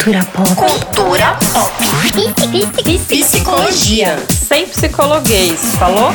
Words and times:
Cultura 0.00 0.24
pop. 0.32 0.48
Cultura 0.56 1.36
pop. 1.52 1.76
Psicologia. 3.06 4.16
Sem 4.30 4.66
psicologuês, 4.66 5.74
falou? 5.78 6.08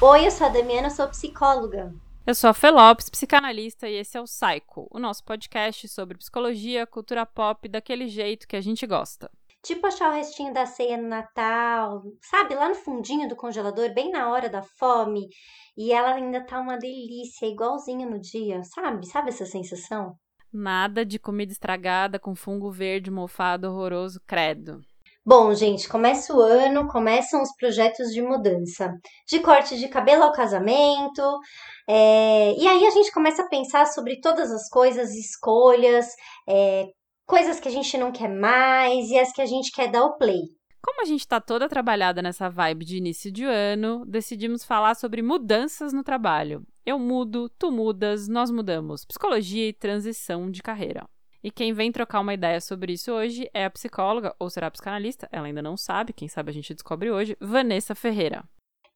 Oi, 0.00 0.24
eu 0.24 0.30
sou 0.30 0.46
a 0.46 0.50
Damiana, 0.50 0.90
sou 0.90 1.08
psicóloga. 1.08 1.92
Eu 2.24 2.34
sou 2.36 2.50
a 2.50 2.54
Fê 2.54 2.70
Lopes, 2.70 3.10
psicanalista, 3.10 3.88
e 3.88 3.96
esse 3.96 4.16
é 4.16 4.20
o 4.20 4.26
Psycho, 4.26 4.86
o 4.92 5.00
nosso 5.00 5.24
podcast 5.24 5.88
sobre 5.88 6.16
psicologia, 6.16 6.86
cultura 6.86 7.26
pop, 7.26 7.68
daquele 7.68 8.06
jeito 8.06 8.46
que 8.46 8.54
a 8.54 8.60
gente 8.60 8.86
gosta. 8.86 9.28
Tipo 9.64 9.88
achar 9.88 10.12
o 10.12 10.14
restinho 10.14 10.54
da 10.54 10.66
ceia 10.66 10.96
no 10.96 11.08
Natal, 11.08 12.00
sabe? 12.22 12.54
Lá 12.54 12.68
no 12.68 12.76
fundinho 12.76 13.28
do 13.28 13.34
congelador, 13.34 13.92
bem 13.92 14.12
na 14.12 14.30
hora 14.30 14.48
da 14.48 14.62
fome, 14.62 15.26
e 15.76 15.92
ela 15.92 16.14
ainda 16.14 16.46
tá 16.46 16.60
uma 16.60 16.78
delícia, 16.78 17.44
igualzinho 17.44 18.08
no 18.08 18.20
dia, 18.20 18.62
sabe? 18.62 19.04
Sabe 19.04 19.30
essa 19.30 19.44
sensação? 19.44 20.14
Nada 20.56 21.04
de 21.04 21.18
comida 21.18 21.50
estragada 21.50 22.16
com 22.16 22.32
fungo 22.32 22.70
verde 22.70 23.10
mofado 23.10 23.68
horroroso, 23.68 24.20
credo. 24.24 24.80
Bom, 25.26 25.52
gente, 25.52 25.88
começa 25.88 26.32
o 26.32 26.40
ano, 26.40 26.86
começam 26.86 27.42
os 27.42 27.52
projetos 27.56 28.12
de 28.12 28.22
mudança, 28.22 28.94
de 29.26 29.40
corte 29.40 29.76
de 29.76 29.88
cabelo 29.88 30.22
ao 30.22 30.32
casamento, 30.32 31.22
é, 31.88 32.52
e 32.56 32.68
aí 32.68 32.86
a 32.86 32.90
gente 32.90 33.10
começa 33.10 33.42
a 33.42 33.48
pensar 33.48 33.86
sobre 33.86 34.20
todas 34.20 34.52
as 34.52 34.68
coisas, 34.68 35.10
escolhas, 35.16 36.06
é, 36.48 36.84
coisas 37.26 37.58
que 37.58 37.66
a 37.66 37.72
gente 37.72 37.98
não 37.98 38.12
quer 38.12 38.28
mais 38.28 39.08
e 39.08 39.18
as 39.18 39.32
que 39.32 39.42
a 39.42 39.46
gente 39.46 39.72
quer 39.72 39.90
dar 39.90 40.04
o 40.04 40.16
play. 40.16 40.42
Como 40.80 41.02
a 41.02 41.04
gente 41.04 41.26
tá 41.26 41.40
toda 41.40 41.68
trabalhada 41.68 42.22
nessa 42.22 42.48
vibe 42.48 42.84
de 42.84 42.98
início 42.98 43.32
de 43.32 43.42
ano, 43.42 44.04
decidimos 44.06 44.62
falar 44.62 44.94
sobre 44.94 45.20
mudanças 45.20 45.92
no 45.92 46.04
trabalho. 46.04 46.64
Eu 46.86 46.98
mudo, 46.98 47.48
tu 47.48 47.72
mudas, 47.72 48.28
nós 48.28 48.50
mudamos. 48.50 49.06
Psicologia 49.06 49.68
e 49.68 49.72
transição 49.72 50.50
de 50.50 50.62
carreira. 50.62 51.08
E 51.42 51.50
quem 51.50 51.72
vem 51.72 51.90
trocar 51.90 52.20
uma 52.20 52.34
ideia 52.34 52.60
sobre 52.60 52.92
isso 52.92 53.10
hoje 53.10 53.48
é 53.54 53.64
a 53.64 53.70
psicóloga, 53.70 54.34
ou 54.38 54.50
será 54.50 54.70
psicanalista, 54.70 55.26
ela 55.32 55.46
ainda 55.46 55.62
não 55.62 55.78
sabe, 55.78 56.12
quem 56.12 56.28
sabe 56.28 56.50
a 56.50 56.52
gente 56.52 56.74
descobre 56.74 57.10
hoje, 57.10 57.38
Vanessa 57.40 57.94
Ferreira. 57.94 58.44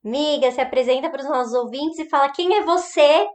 Miga, 0.04 0.50
se 0.50 0.60
apresenta 0.60 1.08
para 1.08 1.22
os 1.22 1.28
nossos 1.28 1.54
ouvintes 1.54 1.98
e 1.98 2.08
fala 2.10 2.30
quem 2.30 2.56
é 2.56 2.62
você 2.62 3.26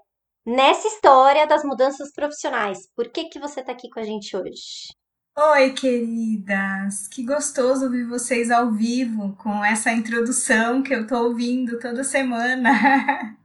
nessa 0.45 0.87
história 0.87 1.47
das 1.47 1.63
mudanças 1.63 2.11
profissionais. 2.13 2.87
Por 2.95 3.09
que, 3.09 3.25
que 3.25 3.39
você 3.39 3.61
está 3.61 3.71
aqui 3.71 3.89
com 3.89 3.99
a 3.99 4.03
gente 4.03 4.37
hoje? 4.37 4.93
Oi, 5.35 5.73
queridas! 5.73 7.07
Que 7.07 7.25
gostoso 7.25 7.85
ouvir 7.85 8.05
vocês 8.05 8.51
ao 8.51 8.71
vivo 8.71 9.35
com 9.35 9.65
essa 9.65 9.91
introdução 9.91 10.83
que 10.83 10.93
eu 10.93 11.07
tô 11.07 11.23
ouvindo 11.23 11.79
toda 11.79 12.03
semana. 12.03 12.69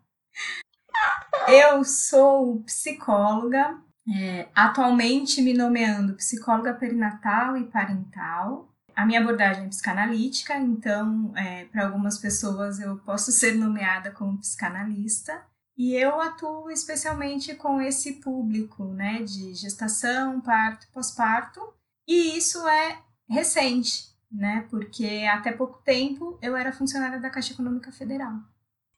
eu 1.48 1.84
sou 1.84 2.60
psicóloga, 2.62 3.78
é, 4.16 4.48
atualmente 4.54 5.42
me 5.42 5.52
nomeando 5.52 6.14
psicóloga 6.14 6.72
perinatal 6.74 7.56
e 7.56 7.64
parental. 7.64 8.68
A 8.96 9.06
minha 9.06 9.20
abordagem 9.20 9.64
é 9.64 9.68
psicanalítica, 9.68 10.56
então, 10.56 11.32
é, 11.36 11.66
para 11.66 11.86
algumas 11.86 12.18
pessoas 12.18 12.80
eu 12.80 12.96
posso 12.98 13.30
ser 13.30 13.54
nomeada 13.54 14.10
como 14.10 14.38
psicanalista. 14.38 15.42
E 15.76 15.94
eu 15.94 16.20
atuo 16.20 16.70
especialmente 16.70 17.54
com 17.54 17.80
esse 17.80 18.14
público, 18.14 18.84
né, 18.84 19.22
de 19.22 19.54
gestação, 19.54 20.40
parto, 20.40 20.88
pós-parto, 20.92 21.60
e 22.06 22.36
isso 22.36 22.66
é 22.66 22.98
recente, 23.28 24.08
né? 24.32 24.66
Porque 24.70 25.24
até 25.30 25.52
pouco 25.52 25.80
tempo 25.84 26.36
eu 26.42 26.56
era 26.56 26.72
funcionária 26.72 27.20
da 27.20 27.30
Caixa 27.30 27.52
Econômica 27.52 27.92
Federal. 27.92 28.40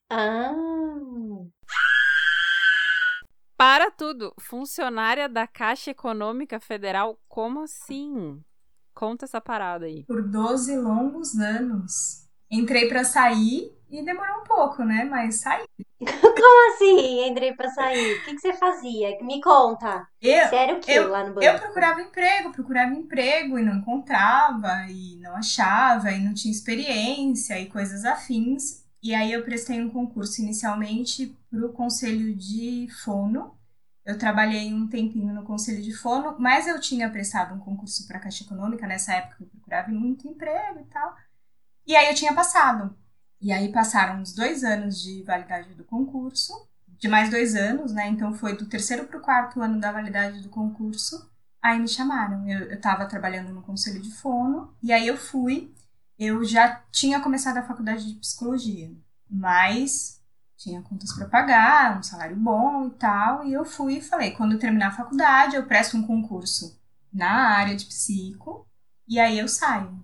Ah! 0.08 0.54
Para 3.60 3.90
tudo! 3.90 4.32
Funcionária 4.40 5.28
da 5.28 5.46
Caixa 5.46 5.90
Econômica 5.90 6.58
Federal? 6.58 7.20
Como 7.28 7.60
assim? 7.60 8.42
Conta 8.94 9.26
essa 9.26 9.38
parada 9.38 9.84
aí. 9.84 10.02
Por 10.04 10.26
12 10.26 10.78
longos 10.78 11.38
anos. 11.38 12.26
Entrei 12.50 12.88
para 12.88 13.04
sair 13.04 13.70
e 13.90 14.02
demorou 14.02 14.40
um 14.40 14.44
pouco, 14.44 14.82
né? 14.82 15.04
Mas 15.04 15.42
saí. 15.42 15.66
Como 16.00 16.74
assim? 16.74 17.28
Entrei 17.28 17.52
pra 17.52 17.68
sair. 17.68 18.16
O 18.16 18.24
que, 18.24 18.34
que 18.36 18.40
você 18.40 18.54
fazia? 18.54 19.22
Me 19.22 19.42
conta. 19.42 20.08
Eu, 20.22 20.48
Sério 20.48 20.76
o 20.78 20.80
que 20.80 20.92
eu, 20.92 21.10
lá 21.10 21.22
no 21.22 21.34
banco? 21.34 21.44
eu 21.44 21.58
procurava 21.58 22.00
emprego, 22.00 22.52
procurava 22.52 22.94
emprego 22.94 23.58
e 23.58 23.62
não 23.62 23.74
encontrava, 23.74 24.86
e 24.88 25.16
não 25.16 25.36
achava, 25.36 26.10
e 26.12 26.18
não 26.18 26.32
tinha 26.32 26.50
experiência 26.50 27.60
e 27.60 27.66
coisas 27.66 28.06
afins. 28.06 28.88
E 29.02 29.14
aí 29.14 29.32
eu 29.32 29.42
prestei 29.42 29.80
um 29.80 29.90
concurso 29.90 30.42
inicialmente 30.42 31.36
para 31.50 31.66
o 31.66 31.72
Conselho 31.72 32.34
de 32.34 32.88
Fono. 33.02 33.56
Eu 34.04 34.18
trabalhei 34.18 34.72
um 34.72 34.88
tempinho 34.88 35.32
no 35.32 35.44
Conselho 35.44 35.82
de 35.82 35.94
Fono, 35.94 36.36
mas 36.38 36.66
eu 36.66 36.80
tinha 36.80 37.08
prestado 37.10 37.54
um 37.54 37.58
concurso 37.58 38.06
para 38.06 38.18
a 38.18 38.20
Caixa 38.20 38.44
Econômica 38.44 38.86
nessa 38.86 39.14
época 39.14 39.36
eu 39.40 39.46
procurava 39.46 39.90
muito 39.90 40.28
emprego 40.28 40.80
e 40.80 40.84
tal. 40.84 41.16
E 41.86 41.96
aí 41.96 42.08
eu 42.08 42.14
tinha 42.14 42.34
passado. 42.34 42.94
E 43.40 43.52
aí 43.52 43.72
passaram 43.72 44.20
uns 44.20 44.34
dois 44.34 44.62
anos 44.64 45.00
de 45.02 45.22
validade 45.22 45.74
do 45.74 45.84
concurso, 45.84 46.68
de 46.86 47.08
mais 47.08 47.30
dois 47.30 47.54
anos, 47.54 47.92
né? 47.92 48.06
Então 48.08 48.34
foi 48.34 48.54
do 48.56 48.66
terceiro 48.66 49.06
para 49.06 49.18
o 49.18 49.22
quarto 49.22 49.62
ano 49.62 49.80
da 49.80 49.90
validade 49.90 50.40
do 50.42 50.50
concurso. 50.50 51.30
Aí 51.62 51.78
me 51.78 51.88
chamaram. 51.88 52.46
Eu 52.48 52.72
estava 52.74 53.06
trabalhando 53.06 53.52
no 53.52 53.62
conselho 53.62 54.00
de 54.00 54.12
fono, 54.12 54.74
e 54.82 54.92
aí 54.92 55.06
eu 55.06 55.16
fui. 55.16 55.72
Eu 56.20 56.44
já 56.44 56.82
tinha 56.92 57.18
começado 57.18 57.56
a 57.56 57.62
faculdade 57.62 58.06
de 58.06 58.20
psicologia, 58.20 58.92
mas 59.26 60.22
tinha 60.54 60.82
contas 60.82 61.14
para 61.14 61.26
pagar, 61.26 61.98
um 61.98 62.02
salário 62.02 62.36
bom 62.36 62.88
e 62.88 62.90
tal. 62.90 63.46
E 63.46 63.54
eu 63.54 63.64
fui 63.64 63.94
e 63.96 64.02
falei: 64.02 64.32
quando 64.32 64.52
eu 64.52 64.58
terminar 64.58 64.88
a 64.88 64.96
faculdade, 64.96 65.56
eu 65.56 65.64
presto 65.64 65.96
um 65.96 66.06
concurso 66.06 66.78
na 67.10 67.56
área 67.56 67.74
de 67.74 67.86
psico, 67.86 68.68
e 69.08 69.18
aí 69.18 69.38
eu 69.38 69.48
saio. 69.48 69.98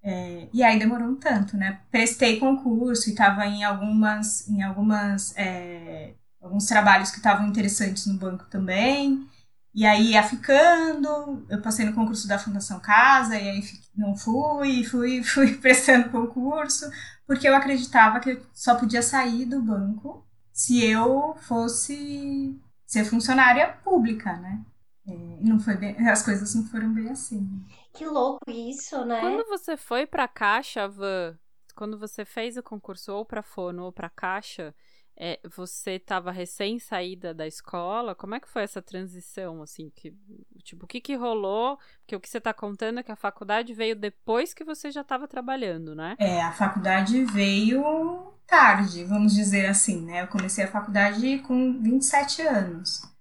É, 0.00 0.48
e 0.52 0.62
aí 0.62 0.78
demorou 0.78 1.08
um 1.08 1.16
tanto, 1.16 1.56
né? 1.56 1.80
Prestei 1.90 2.38
concurso 2.38 3.08
e 3.08 3.12
estava 3.12 3.44
em 3.44 3.64
algumas, 3.64 4.48
em 4.48 4.62
algumas, 4.62 5.36
é, 5.36 6.14
alguns 6.40 6.66
trabalhos 6.66 7.10
que 7.10 7.16
estavam 7.16 7.48
interessantes 7.48 8.06
no 8.06 8.14
banco 8.16 8.46
também. 8.46 9.28
E 9.76 9.84
aí 9.84 10.12
ia 10.12 10.22
ficando, 10.22 11.44
eu 11.50 11.60
passei 11.60 11.84
no 11.84 11.94
concurso 11.94 12.26
da 12.26 12.38
Fundação 12.38 12.80
Casa 12.80 13.36
e 13.38 13.46
aí 13.46 13.62
não 13.94 14.16
fui, 14.16 14.82
fui, 14.84 15.20
fui 15.22 15.54
prestando 15.58 16.08
concurso, 16.08 16.90
porque 17.26 17.46
eu 17.46 17.54
acreditava 17.54 18.18
que 18.18 18.30
eu 18.30 18.46
só 18.54 18.76
podia 18.76 19.02
sair 19.02 19.44
do 19.44 19.60
banco 19.60 20.26
se 20.50 20.82
eu 20.82 21.36
fosse 21.42 22.58
ser 22.86 23.04
funcionária 23.04 23.68
pública, 23.84 24.32
né? 24.38 24.64
É, 25.06 25.12
não 25.42 25.60
foi 25.60 25.76
bem, 25.76 26.08
as 26.08 26.22
coisas 26.22 26.54
não 26.54 26.64
foram 26.64 26.94
bem 26.94 27.10
assim. 27.10 27.46
Que 27.92 28.06
louco 28.06 28.50
isso, 28.50 29.04
né? 29.04 29.20
Quando 29.20 29.46
você 29.46 29.76
foi 29.76 30.06
pra 30.06 30.26
Caixa, 30.26 30.88
Van, 30.88 31.38
quando 31.74 31.98
você 31.98 32.24
fez 32.24 32.56
o 32.56 32.62
concurso 32.62 33.12
ou 33.12 33.26
pra 33.26 33.42
Fono 33.42 33.84
ou 33.84 33.92
pra 33.92 34.08
Caixa, 34.08 34.74
é, 35.16 35.40
você 35.54 35.92
estava 35.92 36.30
recém 36.30 36.78
saída 36.78 37.32
da 37.32 37.46
escola? 37.46 38.14
Como 38.14 38.34
é 38.34 38.40
que 38.40 38.48
foi 38.48 38.62
essa 38.62 38.82
transição, 38.82 39.62
assim? 39.62 39.90
Que, 39.94 40.14
tipo, 40.62 40.84
o 40.84 40.88
que 40.88 41.00
que 41.00 41.14
rolou? 41.14 41.78
Porque 42.00 42.16
o 42.16 42.20
que 42.20 42.28
você 42.28 42.38
está 42.38 42.52
contando 42.52 43.00
é 43.00 43.02
que 43.02 43.12
a 43.12 43.16
faculdade 43.16 43.72
veio 43.72 43.96
depois 43.96 44.52
que 44.52 44.64
você 44.64 44.90
já 44.90 45.00
estava 45.00 45.26
trabalhando, 45.26 45.94
né? 45.94 46.16
É, 46.18 46.42
a 46.42 46.52
faculdade 46.52 47.24
veio 47.24 48.32
tarde, 48.46 49.04
vamos 49.04 49.34
dizer 49.34 49.66
assim, 49.66 50.02
né? 50.02 50.22
Eu 50.22 50.28
comecei 50.28 50.64
a 50.64 50.70
faculdade 50.70 51.38
com 51.38 51.80
27 51.80 52.42
anos 52.42 53.16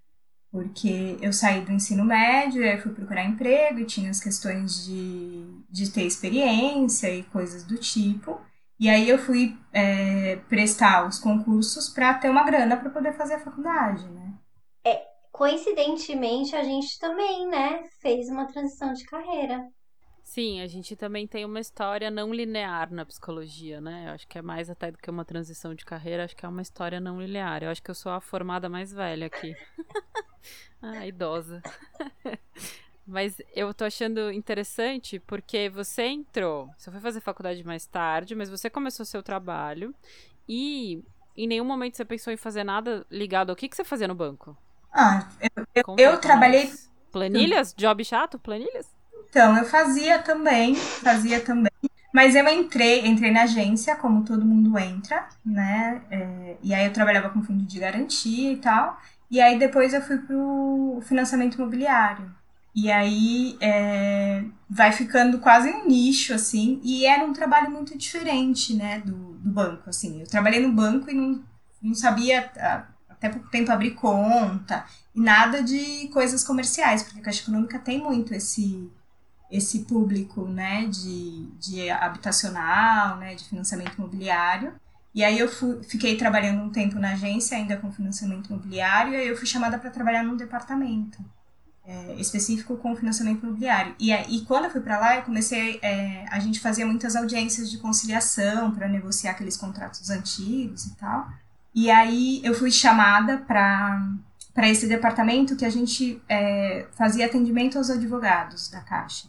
porque 0.55 1.17
eu 1.19 1.33
saí 1.33 1.65
do 1.65 1.73
ensino 1.73 2.05
médio, 2.05 2.63
aí 2.63 2.79
fui 2.79 2.93
procurar 2.93 3.25
emprego 3.25 3.79
e 3.79 3.85
tinha 3.85 4.09
as 4.09 4.21
questões 4.21 4.85
de, 4.85 5.43
de 5.69 5.91
ter 5.91 6.03
experiência 6.03 7.13
e 7.13 7.23
coisas 7.23 7.65
do 7.65 7.77
tipo. 7.77 8.39
E 8.79 8.89
aí 8.89 9.07
eu 9.07 9.17
fui 9.17 9.57
é, 9.71 10.35
prestar 10.49 11.07
os 11.07 11.17
concursos 11.17 11.89
para 11.89 12.13
ter 12.15 12.29
uma 12.29 12.43
grana 12.43 12.75
para 12.75 12.89
poder 12.89 13.13
fazer 13.13 13.35
a 13.35 13.39
faculdade, 13.39 14.07
né? 14.09 14.33
É, 14.85 15.01
coincidentemente, 15.31 16.55
a 16.55 16.63
gente 16.63 16.99
também, 16.99 17.47
né, 17.47 17.83
fez 18.01 18.29
uma 18.29 18.45
transição 18.45 18.93
de 18.93 19.05
carreira. 19.05 19.65
Sim, 20.25 20.59
a 20.59 20.67
gente 20.67 20.95
também 20.95 21.27
tem 21.27 21.45
uma 21.45 21.59
história 21.59 22.09
não 22.09 22.33
linear 22.33 22.91
na 22.91 23.05
psicologia, 23.05 23.79
né? 23.79 24.07
Eu 24.07 24.13
acho 24.13 24.27
que 24.27 24.39
é 24.39 24.41
mais 24.41 24.69
até 24.71 24.91
do 24.91 24.97
que 24.97 25.09
uma 25.09 25.23
transição 25.23 25.73
de 25.75 25.85
carreira, 25.85 26.25
acho 26.25 26.35
que 26.35 26.45
é 26.45 26.49
uma 26.49 26.63
história 26.63 26.99
não 26.99 27.21
linear. 27.21 27.63
Eu 27.63 27.69
acho 27.69 27.81
que 27.81 27.91
eu 27.91 27.95
sou 27.95 28.11
a 28.11 28.19
formada 28.19 28.67
mais 28.67 28.91
velha 28.91 29.27
aqui. 29.27 29.55
ah, 30.81 31.05
idosa. 31.05 31.61
Mas 33.07 33.39
eu 33.55 33.73
tô 33.73 33.85
achando 33.85 34.31
interessante 34.31 35.19
porque 35.19 35.69
você 35.69 36.03
entrou, 36.03 36.69
você 36.77 36.89
foi 36.89 36.99
fazer 36.99 37.21
faculdade 37.21 37.63
mais 37.63 37.85
tarde, 37.85 38.33
mas 38.33 38.49
você 38.49 38.69
começou 38.69 39.05
seu 39.05 39.21
trabalho 39.21 39.93
e 40.49 41.03
em 41.37 41.47
nenhum 41.47 41.65
momento 41.65 41.95
você 41.95 42.05
pensou 42.05 42.33
em 42.33 42.37
fazer 42.37 42.63
nada 42.63 43.05
ligado 43.11 43.51
ao 43.51 43.55
que, 43.55 43.69
que 43.69 43.75
você 43.75 43.83
fazia 43.83 44.07
no 44.07 44.15
banco? 44.15 44.57
Ah, 44.91 45.27
eu, 45.55 45.65
eu, 45.75 45.95
eu 45.97 46.17
trabalhei. 46.19 46.73
Planilhas? 47.11 47.73
Job 47.77 48.03
chato? 48.03 48.39
Planilhas? 48.39 48.87
Então, 49.29 49.57
eu 49.57 49.65
fazia 49.65 50.19
também, 50.19 50.75
fazia 50.75 51.41
também. 51.41 51.71
Mas 52.13 52.33
eu 52.33 52.47
entrei, 52.47 53.05
entrei 53.05 53.29
na 53.29 53.43
agência, 53.43 53.95
como 53.97 54.23
todo 54.23 54.45
mundo 54.45 54.79
entra, 54.79 55.27
né? 55.45 56.01
É, 56.09 56.55
e 56.63 56.73
aí 56.73 56.85
eu 56.85 56.93
trabalhava 56.93 57.29
com 57.29 57.43
fundo 57.43 57.63
de 57.65 57.79
garantia 57.79 58.53
e 58.53 58.57
tal. 58.57 58.97
E 59.29 59.41
aí 59.41 59.59
depois 59.59 59.93
eu 59.93 60.01
fui 60.01 60.17
pro 60.19 60.99
financiamento 61.03 61.55
imobiliário. 61.55 62.33
E 62.75 62.91
aí 62.91 63.57
é, 63.61 64.43
vai 64.69 64.91
ficando 64.91 65.39
quase 65.39 65.69
um 65.69 65.87
nicho, 65.87 66.33
assim, 66.33 66.81
e 66.83 67.05
era 67.05 67.23
um 67.23 67.31
trabalho 67.31 67.71
muito 67.71 67.97
diferente, 67.97 68.73
né, 68.75 68.99
do, 68.99 69.15
do 69.15 69.49
banco, 69.49 69.89
assim. 69.89 70.19
Eu 70.19 70.27
trabalhei 70.27 70.59
no 70.59 70.73
banco 70.73 71.09
e 71.09 71.13
não, 71.13 71.41
não 71.81 71.93
sabia 71.93 72.51
até 73.09 73.29
pouco 73.29 73.49
tempo 73.49 73.71
abrir 73.71 73.91
conta, 73.91 74.85
e 75.15 75.21
nada 75.21 75.63
de 75.63 76.09
coisas 76.09 76.43
comerciais, 76.43 77.01
porque 77.01 77.19
a 77.19 77.23
Caixa 77.23 77.43
Econômica 77.43 77.79
tem 77.79 77.99
muito 78.03 78.33
esse 78.33 78.91
esse 79.49 79.85
público, 79.85 80.45
né, 80.47 80.87
de, 80.87 81.47
de 81.59 81.89
habitacional, 81.89 83.17
né, 83.17 83.35
de 83.35 83.43
financiamento 83.47 83.93
imobiliário. 83.95 84.73
E 85.13 85.23
aí 85.23 85.37
eu 85.39 85.47
fui, 85.47 85.83
fiquei 85.83 86.17
trabalhando 86.17 86.63
um 86.63 86.71
tempo 86.71 86.99
na 86.99 87.13
agência, 87.13 87.55
ainda 87.55 87.77
com 87.77 87.91
financiamento 87.91 88.47
imobiliário, 88.47 89.13
e 89.13 89.15
aí 89.15 89.27
eu 89.27 89.37
fui 89.37 89.45
chamada 89.45 89.77
para 89.77 89.91
trabalhar 89.91 90.23
num 90.23 90.35
departamento 90.35 91.23
é, 91.87 92.15
específico 92.15 92.77
com 92.77 92.95
financiamento 92.95 93.43
imobiliário. 93.43 93.95
E, 93.99 94.11
e 94.11 94.41
quando 94.45 94.65
eu 94.65 94.71
fui 94.71 94.81
para 94.81 94.99
lá, 94.99 95.17
eu 95.17 95.21
comecei, 95.23 95.79
é, 95.81 96.25
a 96.29 96.39
gente 96.39 96.59
fazia 96.59 96.85
muitas 96.85 97.15
audiências 97.15 97.69
de 97.69 97.77
conciliação 97.77 98.71
para 98.71 98.87
negociar 98.87 99.31
aqueles 99.31 99.55
contratos 99.55 100.09
antigos 100.09 100.85
e 100.85 100.95
tal. 100.95 101.29
E 101.73 101.91
aí 101.91 102.41
eu 102.43 102.53
fui 102.53 102.71
chamada 102.71 103.37
para 103.37 104.67
esse 104.69 104.87
departamento 104.87 105.55
que 105.55 105.65
a 105.65 105.69
gente 105.69 106.21
é, 106.29 106.87
fazia 106.95 107.25
atendimento 107.25 107.77
aos 107.77 107.89
advogados 107.89 108.69
da 108.69 108.79
Caixa. 108.81 109.27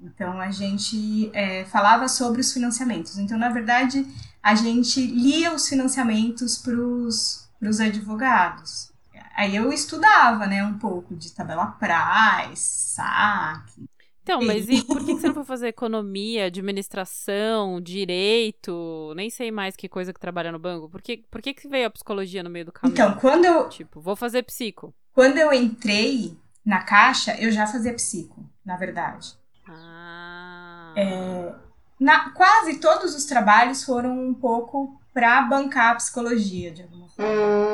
Então 0.00 0.40
a 0.40 0.50
gente 0.50 1.30
é, 1.32 1.64
falava 1.64 2.08
sobre 2.08 2.40
os 2.40 2.52
financiamentos. 2.52 3.18
Então, 3.18 3.38
na 3.38 3.48
verdade, 3.48 4.06
a 4.42 4.54
gente 4.54 5.04
lia 5.04 5.54
os 5.54 5.68
financiamentos 5.68 6.58
para 6.58 6.74
os 6.74 7.80
advogados. 7.80 8.91
Aí 9.34 9.56
eu 9.56 9.72
estudava, 9.72 10.46
né, 10.46 10.64
um 10.64 10.78
pouco 10.78 11.14
de 11.14 11.32
tabela 11.32 11.66
price, 11.78 12.94
saque. 12.94 13.86
Então, 14.22 14.40
mas 14.40 14.68
e 14.68 14.84
por 14.84 15.04
que 15.04 15.14
você 15.14 15.26
não 15.26 15.34
foi 15.34 15.44
fazer 15.44 15.68
economia, 15.68 16.46
administração, 16.46 17.80
direito? 17.80 19.12
Nem 19.16 19.30
sei 19.30 19.50
mais 19.50 19.74
que 19.74 19.88
coisa 19.88 20.12
que 20.12 20.20
trabalha 20.20 20.52
no 20.52 20.60
banco. 20.60 20.88
Por 20.88 21.02
que, 21.02 21.24
por 21.28 21.42
que, 21.42 21.52
que 21.52 21.68
veio 21.68 21.88
a 21.88 21.90
psicologia 21.90 22.42
no 22.42 22.50
meio 22.50 22.66
do 22.66 22.72
caminho? 22.72 22.94
Então, 22.94 23.14
quando 23.16 23.44
eu. 23.44 23.68
Tipo, 23.68 24.00
vou 24.00 24.14
fazer 24.14 24.44
psico. 24.44 24.94
Quando 25.12 25.38
eu 25.38 25.52
entrei 25.52 26.36
na 26.64 26.82
caixa, 26.82 27.36
eu 27.40 27.50
já 27.50 27.66
fazia 27.66 27.92
psico, 27.94 28.48
na 28.64 28.76
verdade. 28.76 29.34
Ah. 29.66 30.94
É, 30.96 31.52
na, 31.98 32.30
quase 32.30 32.78
todos 32.78 33.16
os 33.16 33.24
trabalhos 33.24 33.82
foram 33.82 34.16
um 34.28 34.34
pouco 34.34 35.00
para 35.12 35.42
bancar 35.42 35.92
a 35.92 35.94
psicologia, 35.96 36.70
de 36.70 36.82
alguma 36.82 37.08
forma. 37.08 37.30
Hum, 37.30 37.71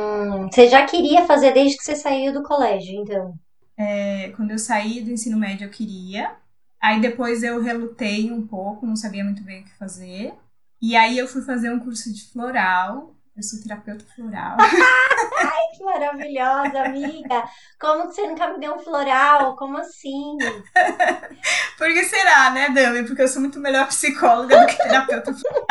você 0.51 0.69
já 0.69 0.85
queria 0.87 1.27
fazer 1.27 1.53
desde 1.53 1.77
que 1.77 1.85
você 1.85 1.97
saiu 1.97 2.33
do 2.33 2.43
colégio, 2.43 3.01
então? 3.01 3.35
É, 3.77 4.33
quando 4.37 4.51
eu 4.51 4.59
saí 4.59 5.01
do 5.03 5.11
ensino 5.11 5.39
médio, 5.39 5.67
eu 5.67 5.71
queria. 5.71 6.33
Aí 6.81 7.01
depois 7.01 7.43
eu 7.43 7.61
relutei 7.61 8.31
um 8.31 8.47
pouco, 8.47 8.87
não 8.87 8.97
sabia 8.97 9.25
muito 9.25 9.43
bem 9.43 9.63
o 9.63 9.65
que 9.65 9.77
fazer. 9.77 10.35
E 10.81 10.97
aí 10.97 11.19
eu 11.19 11.27
fui 11.27 11.43
fazer 11.43 11.71
um 11.71 11.81
curso 11.81 12.13
de 12.13 12.25
floral. 12.31 13.15
Eu 13.37 13.43
sou 13.43 13.61
terapeuta 13.61 14.05
floral. 14.17 14.57
Ai, 14.59 15.77
que 15.77 15.85
maravilhosa, 15.85 16.83
amiga! 16.83 17.49
Como 17.81 18.09
que 18.09 18.15
você 18.15 18.27
nunca 18.27 18.53
me 18.53 18.59
deu 18.59 18.75
um 18.75 18.79
floral? 18.81 19.55
Como 19.55 19.79
assim? 19.79 20.37
Por 21.79 21.87
que 21.87 22.05
será, 22.05 22.51
né, 22.51 22.71
Dami? 22.71 23.05
Porque 23.05 23.23
eu 23.23 23.29
sou 23.29 23.41
muito 23.41 23.61
melhor 23.61 23.87
psicóloga 23.87 24.61
do 24.61 24.67
que 24.67 24.77
terapeuta 24.77 25.33
floral. 25.33 25.67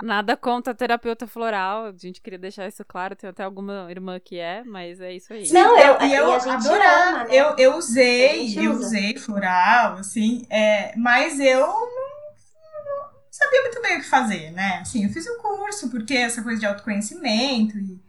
Nada 0.00 0.36
contra 0.36 0.74
terapeuta 0.74 1.26
floral. 1.26 1.86
A 1.86 1.92
gente 1.92 2.20
queria 2.20 2.38
deixar 2.38 2.66
isso 2.66 2.84
claro. 2.84 3.14
Tem 3.14 3.28
até 3.28 3.42
alguma 3.42 3.90
irmã 3.90 4.18
que 4.18 4.38
é, 4.38 4.64
mas 4.64 5.00
é 5.00 5.12
isso 5.12 5.32
aí. 5.32 5.50
Não, 5.52 5.78
eu, 5.78 6.00
e 6.02 6.12
eu 6.14 6.28
e 6.30 6.48
adorava. 6.50 7.10
ama, 7.10 7.24
né? 7.24 7.28
Eu, 7.30 7.56
eu 7.58 7.76
usei, 7.76 8.58
eu 8.58 8.72
usa. 8.72 8.86
usei 8.86 9.16
floral, 9.18 9.94
assim, 9.98 10.46
é, 10.50 10.96
mas 10.96 11.38
eu 11.38 11.60
não, 11.66 11.90
não 11.90 13.10
sabia 13.30 13.62
muito 13.62 13.82
bem 13.82 13.98
o 13.98 14.00
que 14.00 14.08
fazer, 14.08 14.50
né? 14.52 14.78
Assim, 14.80 15.04
eu 15.04 15.10
fiz 15.10 15.26
o 15.26 15.38
curso, 15.38 15.90
porque 15.90 16.14
essa 16.14 16.42
coisa 16.42 16.58
de 16.58 16.66
autoconhecimento 16.66 17.76
e. 17.78 18.00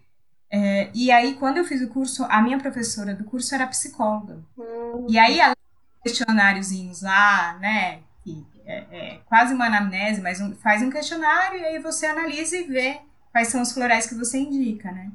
é, 0.50 0.90
e 0.94 1.12
aí, 1.12 1.36
quando 1.36 1.58
eu 1.58 1.66
fiz 1.66 1.82
o 1.82 1.90
curso, 1.90 2.26
a 2.30 2.42
minha 2.42 2.60
professora 2.60 3.14
do 3.14 3.24
curso 3.26 3.54
era 3.54 3.68
psicóloga. 3.68 4.40
Hum, 4.58 5.06
E 5.10 5.18
aí, 5.20 5.40
além 5.42 5.56
questionáriozinhos 6.04 7.02
lá, 7.02 7.58
né? 7.60 8.02
Que 8.24 8.46
é, 8.66 8.78
é 8.92 9.20
quase 9.26 9.54
uma 9.54 9.66
anamnese, 9.66 10.22
mas 10.22 10.40
um- 10.42 10.56
faz 10.56 10.82
um 10.82 10.90
questionário 10.90 11.60
e 11.60 11.66
aí 11.66 11.80
você 11.80 12.06
analisa 12.06 12.58
e 12.58 12.64
vê 12.64 13.00
quais 13.32 13.48
são 13.50 13.62
os 13.62 13.72
florais 13.72 14.06
que 14.06 14.16
você 14.16 14.38
indica, 14.40 14.92
né? 14.92 15.12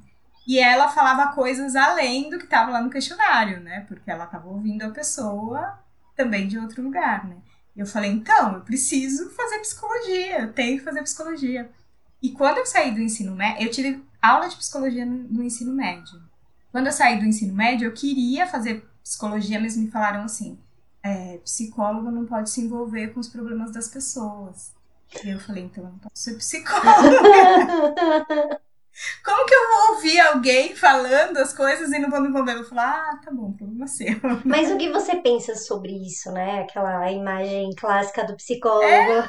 E 0.46 0.58
ela 0.58 0.88
falava 0.88 1.32
coisas 1.34 1.76
além 1.76 2.30
do 2.30 2.38
que 2.38 2.44
estava 2.44 2.70
lá 2.70 2.80
no 2.80 2.90
questionário, 2.90 3.60
né? 3.60 3.84
Porque 3.86 4.10
ela 4.10 4.24
estava 4.24 4.48
ouvindo 4.48 4.82
a 4.82 4.90
pessoa 4.90 5.78
também 6.16 6.48
de 6.48 6.58
outro 6.58 6.82
lugar, 6.82 7.26
né? 7.26 7.36
Eu 7.76 7.86
falei, 7.86 8.10
então, 8.10 8.54
eu 8.54 8.60
preciso 8.62 9.30
fazer 9.30 9.60
psicologia, 9.60 10.40
eu 10.40 10.52
tenho 10.52 10.78
que 10.78 10.84
fazer 10.84 11.02
psicologia. 11.02 11.70
E 12.20 12.30
quando 12.32 12.58
eu 12.58 12.66
saí 12.66 12.92
do 12.92 13.00
ensino 13.00 13.36
médio, 13.36 13.66
eu 13.66 13.70
tive 13.70 14.02
aula 14.20 14.48
de 14.48 14.56
psicologia 14.56 15.06
no, 15.06 15.14
no 15.14 15.42
ensino 15.44 15.72
médio. 15.72 16.20
Quando 16.72 16.86
eu 16.86 16.92
saí 16.92 17.18
do 17.20 17.24
ensino 17.24 17.54
médio, 17.54 17.86
eu 17.86 17.92
queria 17.92 18.46
fazer 18.46 18.84
psicologia, 19.02 19.60
mas 19.60 19.76
me 19.76 19.90
falaram 19.90 20.22
assim: 20.22 20.58
é, 21.02 21.38
psicólogo 21.38 22.10
não 22.10 22.26
pode 22.26 22.50
se 22.50 22.60
envolver 22.60 23.08
com 23.08 23.20
os 23.20 23.28
problemas 23.28 23.72
das 23.72 23.88
pessoas. 23.88 24.72
E 25.24 25.30
eu 25.30 25.40
falei, 25.40 25.64
então 25.64 25.84
eu 25.84 25.90
não 25.90 25.98
posso 25.98 26.16
ser 26.16 26.34
psicóloga. 26.36 27.20
Como 29.24 29.46
que 29.46 29.54
eu 29.54 29.68
vou 29.68 29.94
ouvir 29.94 30.18
alguém 30.20 30.74
falando 30.74 31.36
as 31.36 31.52
coisas 31.52 31.92
e 31.92 31.98
não 32.00 32.10
vou 32.10 32.20
me 32.20 32.28
envolver? 32.28 32.52
Eu 32.52 32.58
vou 32.58 32.68
falar, 32.68 33.12
ah, 33.12 33.20
tá 33.24 33.30
bom, 33.30 33.52
problema 33.52 33.86
seu. 33.86 34.16
Mas 34.44 34.70
o 34.72 34.76
que 34.76 34.90
você 34.90 35.16
pensa 35.16 35.54
sobre 35.54 35.92
isso, 35.92 36.32
né? 36.32 36.62
Aquela 36.62 37.10
imagem 37.12 37.70
clássica 37.76 38.24
do 38.24 38.34
psicólogo. 38.34 39.28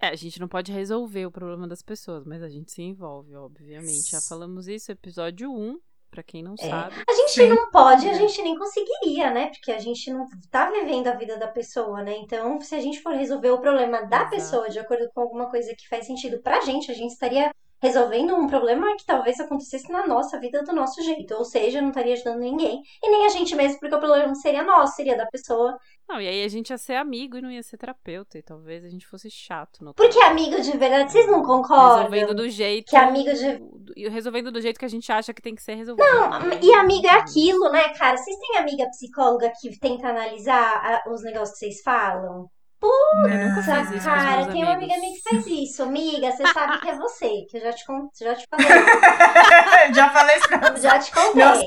É, 0.00 0.08
a 0.08 0.16
gente 0.16 0.40
não 0.40 0.48
pode 0.48 0.72
resolver 0.72 1.26
o 1.26 1.30
problema 1.30 1.68
das 1.68 1.80
pessoas, 1.80 2.24
mas 2.24 2.42
a 2.42 2.48
gente 2.48 2.72
se 2.72 2.82
envolve, 2.82 3.36
obviamente. 3.36 4.10
Já 4.10 4.20
falamos 4.20 4.66
isso, 4.66 4.90
episódio 4.90 5.52
1, 5.52 5.78
pra 6.12 6.22
quem 6.22 6.42
não 6.42 6.54
É. 6.60 6.68
sabe. 6.68 6.94
A 7.08 7.12
gente 7.14 7.30
Sim. 7.32 7.48
não 7.48 7.70
pode, 7.70 8.08
a 8.08 8.12
gente 8.14 8.40
nem 8.42 8.56
conseguiria, 8.56 9.30
né? 9.30 9.48
Porque 9.48 9.72
a 9.72 9.78
gente 9.78 10.12
não 10.12 10.26
tá 10.50 10.70
vivendo 10.70 11.08
a 11.08 11.14
vida 11.14 11.38
da 11.38 11.48
pessoa, 11.48 12.02
né? 12.02 12.14
Então, 12.18 12.60
se 12.60 12.74
a 12.74 12.80
gente 12.80 13.00
for 13.00 13.14
resolver 13.14 13.50
o 13.50 13.60
problema 13.60 14.02
da 14.06 14.18
Exato. 14.18 14.30
pessoa 14.30 14.68
de 14.68 14.78
acordo 14.78 15.10
com 15.14 15.22
alguma 15.22 15.50
coisa 15.50 15.74
que 15.74 15.88
faz 15.88 16.06
sentido 16.06 16.40
pra 16.42 16.60
gente, 16.60 16.90
a 16.90 16.94
gente 16.94 17.12
estaria 17.12 17.50
resolvendo 17.82 18.34
um 18.36 18.46
problema 18.46 18.96
que 18.96 19.04
talvez 19.04 19.40
acontecesse 19.40 19.90
na 19.90 20.06
nossa 20.06 20.38
vida 20.38 20.62
do 20.62 20.72
nosso 20.72 21.02
jeito. 21.02 21.34
Ou 21.34 21.44
seja, 21.44 21.80
não 21.82 21.88
estaria 21.88 22.14
ajudando 22.14 22.38
ninguém. 22.38 22.80
E 23.02 23.10
nem 23.10 23.26
a 23.26 23.28
gente 23.28 23.54
mesmo, 23.56 23.80
porque 23.80 23.94
o 23.94 23.98
problema 23.98 24.28
não 24.28 24.34
seria 24.36 24.62
nosso, 24.62 24.94
seria 24.94 25.16
da 25.16 25.26
pessoa. 25.26 25.76
Não, 26.08 26.20
e 26.20 26.28
aí 26.28 26.44
a 26.44 26.48
gente 26.48 26.70
ia 26.70 26.78
ser 26.78 26.94
amigo 26.94 27.36
e 27.38 27.42
não 27.42 27.50
ia 27.50 27.62
ser 27.62 27.76
terapeuta, 27.78 28.38
e 28.38 28.42
talvez 28.42 28.84
a 28.84 28.88
gente 28.88 29.06
fosse 29.06 29.30
chato 29.30 29.82
no 29.84 29.94
Porque 29.94 30.18
amigo 30.20 30.60
de 30.60 30.76
verdade, 30.76 31.10
vocês 31.10 31.26
não 31.26 31.42
concordam? 31.42 31.96
Resolvendo 31.96 32.34
do 32.34 32.48
jeito. 32.48 32.90
Que 32.90 32.96
amigo 32.96 33.32
de- 33.32 33.58
do- 33.58 33.92
e 33.96 34.08
Resolvendo 34.08 34.52
do 34.52 34.60
jeito 34.60 34.78
que 34.78 34.84
a 34.84 34.88
gente 34.88 35.10
acha 35.10 35.32
que 35.34 35.42
tem 35.42 35.54
que 35.54 35.62
ser 35.62 35.74
resolvido. 35.74 36.06
Não, 36.06 36.52
E 36.62 36.72
amiga 36.74 37.08
é 37.08 37.12
aquilo, 37.12 37.70
né, 37.72 37.88
cara? 37.94 38.16
Vocês 38.16 38.36
têm 38.38 38.58
amiga 38.58 38.88
psicóloga 38.90 39.50
que 39.60 39.78
tenta 39.80 40.08
analisar 40.08 41.02
os 41.08 41.22
negócios 41.24 41.58
que 41.58 41.66
vocês 41.66 41.82
falam? 41.82 42.46
Com 42.82 43.60
os 43.60 44.04
cara, 44.04 44.36
meus 44.36 44.48
tem 44.48 44.64
uma 44.64 44.72
amiga 44.72 44.96
minha 44.98 45.12
que 45.12 45.22
faz 45.22 45.46
isso. 45.46 45.82
Amiga, 45.84 46.32
você 46.32 46.46
sabe 46.52 46.80
que 46.80 46.88
é 46.90 46.96
você, 46.96 47.46
que 47.48 47.56
eu 47.56 47.60
já 47.60 47.72
te, 47.72 47.84
já 48.20 48.34
te 48.34 48.46
falei. 48.50 48.68
Já 49.94 50.10
falei 50.10 50.36
isso. 50.36 50.48
Já 50.82 50.98
te 50.98 51.12
contei. 51.12 51.44
Nossa, 51.44 51.62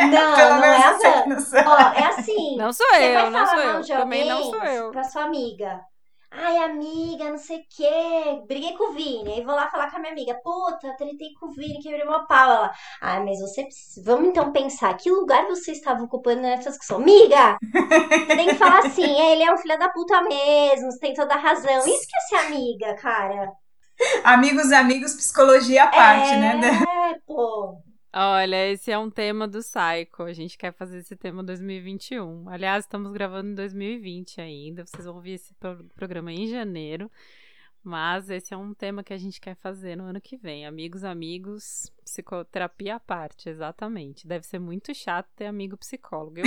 Não, 0.00 0.36
Pelo 0.36 0.56
não 0.56 0.64
é 0.64 0.76
a. 0.76 0.98
Ó, 1.66 1.92
é 1.94 2.06
assim. 2.06 2.56
Não 2.56 2.72
sou 2.72 2.86
Você 2.86 3.02
eu, 3.02 3.14
vai 3.14 3.30
não 3.30 3.32
falar 3.32 3.46
sou 3.46 3.56
mal 3.56 3.74
eu. 3.76 3.80
de 3.82 3.92
Também 3.92 4.28
não 4.28 4.42
sou 4.44 4.64
eu. 4.64 4.90
Pra 4.92 5.04
sua 5.04 5.24
amiga. 5.24 5.80
Ai, 6.36 6.58
amiga, 6.58 7.30
não 7.30 7.38
sei 7.38 7.58
o 7.58 7.64
quê. 7.68 8.42
Briguei 8.46 8.76
com 8.76 8.90
o 8.90 8.92
Vini. 8.92 9.34
Aí 9.34 9.44
vou 9.44 9.54
lá 9.54 9.70
falar 9.70 9.90
com 9.90 9.96
a 9.96 10.00
minha 10.00 10.12
amiga. 10.12 10.34
Puta, 10.42 10.96
tretei 10.96 11.32
com 11.38 11.46
o 11.46 11.52
Vini, 11.52 11.80
quebrei 11.80 12.02
uma 12.02 12.26
pau. 12.26 12.50
Ela, 12.50 12.72
ai, 13.00 13.24
mas 13.24 13.40
você 13.40 13.62
precisa. 13.62 14.02
Vamos 14.04 14.28
então 14.28 14.52
pensar. 14.52 14.94
Que 14.96 15.10
lugar 15.10 15.46
você 15.46 15.72
estava 15.72 16.02
ocupando 16.02 16.42
nessa 16.42 16.70
discussão? 16.70 16.98
Amiga! 16.98 17.56
Você 17.62 18.36
tem 18.36 18.48
que 18.48 18.54
falar 18.54 18.80
assim. 18.80 19.20
Ele 19.20 19.44
é 19.44 19.52
um 19.52 19.58
filho 19.58 19.78
da 19.78 19.88
puta 19.88 20.20
mesmo. 20.22 20.90
Você 20.90 20.98
tem 20.98 21.14
toda 21.14 21.34
a 21.34 21.38
razão. 21.38 21.78
Isso 21.86 22.08
que 22.08 22.16
é 22.16 22.20
ser 22.20 22.46
amiga, 22.46 22.94
cara. 22.96 23.52
Amigos, 24.24 24.72
amigos, 24.72 25.14
psicologia 25.14 25.84
à 25.84 25.88
parte, 25.88 26.32
é, 26.32 26.36
né? 26.36 26.60
Dan? 26.60 27.18
pô. 27.26 27.78
Olha, 28.16 28.70
esse 28.70 28.92
é 28.92 28.98
um 28.98 29.10
tema 29.10 29.48
do 29.48 29.58
Psycho. 29.58 30.22
A 30.22 30.32
gente 30.32 30.56
quer 30.56 30.72
fazer 30.72 30.98
esse 30.98 31.16
tema 31.16 31.42
2021. 31.42 32.48
Aliás, 32.48 32.84
estamos 32.84 33.12
gravando 33.12 33.50
em 33.50 33.54
2020 33.56 34.40
ainda. 34.40 34.86
Vocês 34.86 35.04
vão 35.04 35.16
ouvir 35.16 35.32
esse 35.32 35.52
pro- 35.54 35.84
programa 35.96 36.32
em 36.32 36.46
janeiro. 36.46 37.10
Mas 37.82 38.30
esse 38.30 38.54
é 38.54 38.56
um 38.56 38.72
tema 38.72 39.02
que 39.02 39.12
a 39.12 39.18
gente 39.18 39.40
quer 39.40 39.56
fazer 39.56 39.96
no 39.96 40.04
ano 40.04 40.20
que 40.20 40.36
vem. 40.36 40.64
Amigos, 40.64 41.02
amigos, 41.04 41.92
psicoterapia 42.04 42.94
à 42.96 43.00
parte, 43.00 43.48
exatamente. 43.48 44.26
Deve 44.26 44.46
ser 44.46 44.58
muito 44.60 44.94
chato 44.94 45.28
ter 45.36 45.46
amigo 45.46 45.76
psicólogo. 45.76 46.38
Eu 46.38 46.46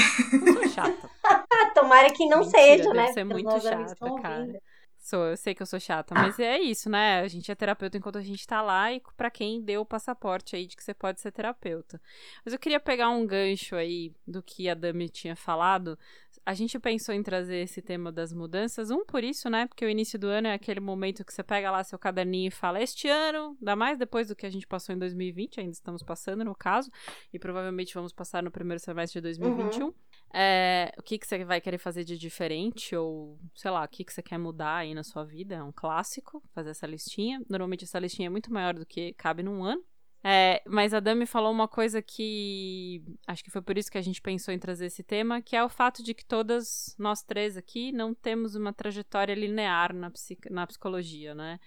sou 0.53 0.69
chata. 0.69 1.09
Tomara 1.75 2.11
que 2.11 2.25
não 2.27 2.39
Mentira, 2.39 2.59
seja, 2.59 2.83
deve 2.85 2.95
né? 2.95 3.07
ser 3.13 3.25
Porque 3.27 3.45
os 3.45 3.53
muito 3.53 3.61
chata, 3.63 3.95
cara. 4.21 4.39
ouvindo. 4.39 4.59
Sou, 5.07 5.23
eu 5.23 5.37
sei 5.37 5.55
que 5.55 5.61
eu 5.61 5.65
sou 5.65 5.79
chata, 5.79 6.13
mas 6.13 6.37
é 6.37 6.59
isso, 6.59 6.89
né? 6.89 7.21
A 7.21 7.27
gente 7.29 7.49
é 7.49 7.55
terapeuta 7.55 7.97
enquanto 7.97 8.17
a 8.17 8.21
gente 8.21 8.45
tá 8.45 8.61
lá 8.61 8.91
e 8.91 9.01
para 9.15 9.31
quem 9.31 9.61
deu 9.61 9.79
o 9.79 9.85
passaporte 9.85 10.53
aí 10.53 10.67
de 10.67 10.75
que 10.75 10.83
você 10.83 10.93
pode 10.93 11.21
ser 11.21 11.31
terapeuta. 11.31 12.01
Mas 12.43 12.53
eu 12.53 12.59
queria 12.59 12.77
pegar 12.77 13.07
um 13.07 13.25
gancho 13.25 13.77
aí 13.77 14.13
do 14.27 14.43
que 14.43 14.67
a 14.67 14.73
Dami 14.73 15.07
tinha 15.07 15.33
falado. 15.33 15.97
A 16.45 16.53
gente 16.53 16.77
pensou 16.77 17.15
em 17.15 17.23
trazer 17.23 17.59
esse 17.59 17.81
tema 17.81 18.11
das 18.11 18.33
mudanças, 18.33 18.91
um 18.91 19.05
por 19.05 19.23
isso, 19.23 19.49
né? 19.49 19.65
Porque 19.67 19.85
o 19.85 19.89
início 19.89 20.19
do 20.19 20.27
ano 20.27 20.49
é 20.49 20.53
aquele 20.53 20.81
momento 20.81 21.23
que 21.23 21.33
você 21.33 21.41
pega 21.41 21.71
lá 21.71 21.85
seu 21.85 21.97
caderninho 21.97 22.49
e 22.49 22.51
fala: 22.51 22.81
Este 22.81 23.07
ano, 23.07 23.55
ainda 23.61 23.77
mais 23.77 23.97
depois 23.97 24.27
do 24.27 24.35
que 24.35 24.45
a 24.45 24.49
gente 24.49 24.67
passou 24.67 24.93
em 24.93 24.99
2020, 24.99 25.61
ainda 25.61 25.71
estamos 25.71 26.03
passando 26.03 26.43
no 26.43 26.53
caso, 26.53 26.91
e 27.31 27.39
provavelmente 27.39 27.93
vamos 27.93 28.11
passar 28.11 28.43
no 28.43 28.51
primeiro 28.51 28.83
semestre 28.83 29.21
de 29.21 29.23
2021. 29.23 29.85
Uhum. 29.85 29.93
É, 30.33 30.93
o 30.97 31.03
que, 31.03 31.17
que 31.17 31.25
você 31.25 31.43
vai 31.43 31.61
querer 31.61 31.77
fazer 31.77 32.03
de 32.03 32.17
diferente? 32.17 32.95
Ou, 32.95 33.39
sei 33.55 33.71
lá, 33.71 33.83
o 33.83 33.87
que, 33.87 34.03
que 34.03 34.13
você 34.13 34.21
quer 34.21 34.37
mudar 34.37 34.77
aí 34.77 34.93
na 34.93 35.03
sua 35.03 35.23
vida? 35.23 35.55
É 35.55 35.63
um 35.63 35.71
clássico 35.71 36.43
fazer 36.53 36.71
essa 36.71 36.87
listinha. 36.87 37.41
Normalmente 37.49 37.83
essa 37.83 37.99
listinha 37.99 38.27
é 38.27 38.29
muito 38.29 38.51
maior 38.51 38.73
do 38.73 38.85
que 38.85 39.13
cabe 39.13 39.43
num 39.43 39.63
ano. 39.63 39.83
É, 40.23 40.61
mas 40.67 40.93
a 40.93 40.99
Dami 40.99 41.25
falou 41.25 41.51
uma 41.51 41.67
coisa 41.67 42.01
que 42.01 43.03
acho 43.27 43.43
que 43.43 43.51
foi 43.51 43.61
por 43.61 43.77
isso 43.77 43.89
que 43.89 43.97
a 43.97 44.01
gente 44.01 44.21
pensou 44.21 44.53
em 44.53 44.59
trazer 44.59 44.87
esse 44.87 45.03
tema, 45.03 45.41
que 45.41 45.55
é 45.55 45.63
o 45.63 45.69
fato 45.69 46.03
de 46.03 46.13
que 46.13 46.25
todas 46.25 46.95
nós 46.97 47.21
três 47.21 47.55
aqui 47.55 47.91
não 47.91 48.13
temos 48.13 48.55
uma 48.55 48.73
trajetória 48.73 49.33
linear 49.33 49.93
na, 49.93 50.11
na 50.49 50.67
psicologia, 50.67 51.33
né? 51.33 51.59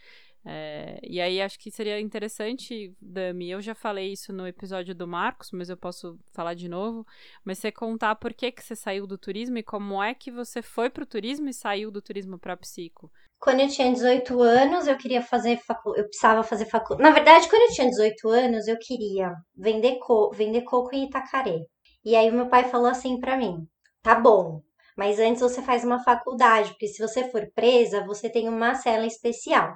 É, 0.44 0.99
e 1.02 1.20
aí 1.20 1.40
acho 1.40 1.59
que 1.59 1.70
seria 1.70 2.00
interessante, 2.00 2.94
Dami, 3.00 3.50
eu 3.50 3.61
já 3.61 3.75
falei 3.75 4.12
isso 4.12 4.32
no 4.32 4.47
episódio 4.47 4.94
do 4.94 5.06
Marcos, 5.06 5.50
mas 5.52 5.68
eu 5.68 5.76
posso 5.76 6.18
falar 6.32 6.54
de 6.54 6.68
novo, 6.68 7.06
mas 7.44 7.59
você 7.59 7.70
contar 7.70 8.14
por 8.16 8.32
que, 8.32 8.50
que 8.50 8.62
você 8.62 8.75
saiu 8.75 9.06
do 9.06 9.18
turismo 9.18 9.59
e 9.59 9.62
como 9.62 10.02
é 10.02 10.14
que 10.14 10.30
você 10.30 10.62
foi 10.62 10.88
pro 10.88 11.04
turismo 11.04 11.49
e 11.49 11.54
saiu 11.54 11.90
do 11.90 12.00
turismo 12.00 12.38
para 12.38 12.56
psico. 12.56 13.11
Quando 13.38 13.61
eu 13.61 13.68
tinha 13.68 13.92
18 13.92 14.40
anos, 14.40 14.87
eu 14.87 14.97
queria 14.97 15.23
fazer 15.23 15.59
facu... 15.59 15.94
eu 15.97 16.04
precisava 16.04 16.42
fazer 16.42 16.66
faculdade. 16.66 17.09
Na 17.09 17.14
verdade, 17.14 17.49
quando 17.49 17.62
eu 17.62 17.75
tinha 17.75 17.88
18 17.88 18.28
anos, 18.28 18.68
eu 18.68 18.78
queria 18.78 19.32
vender, 19.56 19.99
co... 19.99 20.30
vender 20.30 20.62
coco 20.62 20.94
em 20.94 21.06
Itacaré. 21.06 21.59
E 22.04 22.16
aí 22.16 22.30
o 22.30 22.35
meu 22.35 22.49
pai 22.49 22.64
falou 22.68 22.88
assim 22.88 23.18
para 23.18 23.37
mim: 23.37 23.66
"Tá 24.02 24.14
bom, 24.14 24.62
mas 24.97 25.18
antes 25.18 25.40
você 25.40 25.62
faz 25.62 25.85
uma 25.85 26.02
faculdade, 26.02 26.70
porque 26.70 26.87
se 26.87 27.00
você 27.00 27.30
for 27.30 27.50
presa, 27.54 28.04
você 28.04 28.28
tem 28.28 28.49
uma 28.49 28.75
cela 28.75 29.06
especial. 29.06 29.75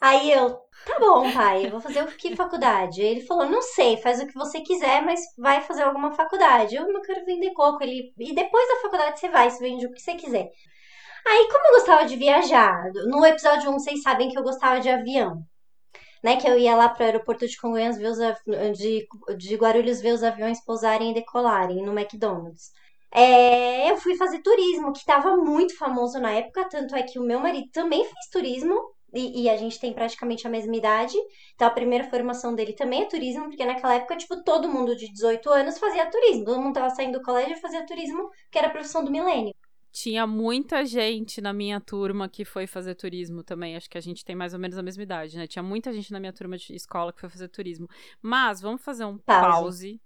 Aí 0.00 0.30
eu, 0.30 0.50
tá 0.86 0.98
bom, 1.00 1.32
pai, 1.32 1.68
vou 1.70 1.80
fazer 1.80 2.02
o 2.02 2.06
que 2.06 2.34
faculdade? 2.36 3.02
Ele 3.02 3.20
falou, 3.26 3.46
não 3.46 3.60
sei, 3.62 3.96
faz 3.98 4.20
o 4.20 4.26
que 4.26 4.34
você 4.34 4.60
quiser, 4.60 5.02
mas 5.02 5.20
vai 5.36 5.60
fazer 5.62 5.82
alguma 5.82 6.12
faculdade. 6.12 6.76
Eu 6.76 6.88
não 6.92 7.02
quero 7.02 7.24
vender 7.24 7.52
coco. 7.52 7.82
Ele, 7.82 8.12
e 8.18 8.34
depois 8.34 8.68
da 8.68 8.80
faculdade 8.82 9.18
você 9.18 9.28
vai, 9.28 9.50
você 9.50 9.58
vende 9.58 9.86
o 9.86 9.92
que 9.92 10.00
você 10.00 10.14
quiser. 10.14 10.48
Aí, 11.26 11.48
como 11.50 11.66
eu 11.68 11.72
gostava 11.72 12.06
de 12.06 12.16
viajar, 12.16 12.90
no 13.08 13.24
episódio 13.26 13.70
1 13.70 13.74
vocês 13.78 14.02
sabem 14.02 14.28
que 14.30 14.38
eu 14.38 14.42
gostava 14.42 14.80
de 14.80 14.88
avião. 14.88 15.42
Né, 16.22 16.36
que 16.36 16.48
eu 16.48 16.58
ia 16.58 16.74
lá 16.74 16.88
para 16.88 17.02
o 17.04 17.06
aeroporto 17.06 17.46
de 17.46 17.56
Congonhas 17.56 17.96
ver 17.96 18.08
os 18.08 18.18
de, 18.76 19.06
de 19.36 19.54
Guarulhos 19.56 20.00
ver 20.00 20.12
os 20.14 20.24
aviões 20.24 20.64
pousarem 20.64 21.12
e 21.12 21.14
decolarem 21.14 21.84
no 21.84 21.96
McDonald's. 21.96 22.72
É, 23.12 23.90
eu 23.90 23.96
fui 23.98 24.16
fazer 24.16 24.42
turismo, 24.42 24.92
que 24.92 24.98
estava 24.98 25.36
muito 25.36 25.76
famoso 25.78 26.18
na 26.18 26.32
época, 26.32 26.68
tanto 26.68 26.96
é 26.96 27.02
que 27.04 27.20
o 27.20 27.22
meu 27.22 27.38
marido 27.38 27.68
também 27.72 28.02
fez 28.02 28.26
turismo, 28.32 28.74
e, 29.12 29.42
e, 29.42 29.48
a 29.48 29.56
gente 29.56 29.80
tem 29.80 29.92
praticamente 29.92 30.46
a 30.46 30.50
mesma 30.50 30.76
idade. 30.76 31.16
Então 31.54 31.66
a 31.66 31.70
primeira 31.70 32.08
formação 32.10 32.54
dele 32.54 32.72
também 32.72 33.02
é 33.02 33.06
turismo, 33.06 33.44
porque 33.44 33.64
naquela 33.64 33.94
época, 33.94 34.16
tipo, 34.16 34.42
todo 34.42 34.68
mundo 34.68 34.94
de 34.94 35.10
18 35.10 35.48
anos 35.50 35.78
fazia 35.78 36.10
turismo. 36.10 36.44
Todo 36.44 36.60
mundo 36.60 36.74
tava 36.74 36.90
saindo 36.90 37.18
do 37.18 37.24
colégio 37.24 37.56
e 37.56 37.60
fazia 37.60 37.86
turismo, 37.86 38.28
que 38.50 38.58
era 38.58 38.68
a 38.68 38.70
profissão 38.70 39.04
do 39.04 39.10
milênio. 39.10 39.54
Tinha 39.90 40.26
muita 40.26 40.84
gente 40.84 41.40
na 41.40 41.52
minha 41.52 41.80
turma 41.80 42.28
que 42.28 42.44
foi 42.44 42.66
fazer 42.66 42.94
turismo 42.94 43.42
também. 43.42 43.74
Acho 43.74 43.88
que 43.88 43.98
a 43.98 44.02
gente 44.02 44.24
tem 44.24 44.36
mais 44.36 44.52
ou 44.52 44.60
menos 44.60 44.76
a 44.76 44.82
mesma 44.82 45.02
idade, 45.02 45.36
né? 45.36 45.46
Tinha 45.46 45.62
muita 45.62 45.92
gente 45.92 46.12
na 46.12 46.20
minha 46.20 46.32
turma 46.32 46.58
de 46.58 46.74
escola 46.74 47.12
que 47.12 47.20
foi 47.20 47.28
fazer 47.28 47.48
turismo. 47.48 47.88
Mas 48.20 48.60
vamos 48.60 48.82
fazer 48.82 49.06
um 49.06 49.16
pause. 49.18 49.50
pause. 49.50 50.00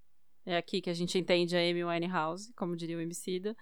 É 0.46 0.56
aqui 0.56 0.80
que 0.80 0.90
a 0.90 0.94
gente 0.94 1.18
entende 1.18 1.56
a 1.56 1.60
Amy 1.60 1.84
Winehouse, 1.84 2.52
como 2.54 2.76
diria 2.76 2.96
o 2.96 3.00
Emicida. 3.00 3.56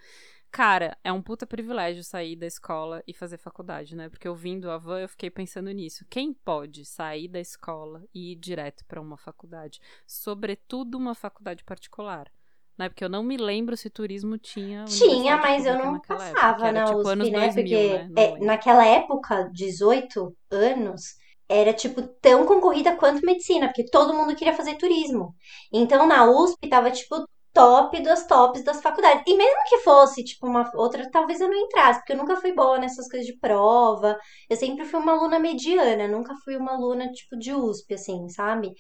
Cara, 0.50 0.96
é 1.04 1.12
um 1.12 1.22
puta 1.22 1.46
privilégio 1.46 2.02
sair 2.02 2.34
da 2.34 2.46
escola 2.46 3.02
e 3.06 3.14
fazer 3.14 3.38
faculdade, 3.38 3.94
né? 3.94 4.08
Porque 4.08 4.28
ouvindo 4.28 4.70
a 4.70 4.78
van, 4.78 5.00
eu 5.00 5.08
fiquei 5.08 5.30
pensando 5.30 5.70
nisso. 5.70 6.04
Quem 6.10 6.32
pode 6.32 6.84
sair 6.84 7.28
da 7.28 7.38
escola 7.38 8.02
e 8.12 8.32
ir 8.32 8.36
direto 8.36 8.84
para 8.86 9.00
uma 9.00 9.16
faculdade? 9.16 9.80
Sobretudo 10.06 10.98
uma 10.98 11.14
faculdade 11.14 11.62
particular. 11.62 12.30
Né? 12.76 12.88
Porque 12.88 13.04
eu 13.04 13.08
não 13.08 13.22
me 13.22 13.36
lembro 13.36 13.76
se 13.76 13.88
turismo 13.90 14.38
tinha. 14.38 14.84
Tinha, 14.86 15.36
mas 15.36 15.66
eu 15.66 15.78
não 15.78 16.00
passava 16.00 16.68
época, 16.68 16.72
na 16.72 16.84
tipo, 16.86 16.98
USP, 16.98 17.30
né? 17.30 17.40
2000, 17.46 17.54
Porque 17.54 17.98
né? 17.98 18.10
É, 18.16 18.38
naquela 18.38 18.86
época, 18.86 19.50
18 19.52 20.36
anos, 20.50 21.14
era 21.48 21.72
tipo 21.72 22.02
tão 22.20 22.46
concorrida 22.46 22.96
quanto 22.96 23.24
medicina, 23.24 23.66
porque 23.66 23.84
todo 23.84 24.14
mundo 24.14 24.34
queria 24.34 24.54
fazer 24.54 24.76
turismo. 24.76 25.34
Então 25.72 26.06
na 26.06 26.24
USP 26.30 26.68
tava 26.68 26.90
tipo 26.90 27.28
top 27.52 28.00
das 28.02 28.26
tops 28.26 28.62
das 28.64 28.80
faculdades. 28.80 29.22
E 29.26 29.36
mesmo 29.36 29.60
que 29.68 29.78
fosse, 29.78 30.24
tipo, 30.24 30.46
uma 30.46 30.70
outra, 30.74 31.08
talvez 31.10 31.40
eu 31.40 31.48
não 31.48 31.56
entrasse, 31.56 32.00
porque 32.00 32.12
eu 32.12 32.16
nunca 32.16 32.36
fui 32.36 32.52
boa 32.52 32.78
nessas 32.78 33.08
coisas 33.08 33.26
de 33.26 33.36
prova. 33.38 34.18
Eu 34.48 34.56
sempre 34.56 34.84
fui 34.84 35.00
uma 35.00 35.12
aluna 35.12 35.38
mediana, 35.38 36.08
nunca 36.08 36.34
fui 36.44 36.56
uma 36.56 36.72
aluna, 36.72 37.10
tipo, 37.12 37.36
de 37.36 37.54
USP, 37.54 37.94
assim, 37.94 38.28
sabe? 38.28 38.72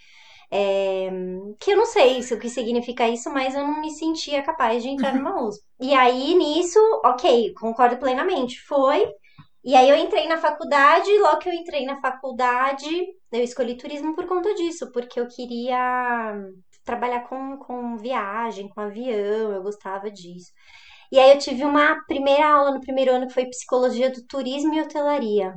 É, 0.52 1.10
que 1.60 1.72
eu 1.72 1.76
não 1.76 1.86
sei 1.86 2.22
se 2.22 2.34
o 2.34 2.38
que 2.40 2.48
significa 2.48 3.08
isso, 3.08 3.30
mas 3.30 3.54
eu 3.54 3.62
não 3.66 3.80
me 3.80 3.90
sentia 3.90 4.42
capaz 4.42 4.82
de 4.82 4.88
entrar 4.88 5.14
numa 5.14 5.42
USP. 5.46 5.64
E 5.80 5.94
aí, 5.94 6.34
nisso, 6.34 6.78
ok, 7.04 7.54
concordo 7.54 7.98
plenamente. 7.98 8.60
Foi. 8.62 9.06
E 9.62 9.74
aí 9.76 9.88
eu 9.90 9.96
entrei 9.96 10.26
na 10.26 10.38
faculdade, 10.38 11.10
logo 11.18 11.38
que 11.38 11.48
eu 11.48 11.52
entrei 11.52 11.84
na 11.84 12.00
faculdade, 12.00 12.88
eu 13.30 13.42
escolhi 13.42 13.76
turismo 13.76 14.14
por 14.14 14.26
conta 14.26 14.54
disso, 14.54 14.90
porque 14.90 15.20
eu 15.20 15.28
queria 15.28 16.34
trabalhar 16.84 17.28
com, 17.28 17.56
com 17.58 17.96
viagem, 17.96 18.68
com 18.68 18.80
avião, 18.80 19.52
eu 19.52 19.62
gostava 19.62 20.10
disso. 20.10 20.52
E 21.12 21.18
aí 21.18 21.32
eu 21.32 21.38
tive 21.38 21.64
uma 21.64 22.04
primeira 22.06 22.46
aula 22.48 22.72
no 22.72 22.80
primeiro 22.80 23.12
ano 23.12 23.26
que 23.26 23.34
foi 23.34 23.46
psicologia 23.46 24.10
do 24.10 24.24
turismo 24.26 24.74
e 24.74 24.80
hotelaria, 24.80 25.54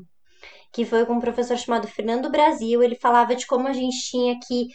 que 0.73 0.85
foi 0.85 1.05
com 1.05 1.13
um 1.13 1.19
professor 1.21 1.57
chamado 1.57 1.87
Fernando 1.87 2.31
Brasil. 2.31 2.83
Ele 2.83 2.95
falava 2.95 3.35
de 3.35 3.45
como 3.47 3.67
a 3.67 3.73
gente 3.73 3.97
tinha 4.09 4.39
que 4.39 4.67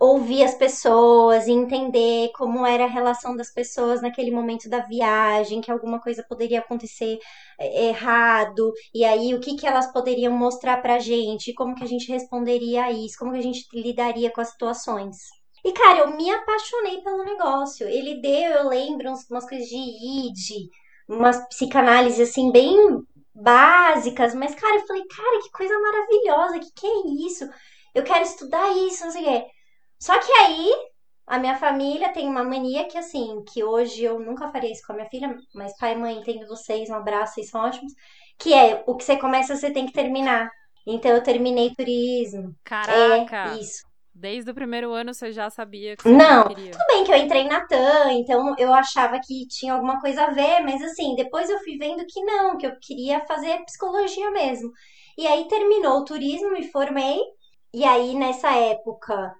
ouvir 0.00 0.44
as 0.44 0.54
pessoas 0.54 1.48
entender 1.48 2.30
como 2.34 2.66
era 2.66 2.84
a 2.84 2.88
relação 2.88 3.36
das 3.36 3.52
pessoas 3.52 4.02
naquele 4.02 4.30
momento 4.30 4.68
da 4.68 4.80
viagem, 4.80 5.60
que 5.60 5.70
alguma 5.70 6.00
coisa 6.00 6.24
poderia 6.28 6.60
acontecer 6.60 7.18
é, 7.58 7.88
errado, 7.88 8.72
e 8.92 9.04
aí 9.04 9.34
o 9.34 9.40
que, 9.40 9.56
que 9.56 9.66
elas 9.66 9.92
poderiam 9.92 10.32
mostrar 10.32 10.78
pra 10.82 10.98
gente, 10.98 11.54
como 11.54 11.74
que 11.74 11.84
a 11.84 11.86
gente 11.86 12.10
responderia 12.10 12.84
a 12.84 12.92
isso, 12.92 13.16
como 13.18 13.32
que 13.32 13.38
a 13.38 13.42
gente 13.42 13.66
lidaria 13.72 14.30
com 14.30 14.40
as 14.40 14.50
situações. 14.50 15.16
E, 15.64 15.72
cara, 15.72 16.00
eu 16.00 16.16
me 16.16 16.30
apaixonei 16.30 17.00
pelo 17.00 17.24
negócio. 17.24 17.88
Ele 17.88 18.20
deu, 18.20 18.52
eu 18.52 18.68
lembro, 18.68 19.10
uns, 19.10 19.28
umas 19.30 19.48
coisas 19.48 19.66
de 19.68 19.76
id, 19.76 20.68
umas 21.08 21.38
psicanálise, 21.48 22.22
assim, 22.22 22.52
bem 22.52 22.76
básicas. 23.34 24.34
Mas, 24.34 24.54
cara, 24.54 24.76
eu 24.76 24.86
falei, 24.86 25.04
cara, 25.06 25.40
que 25.42 25.50
coisa 25.50 25.74
maravilhosa, 25.80 26.60
que 26.60 26.72
que 26.74 26.86
é 26.86 27.26
isso? 27.26 27.48
Eu 27.94 28.04
quero 28.04 28.22
estudar 28.22 28.76
isso, 28.76 29.04
não 29.04 29.12
sei 29.12 29.22
o 29.22 29.24
quê. 29.24 29.46
Só 29.98 30.18
que 30.18 30.32
aí, 30.32 30.70
a 31.26 31.38
minha 31.38 31.56
família 31.56 32.12
tem 32.12 32.28
uma 32.28 32.44
mania 32.44 32.86
que, 32.86 32.98
assim, 32.98 33.42
que 33.44 33.64
hoje 33.64 34.04
eu 34.04 34.18
nunca 34.20 34.50
faria 34.50 34.70
isso 34.70 34.82
com 34.86 34.92
a 34.92 34.96
minha 34.96 35.08
filha, 35.08 35.34
mas 35.54 35.76
pai 35.78 35.94
e 35.94 35.96
mãe, 35.96 36.18
entendo 36.18 36.46
vocês, 36.46 36.90
um 36.90 36.94
abraço, 36.94 37.34
vocês 37.34 37.48
são 37.48 37.62
ótimos. 37.62 37.92
Que 38.38 38.52
é, 38.52 38.84
o 38.86 38.96
que 38.96 39.04
você 39.04 39.16
começa, 39.16 39.56
você 39.56 39.70
tem 39.72 39.86
que 39.86 39.92
terminar. 39.92 40.50
Então, 40.86 41.10
eu 41.12 41.22
terminei 41.22 41.74
turismo. 41.74 42.54
Caraca! 42.64 43.54
É, 43.54 43.56
isso. 43.58 43.93
Desde 44.14 44.48
o 44.48 44.54
primeiro 44.54 44.92
ano 44.92 45.12
você 45.12 45.32
já 45.32 45.50
sabia 45.50 45.96
que 45.96 46.04
você 46.04 46.08
não, 46.08 46.46
queria? 46.46 46.70
Tudo 46.70 46.86
bem 46.86 47.04
que 47.04 47.10
eu 47.10 47.16
entrei 47.16 47.48
na 47.48 47.66
TAM, 47.66 48.12
então 48.12 48.54
eu 48.58 48.72
achava 48.72 49.18
que 49.18 49.46
tinha 49.48 49.72
alguma 49.72 50.00
coisa 50.00 50.24
a 50.24 50.30
ver, 50.30 50.60
mas 50.60 50.80
assim, 50.82 51.16
depois 51.16 51.50
eu 51.50 51.58
fui 51.58 51.76
vendo 51.76 52.04
que 52.06 52.22
não, 52.22 52.56
que 52.56 52.64
eu 52.64 52.72
queria 52.80 53.20
fazer 53.26 53.64
psicologia 53.64 54.30
mesmo. 54.30 54.70
E 55.18 55.26
aí 55.26 55.48
terminou 55.48 55.98
o 55.98 56.04
turismo, 56.04 56.52
me 56.52 56.70
formei, 56.70 57.18
e 57.72 57.84
aí 57.84 58.14
nessa 58.14 58.52
época. 58.54 59.34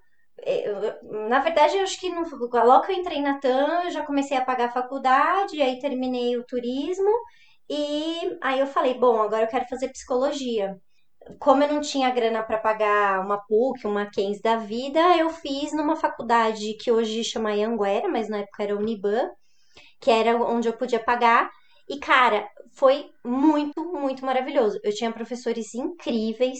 Eu, 0.45 1.29
na 1.29 1.39
verdade, 1.39 1.77
eu 1.77 1.83
acho 1.83 1.97
que 1.97 2.09
no, 2.09 2.23
logo 2.39 2.81
que 2.85 2.91
eu 2.91 2.97
entrei 2.97 3.21
na 3.21 3.39
TAM, 3.39 3.85
eu 3.85 3.91
já 3.91 4.05
comecei 4.05 4.35
a 4.35 4.43
pagar 4.43 4.65
a 4.65 4.73
faculdade, 4.73 5.61
aí 5.61 5.79
terminei 5.79 6.37
o 6.37 6.45
turismo, 6.45 7.09
e 7.69 8.37
aí 8.41 8.59
eu 8.59 8.67
falei, 8.67 8.93
bom, 8.93 9.21
agora 9.21 9.43
eu 9.43 9.47
quero 9.47 9.65
fazer 9.69 9.89
psicologia 9.89 10.77
como 11.39 11.63
eu 11.63 11.73
não 11.73 11.81
tinha 11.81 12.09
grana 12.11 12.43
para 12.43 12.57
pagar 12.57 13.19
uma 13.19 13.37
PUC, 13.37 13.85
uma 13.85 14.05
Mackenzie 14.05 14.41
da 14.41 14.57
vida, 14.57 14.99
eu 15.17 15.29
fiz 15.29 15.73
numa 15.73 15.95
faculdade 15.95 16.75
que 16.75 16.91
hoje 16.91 17.23
chama 17.23 17.51
Anguera, 17.51 18.07
mas 18.07 18.29
na 18.29 18.39
época 18.39 18.63
era 18.63 18.75
Uniban, 18.75 19.29
que 19.99 20.11
era 20.11 20.35
onde 20.37 20.67
eu 20.67 20.73
podia 20.73 20.99
pagar. 20.99 21.49
E, 21.89 21.99
cara, 21.99 22.47
foi 22.73 23.11
muito, 23.23 23.83
muito 23.93 24.25
maravilhoso. 24.25 24.79
Eu 24.83 24.93
tinha 24.93 25.11
professores 25.11 25.73
incríveis. 25.73 26.59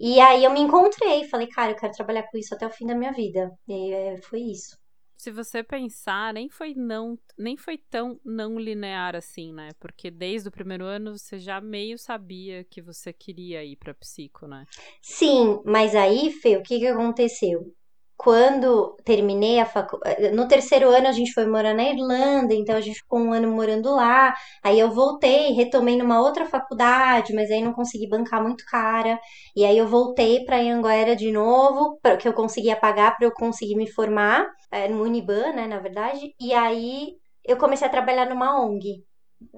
E 0.00 0.20
aí 0.20 0.44
eu 0.44 0.50
me 0.52 0.60
encontrei, 0.60 1.28
falei, 1.28 1.48
cara, 1.48 1.72
eu 1.72 1.76
quero 1.76 1.92
trabalhar 1.92 2.24
com 2.24 2.38
isso 2.38 2.54
até 2.54 2.66
o 2.66 2.70
fim 2.70 2.86
da 2.86 2.94
minha 2.94 3.12
vida. 3.12 3.50
E 3.68 3.92
é, 3.92 4.16
foi 4.22 4.40
isso. 4.40 4.76
Se 5.16 5.30
você 5.30 5.62
pensar, 5.62 6.34
nem 6.34 6.48
foi 6.48 6.74
não, 6.74 7.18
nem 7.38 7.56
foi 7.56 7.78
tão 7.78 8.20
não 8.24 8.58
linear 8.58 9.16
assim, 9.16 9.52
né? 9.52 9.70
Porque 9.78 10.10
desde 10.10 10.48
o 10.48 10.52
primeiro 10.52 10.84
ano 10.84 11.16
você 11.16 11.38
já 11.38 11.60
meio 11.60 11.98
sabia 11.98 12.64
que 12.64 12.82
você 12.82 13.12
queria 13.12 13.64
ir 13.64 13.76
para 13.76 13.94
psico, 13.94 14.46
né? 14.46 14.66
Sim, 15.00 15.60
mas 15.64 15.94
aí, 15.94 16.30
Fê, 16.30 16.56
o 16.56 16.62
que 16.62 16.78
que 16.78 16.86
aconteceu? 16.86 17.74
Quando 18.16 18.96
terminei 19.04 19.58
a 19.60 19.66
faculdade, 19.66 20.30
no 20.30 20.48
terceiro 20.48 20.88
ano 20.88 21.08
a 21.08 21.12
gente 21.12 21.32
foi 21.32 21.46
morar 21.46 21.74
na 21.74 21.84
Irlanda, 21.84 22.54
então 22.54 22.76
a 22.76 22.80
gente 22.80 22.98
ficou 23.00 23.18
um 23.20 23.32
ano 23.32 23.50
morando 23.50 23.94
lá. 23.94 24.34
Aí 24.62 24.78
eu 24.78 24.90
voltei, 24.90 25.52
retomei 25.52 25.96
numa 25.96 26.20
outra 26.20 26.46
faculdade, 26.46 27.34
mas 27.34 27.50
aí 27.50 27.62
não 27.62 27.72
consegui 27.72 28.08
bancar 28.08 28.42
muito 28.42 28.64
cara. 28.66 29.18
E 29.56 29.64
aí 29.64 29.76
eu 29.76 29.88
voltei 29.88 30.44
para 30.44 30.58
Anhanguera 30.58 31.16
de 31.16 31.30
novo, 31.32 31.98
para 32.02 32.16
que 32.16 32.26
eu 32.28 32.32
conseguia 32.32 32.76
pagar 32.76 33.16
para 33.16 33.26
eu 33.26 33.32
conseguir 33.32 33.76
me 33.76 33.90
formar, 33.90 34.46
é, 34.70 34.88
no 34.88 35.02
Uniban, 35.02 35.52
né, 35.52 35.66
na 35.66 35.80
verdade. 35.80 36.34
E 36.40 36.52
aí 36.54 37.12
eu 37.44 37.56
comecei 37.56 37.86
a 37.86 37.90
trabalhar 37.90 38.26
numa 38.28 38.60
ONG. 38.64 39.04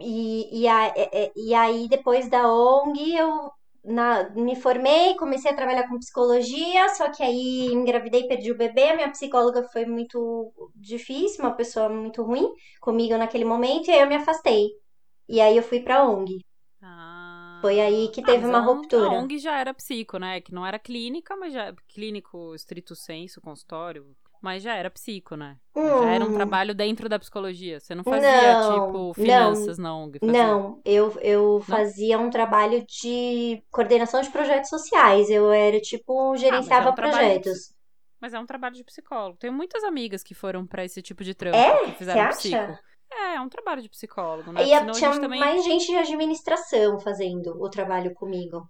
E, 0.00 0.62
e, 0.62 0.68
a, 0.68 0.92
e 1.36 1.54
aí, 1.54 1.88
depois 1.88 2.28
da 2.28 2.50
ONG, 2.52 3.14
eu 3.16 3.50
na, 3.86 4.28
me 4.30 4.56
formei, 4.56 5.14
comecei 5.14 5.50
a 5.50 5.56
trabalhar 5.56 5.88
com 5.88 5.98
psicologia, 5.98 6.88
só 6.90 7.10
que 7.10 7.22
aí 7.22 7.66
engravidei 7.66 8.22
e 8.22 8.28
perdi 8.28 8.50
o 8.50 8.56
bebê. 8.56 8.90
A 8.90 8.96
minha 8.96 9.10
psicóloga 9.10 9.62
foi 9.64 9.86
muito 9.86 10.52
difícil, 10.74 11.44
uma 11.44 11.54
pessoa 11.54 11.88
muito 11.88 12.22
ruim 12.22 12.48
comigo 12.80 13.16
naquele 13.16 13.44
momento, 13.44 13.88
e 13.88 13.92
aí 13.92 14.00
eu 14.00 14.08
me 14.08 14.16
afastei. 14.16 14.70
E 15.28 15.40
aí 15.40 15.56
eu 15.56 15.62
fui 15.62 15.80
pra 15.80 16.08
ONG. 16.08 16.44
Ah. 16.82 17.58
Foi 17.60 17.80
aí 17.80 18.08
que 18.08 18.22
teve 18.22 18.44
uma 18.44 18.58
a 18.58 18.62
ruptura. 18.62 19.06
A 19.06 19.12
ONG 19.12 19.38
já 19.38 19.58
era 19.58 19.72
psico, 19.72 20.18
né? 20.18 20.40
Que 20.40 20.52
não 20.52 20.64
era 20.64 20.78
clínica, 20.78 21.36
mas 21.36 21.52
já 21.52 21.74
clínico 21.88 22.54
estrito 22.54 22.94
senso, 22.94 23.40
consultório, 23.40 24.16
mas 24.46 24.62
já 24.62 24.74
era 24.74 24.90
psico, 24.90 25.36
né? 25.36 25.58
Já 25.94 26.08
era 26.10 26.24
um 26.24 26.28
Hum. 26.28 26.32
trabalho 26.32 26.74
dentro 26.74 27.08
da 27.08 27.18
psicologia. 27.18 27.80
Você 27.80 27.94
não 27.94 28.04
fazia 28.04 28.56
Não, 28.56 28.56
tipo 28.56 29.12
não. 29.16 29.22
finanças 29.24 29.78
na 29.78 29.94
ONG, 29.96 30.20
fazia? 30.20 30.62
Não, 30.62 30.80
eu, 30.84 31.12
eu 31.20 31.60
fazia 31.62 32.18
um 32.18 32.30
trabalho 32.30 32.84
de 32.86 33.62
coordenação 33.70 34.20
de 34.22 34.30
projetos 34.30 34.70
sociais. 34.70 35.28
Eu 35.30 35.52
era 35.52 35.80
tipo, 35.80 36.36
gerenciava 36.36 36.90
um 36.90 36.94
trabalho 36.94 37.28
de 37.28 37.40
projetos. 37.40 37.74
Mas 38.20 38.34
é 38.34 38.38
um 38.40 38.46
trabalho 38.46 38.74
de 38.74 38.84
psicólogo. 38.84 39.38
Tenho 39.38 39.52
muitas 39.52 39.84
amigas 39.84 40.22
que 40.22 40.34
foram 40.34 40.66
pra 40.66 40.84
esse 40.84 41.02
tipo 41.02 41.22
de 41.24 41.34
trampo, 41.34 41.58
É? 41.58 41.72
que 41.80 41.92
fizeram 41.92 42.26
Você 42.26 42.28
psico. 42.28 42.72
acha? 42.72 42.80
É, 43.10 43.34
é 43.36 43.40
um 43.40 43.48
trabalho 43.48 43.82
de 43.82 43.88
psicólogo, 43.88 44.52
né? 44.52 44.62
Aí 44.62 44.72
Senão 44.78 44.96
a 44.96 44.98
tinha 44.98 45.10
gente 45.10 45.20
também 45.20 45.40
mais 45.40 45.64
gente 45.64 45.86
de 45.86 45.96
administração 45.96 46.98
fazendo 47.00 47.60
o 47.62 47.68
trabalho 47.70 48.14
comigo. 48.14 48.68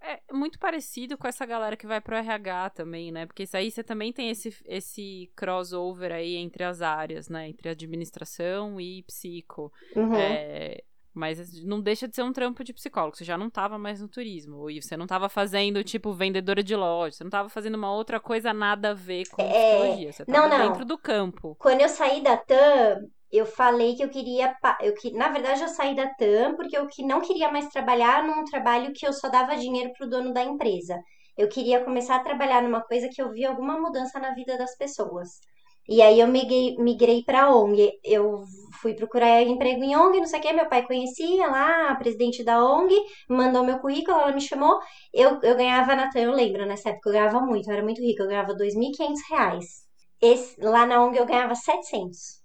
É 0.00 0.20
muito 0.32 0.58
parecido 0.58 1.16
com 1.16 1.26
essa 1.26 1.46
galera 1.46 1.76
que 1.76 1.86
vai 1.86 2.00
pro 2.00 2.16
RH 2.16 2.70
também, 2.70 3.12
né? 3.12 3.26
Porque 3.26 3.44
isso 3.44 3.56
aí 3.56 3.70
você 3.70 3.82
também 3.82 4.12
tem 4.12 4.30
esse, 4.30 4.54
esse 4.66 5.30
crossover 5.36 6.12
aí 6.12 6.36
entre 6.36 6.64
as 6.64 6.82
áreas, 6.82 7.28
né? 7.28 7.48
Entre 7.48 7.68
administração 7.68 8.80
e 8.80 9.02
psico. 9.04 9.72
Uhum. 9.96 10.14
É, 10.14 10.82
mas 11.14 11.64
não 11.64 11.80
deixa 11.80 12.06
de 12.06 12.14
ser 12.14 12.22
um 12.22 12.32
trampo 12.32 12.62
de 12.62 12.72
psicólogo. 12.72 13.16
Você 13.16 13.24
já 13.24 13.36
não 13.36 13.50
tava 13.50 13.76
mais 13.78 14.00
no 14.00 14.08
turismo. 14.08 14.70
E 14.70 14.80
você 14.80 14.96
não 14.96 15.06
tava 15.06 15.28
fazendo, 15.28 15.82
tipo, 15.82 16.12
vendedora 16.12 16.62
de 16.62 16.76
loja. 16.76 17.16
Você 17.16 17.24
não 17.24 17.30
tava 17.30 17.48
fazendo 17.48 17.74
uma 17.74 17.92
outra 17.92 18.20
coisa 18.20 18.52
nada 18.52 18.90
a 18.90 18.94
ver 18.94 19.28
com 19.28 19.42
É, 19.42 19.48
psicologia. 19.48 20.12
Você 20.12 20.24
não, 20.28 20.48
tava 20.48 20.48
não. 20.48 20.68
dentro 20.68 20.84
do 20.84 20.96
campo. 20.96 21.56
Quando 21.58 21.80
eu 21.80 21.88
saí 21.88 22.22
da 22.22 22.36
TAM, 22.36 23.08
eu 23.32 23.46
falei 23.46 23.94
que 23.96 24.02
eu 24.04 24.08
queria. 24.08 24.54
Eu, 24.80 24.94
que, 24.94 25.12
na 25.12 25.28
verdade, 25.30 25.62
eu 25.62 25.68
saí 25.68 25.94
da 25.94 26.06
TAM 26.14 26.56
porque 26.56 26.76
eu 26.76 26.86
que 26.86 27.02
não 27.04 27.20
queria 27.20 27.50
mais 27.50 27.68
trabalhar 27.68 28.24
num 28.26 28.44
trabalho 28.44 28.92
que 28.94 29.06
eu 29.06 29.12
só 29.12 29.28
dava 29.28 29.56
dinheiro 29.56 29.92
pro 29.96 30.08
dono 30.08 30.32
da 30.32 30.42
empresa. 30.42 30.98
Eu 31.36 31.48
queria 31.48 31.84
começar 31.84 32.16
a 32.16 32.24
trabalhar 32.24 32.62
numa 32.62 32.82
coisa 32.82 33.08
que 33.12 33.22
eu 33.22 33.30
via 33.30 33.48
alguma 33.50 33.78
mudança 33.80 34.18
na 34.18 34.34
vida 34.34 34.56
das 34.58 34.76
pessoas. 34.76 35.28
E 35.88 36.02
aí 36.02 36.20
eu 36.20 36.26
migrei, 36.28 36.76
migrei 36.78 37.22
pra 37.24 37.50
ONG. 37.54 37.98
Eu 38.04 38.44
fui 38.80 38.94
procurar 38.94 39.42
emprego 39.42 39.82
em 39.82 39.96
ONG, 39.96 40.18
não 40.18 40.26
sei 40.26 40.38
o 40.38 40.42
que. 40.42 40.52
Meu 40.52 40.68
pai 40.68 40.86
conhecia 40.86 41.46
lá, 41.48 41.90
a 41.90 41.96
presidente 41.96 42.44
da 42.44 42.62
ONG, 42.62 42.94
mandou 43.28 43.64
meu 43.64 43.78
currículo, 43.78 44.18
ela 44.18 44.32
me 44.32 44.40
chamou. 44.40 44.78
Eu, 45.14 45.40
eu 45.42 45.56
ganhava 45.56 45.94
na 45.96 46.10
TAM, 46.10 46.22
eu 46.22 46.32
lembro, 46.32 46.66
nessa 46.66 46.90
época 46.90 47.08
eu 47.08 47.12
ganhava 47.14 47.40
muito, 47.40 47.68
eu 47.68 47.72
era 47.74 47.82
muito 47.82 48.02
rica, 48.02 48.22
eu 48.22 48.28
ganhava 48.28 48.54
2.500 48.54 49.20
reais. 49.30 49.66
Esse, 50.20 50.60
lá 50.60 50.84
na 50.86 51.02
ONG 51.04 51.18
eu 51.18 51.26
ganhava 51.26 51.54
700. 51.54 52.37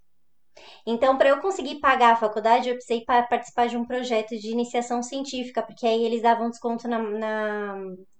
Então, 0.85 1.17
para 1.17 1.29
eu 1.29 1.41
conseguir 1.41 1.79
pagar 1.79 2.13
a 2.13 2.15
faculdade, 2.15 2.69
eu 2.69 2.75
precisei 2.75 3.03
pa- 3.05 3.23
participar 3.23 3.67
de 3.67 3.77
um 3.77 3.85
projeto 3.85 4.29
de 4.37 4.49
iniciação 4.51 5.01
científica, 5.03 5.61
porque 5.63 5.85
aí 5.87 6.03
eles 6.05 6.21
davam 6.21 6.49
desconto 6.49 6.87
na, 6.87 6.99
na- 6.99 7.75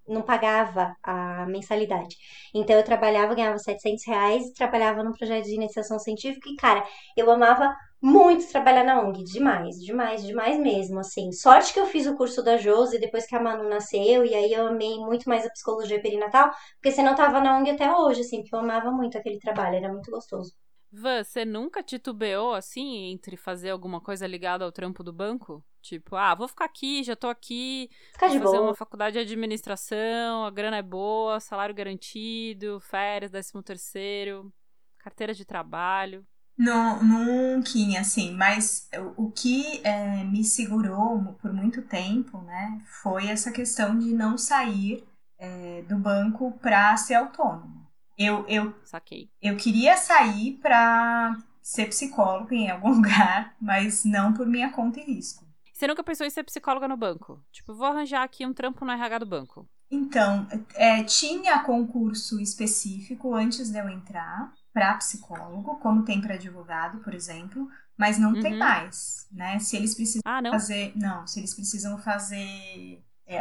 não 0.07 0.21
pagava 0.21 0.95
a 1.03 1.45
mensalidade. 1.47 2.15
Então, 2.53 2.75
eu 2.75 2.83
trabalhava, 2.83 3.33
ganhava 3.35 3.57
700 3.57 4.05
reais, 4.05 4.51
trabalhava 4.51 5.03
num 5.03 5.13
projeto 5.13 5.45
de 5.45 5.55
iniciação 5.55 5.97
científica 5.99 6.49
e, 6.49 6.55
cara, 6.55 6.83
eu 7.15 7.29
amava 7.31 7.73
muito 8.01 8.45
trabalhar 8.51 8.83
na 8.83 9.01
ONG, 9.01 9.23
demais, 9.23 9.75
demais, 9.77 10.21
demais 10.25 10.59
mesmo, 10.59 10.99
assim. 10.99 11.31
Sorte 11.31 11.73
que 11.73 11.79
eu 11.79 11.85
fiz 11.85 12.05
o 12.05 12.17
curso 12.17 12.43
da 12.43 12.57
Josi 12.57 12.99
depois 12.99 13.25
que 13.25 13.35
a 13.35 13.39
Manu 13.41 13.69
nasceu, 13.69 14.25
e 14.25 14.35
aí 14.35 14.51
eu 14.53 14.67
amei 14.67 14.97
muito 14.99 15.27
mais 15.29 15.45
a 15.45 15.49
psicologia 15.49 16.01
perinatal, 16.01 16.51
porque 16.75 16.91
senão 16.91 17.11
eu 17.11 17.17
tava 17.17 17.39
na 17.39 17.57
ONG 17.57 17.71
até 17.71 17.89
hoje, 17.95 18.21
assim, 18.21 18.41
porque 18.41 18.53
eu 18.55 18.59
amava 18.59 18.91
muito 18.91 19.17
aquele 19.17 19.39
trabalho, 19.39 19.77
era 19.77 19.91
muito 19.91 20.11
gostoso. 20.11 20.51
Van, 20.95 21.23
você 21.23 21.43
nunca 21.43 21.81
titubeou 21.81 22.53
assim 22.53 23.11
entre 23.11 23.35
fazer 23.35 23.71
alguma 23.71 23.99
coisa 23.99 24.27
ligada 24.27 24.63
ao 24.63 24.71
trampo 24.71 25.03
do 25.03 25.11
banco? 25.11 25.65
Tipo, 25.81 26.15
ah, 26.15 26.35
vou 26.35 26.47
ficar 26.47 26.65
aqui, 26.65 27.03
já 27.03 27.15
tô 27.15 27.27
aqui, 27.27 27.89
Ficar 28.11 28.27
vou 28.27 28.37
fazer 28.37 28.59
boa. 28.59 28.61
uma 28.61 28.75
faculdade 28.75 29.13
de 29.13 29.19
administração, 29.19 30.45
a 30.45 30.51
grana 30.51 30.77
é 30.77 30.81
boa, 30.83 31.39
salário 31.39 31.73
garantido, 31.75 32.79
férias, 32.79 33.31
décimo 33.31 33.63
terceiro, 33.63 34.53
carteira 34.99 35.33
de 35.33 35.43
trabalho. 35.45 36.25
Não, 36.57 37.03
nunca, 37.03 37.71
assim, 37.99 38.31
mas 38.35 38.87
o, 39.17 39.25
o 39.25 39.31
que 39.31 39.81
é, 39.85 40.23
me 40.23 40.43
segurou 40.43 41.33
por 41.41 41.51
muito 41.51 41.81
tempo, 41.81 42.39
né, 42.41 42.81
foi 43.01 43.27
essa 43.27 43.51
questão 43.51 43.97
de 43.97 44.13
não 44.13 44.37
sair 44.37 45.03
é, 45.37 45.81
do 45.83 45.97
banco 45.97 46.51
para 46.59 46.95
ser 46.97 47.15
autônomo. 47.15 47.82
Eu, 48.17 48.45
eu, 48.47 48.73
Saquei. 48.83 49.29
eu 49.41 49.57
queria 49.57 49.97
sair 49.97 50.53
para 50.61 51.37
ser 51.61 51.87
psicólogo 51.87 52.53
em 52.53 52.69
algum 52.69 52.89
lugar, 52.95 53.55
mas 53.59 54.03
não 54.05 54.33
por 54.33 54.45
minha 54.45 54.71
conta 54.71 54.99
e 54.99 55.03
risco. 55.03 55.45
Você 55.73 55.87
nunca 55.87 56.03
pensou 56.03 56.25
em 56.25 56.29
ser 56.29 56.43
psicóloga 56.43 56.87
no 56.87 56.95
banco? 56.95 57.43
Tipo, 57.51 57.73
vou 57.73 57.87
arranjar 57.87 58.23
aqui 58.23 58.45
um 58.45 58.53
trampo 58.53 58.85
no 58.85 58.91
RH 58.91 59.19
do 59.19 59.25
banco. 59.25 59.67
Então, 59.89 60.47
é, 60.75 61.03
tinha 61.03 61.59
concurso 61.63 62.39
específico 62.39 63.33
antes 63.35 63.69
de 63.69 63.77
eu 63.77 63.87
entrar 63.89 64.51
para 64.71 64.95
psicólogo, 64.95 65.75
como 65.79 66.03
tem 66.03 66.19
para 66.19 66.33
advogado, 66.33 66.99
por 67.03 67.13
exemplo, 67.13 67.67
mas 67.95 68.17
não 68.17 68.33
tem 68.33 68.53
Uhum. 68.53 68.59
mais, 68.59 69.27
né? 69.31 69.59
Se 69.59 69.75
eles 69.75 69.93
precisam 69.93 70.21
Ah, 70.25 70.41
não? 70.41 70.51
fazer, 70.51 70.93
não, 70.95 71.27
se 71.27 71.39
eles 71.39 71.53
precisam 71.53 71.97
fazer, 71.99 73.03
é, 73.25 73.39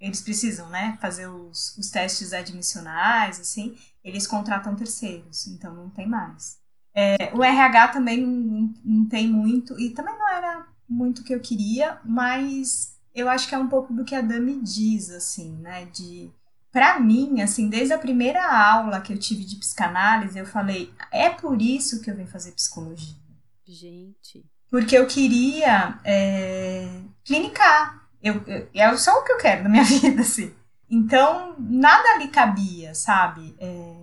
eles 0.00 0.20
precisam, 0.20 0.68
né, 0.68 0.98
fazer 1.00 1.26
os, 1.28 1.76
os 1.78 1.90
testes 1.90 2.32
admissionais, 2.32 3.40
assim, 3.40 3.76
eles 4.02 4.26
contratam 4.26 4.74
terceiros, 4.74 5.46
então 5.46 5.74
não 5.74 5.90
tem 5.90 6.06
mais. 6.06 6.58
É, 6.94 7.30
o 7.34 7.42
RH 7.44 7.88
também 7.88 8.20
não, 8.26 8.74
não- 8.84 9.08
tem 9.08 9.28
muito, 9.28 9.78
e 9.78 9.90
também 9.90 10.16
não 10.18 10.28
era 10.28 10.66
muito 10.88 11.20
o 11.20 11.24
que 11.24 11.34
eu 11.34 11.40
queria, 11.40 11.98
mas 12.04 12.96
eu 13.14 13.28
acho 13.28 13.48
que 13.48 13.54
é 13.54 13.58
um 13.58 13.68
pouco 13.68 13.92
do 13.92 14.04
que 14.04 14.14
a 14.14 14.20
Dami 14.20 14.60
diz, 14.62 15.10
assim, 15.10 15.52
né, 15.58 15.84
de... 15.86 16.30
Pra 16.72 17.00
mim, 17.00 17.40
assim, 17.40 17.70
desde 17.70 17.94
a 17.94 17.98
primeira 17.98 18.44
aula 18.54 19.00
que 19.00 19.10
eu 19.12 19.18
tive 19.18 19.44
de 19.44 19.56
psicanálise, 19.56 20.38
eu 20.38 20.44
falei, 20.44 20.92
é 21.10 21.30
por 21.30 21.62
isso 21.62 22.02
que 22.02 22.10
eu 22.10 22.14
vim 22.14 22.26
fazer 22.26 22.52
psicologia. 22.52 23.14
Gente. 23.66 24.44
Porque 24.70 24.96
eu 24.96 25.06
queria 25.06 25.98
é, 26.04 26.88
clinicar. 27.24 28.05
Eu, 28.26 28.42
eu, 28.46 28.68
é 28.74 28.96
só 28.96 29.12
o 29.12 29.24
que 29.24 29.32
eu 29.32 29.38
quero 29.38 29.62
na 29.64 29.68
minha 29.68 29.84
vida, 29.84 30.22
assim. 30.22 30.52
Então, 30.90 31.54
nada 31.58 32.14
ali 32.14 32.28
cabia, 32.28 32.94
sabe? 32.94 33.54
É, 33.58 33.96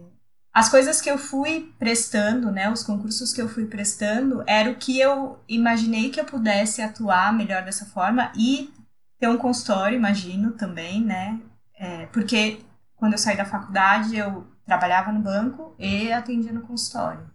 as 0.53 0.69
coisas 0.69 1.01
que 1.01 1.09
eu 1.09 1.17
fui 1.17 1.73
prestando, 1.79 2.51
né? 2.51 2.69
Os 2.69 2.83
concursos 2.83 3.33
que 3.33 3.41
eu 3.41 3.49
fui 3.49 3.65
prestando, 3.65 4.43
era 4.45 4.69
o 4.69 4.75
que 4.75 4.99
eu 4.99 5.39
imaginei 5.47 6.09
que 6.09 6.19
eu 6.19 6.25
pudesse 6.25 6.81
atuar 6.81 7.33
melhor 7.33 7.63
dessa 7.63 7.85
forma 7.85 8.31
e 8.35 8.71
ter 9.19 9.27
um 9.27 9.37
consultório, 9.37 9.97
imagino, 9.97 10.51
também, 10.51 11.01
né? 11.01 11.39
É, 11.75 12.05
porque 12.07 12.61
quando 12.95 13.13
eu 13.13 13.17
saí 13.17 13.35
da 13.35 13.45
faculdade, 13.45 14.15
eu 14.15 14.47
trabalhava 14.65 15.11
no 15.11 15.21
banco 15.21 15.75
e 15.79 16.11
atendia 16.11 16.53
no 16.53 16.61
consultório. 16.61 17.32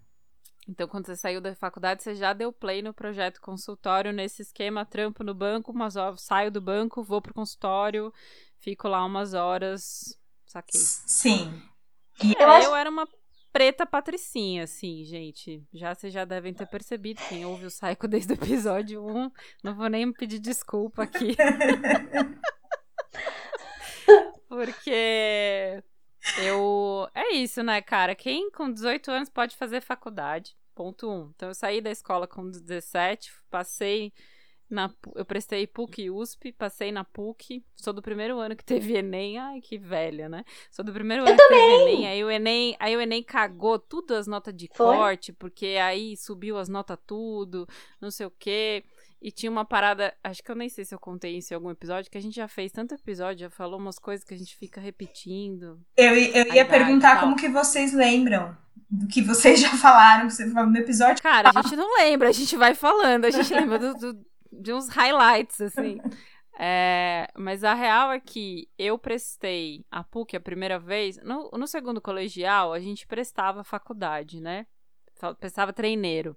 Então, 0.68 0.86
quando 0.86 1.06
você 1.06 1.16
saiu 1.16 1.40
da 1.40 1.54
faculdade, 1.54 2.02
você 2.02 2.14
já 2.14 2.34
deu 2.34 2.52
play 2.52 2.82
no 2.82 2.92
projeto 2.92 3.40
consultório, 3.40 4.12
nesse 4.12 4.42
esquema, 4.42 4.84
trampo 4.84 5.24
no 5.24 5.34
banco, 5.34 5.72
umas 5.72 5.96
horas, 5.96 6.20
saio 6.20 6.50
do 6.50 6.60
banco, 6.60 7.02
vou 7.02 7.22
pro 7.22 7.32
consultório, 7.32 8.12
fico 8.58 8.86
lá 8.86 9.02
umas 9.04 9.32
horas, 9.32 10.18
saquei. 10.44 10.78
Sim. 10.80 11.62
É, 12.38 12.42
Eu 12.44 12.50
acho- 12.50 12.66
eu 12.66 12.76
era 12.76 12.90
uma 12.90 13.08
preta 13.50 13.86
patricinha, 13.86 14.64
assim, 14.64 15.04
gente. 15.04 15.64
Já 15.72 15.94
vocês 15.94 16.12
já 16.12 16.26
devem 16.26 16.52
ter 16.52 16.66
percebido, 16.66 17.18
quem 17.30 17.46
ouve 17.46 17.64
o 17.64 17.68
Psycho 17.68 17.78
desde 18.08 18.32
o 18.32 18.34
episódio 18.34 19.02
1, 19.06 19.30
não 19.64 19.74
vou 19.74 19.88
nem 19.88 20.12
pedir 20.12 20.38
desculpa 20.38 21.04
aqui. 21.04 21.34
Porque 24.48 25.82
Eu. 26.38 27.08
É 27.14 27.34
isso, 27.34 27.62
né, 27.62 27.80
cara? 27.80 28.14
Quem 28.14 28.50
com 28.50 28.72
18 28.72 29.10
anos 29.10 29.28
pode 29.28 29.56
fazer 29.56 29.80
faculdade? 29.80 30.56
Ponto 30.74 31.08
1. 31.08 31.12
Um. 31.12 31.32
Então 31.34 31.48
eu 31.48 31.54
saí 31.54 31.80
da 31.80 31.90
escola 31.90 32.26
com 32.26 32.48
17, 32.48 33.32
passei 33.50 34.12
na, 34.70 34.92
eu 35.14 35.24
prestei 35.24 35.66
PUC 35.66 36.02
e 36.02 36.10
USP, 36.10 36.52
passei 36.52 36.92
na 36.92 37.02
PUC. 37.02 37.64
Sou 37.74 37.92
do 37.92 38.02
primeiro 38.02 38.38
ano 38.38 38.54
que 38.54 38.64
teve 38.64 38.96
Enem. 38.98 39.38
Ai, 39.38 39.60
que 39.60 39.78
velha, 39.78 40.28
né? 40.28 40.44
Sou 40.70 40.84
do 40.84 40.92
primeiro 40.92 41.22
ano 41.22 41.32
eu 41.32 41.36
que 41.36 41.42
também. 41.42 41.78
teve 41.78 41.90
Enem. 41.92 42.06
Aí 42.06 42.24
o 42.24 42.30
Enem, 42.30 42.76
aí 42.78 42.96
o 42.96 43.00
Enem 43.00 43.22
cagou 43.22 43.78
tudo 43.78 44.14
as 44.14 44.26
notas 44.26 44.54
de 44.54 44.68
Foi? 44.74 44.94
corte, 44.94 45.32
porque 45.32 45.78
aí 45.82 46.16
subiu 46.16 46.58
as 46.58 46.68
notas 46.68 46.98
tudo, 47.06 47.66
não 48.00 48.10
sei 48.10 48.26
o 48.26 48.30
quê. 48.30 48.84
E 49.20 49.32
tinha 49.32 49.50
uma 49.50 49.64
parada, 49.64 50.14
acho 50.22 50.42
que 50.42 50.50
eu 50.50 50.54
nem 50.54 50.68
sei 50.68 50.84
se 50.84 50.94
eu 50.94 50.98
contei 50.98 51.36
isso 51.38 51.52
em 51.52 51.56
algum 51.56 51.70
episódio, 51.70 52.10
que 52.10 52.16
a 52.18 52.20
gente 52.20 52.36
já 52.36 52.46
fez 52.46 52.70
tanto 52.70 52.94
episódio, 52.94 53.40
já 53.40 53.50
falou 53.50 53.78
umas 53.78 53.98
coisas 53.98 54.24
que 54.24 54.32
a 54.32 54.38
gente 54.38 54.54
fica 54.56 54.80
repetindo. 54.80 55.80
Eu, 55.96 56.14
eu 56.14 56.14
ia 56.16 56.42
idade 56.52 56.68
perguntar 56.70 57.12
tal. 57.16 57.20
como 57.22 57.36
que 57.36 57.48
vocês 57.48 57.92
lembram 57.92 58.56
do 58.88 59.08
que 59.08 59.20
vocês 59.20 59.60
já 59.60 59.70
falaram, 59.76 60.28
que 60.28 60.34
você 60.34 60.48
falou 60.50 60.70
no 60.70 60.76
episódio. 60.78 61.20
Cara, 61.22 61.50
a 61.54 61.62
gente 61.62 61.74
não 61.74 61.96
lembra, 61.98 62.28
a 62.28 62.32
gente 62.32 62.56
vai 62.56 62.74
falando, 62.74 63.24
a 63.24 63.30
gente 63.30 63.52
lembra 63.52 63.78
do- 63.78 63.94
do- 63.94 64.26
de 64.52 64.72
uns 64.72 64.88
highlights, 64.88 65.60
assim. 65.60 65.98
É, 66.60 67.28
mas 67.36 67.62
a 67.64 67.74
real 67.74 68.10
é 68.12 68.18
que 68.20 68.68
eu 68.78 68.98
prestei 68.98 69.84
a 69.90 70.02
PUC 70.02 70.36
a 70.36 70.40
primeira 70.40 70.78
vez. 70.78 71.16
No, 71.22 71.50
no 71.52 71.66
segundo 71.66 72.00
colegial, 72.00 72.72
a 72.72 72.80
gente 72.80 73.06
prestava 73.06 73.62
faculdade, 73.62 74.40
né? 74.40 74.66
Prestava 75.38 75.72
treineiro. 75.72 76.36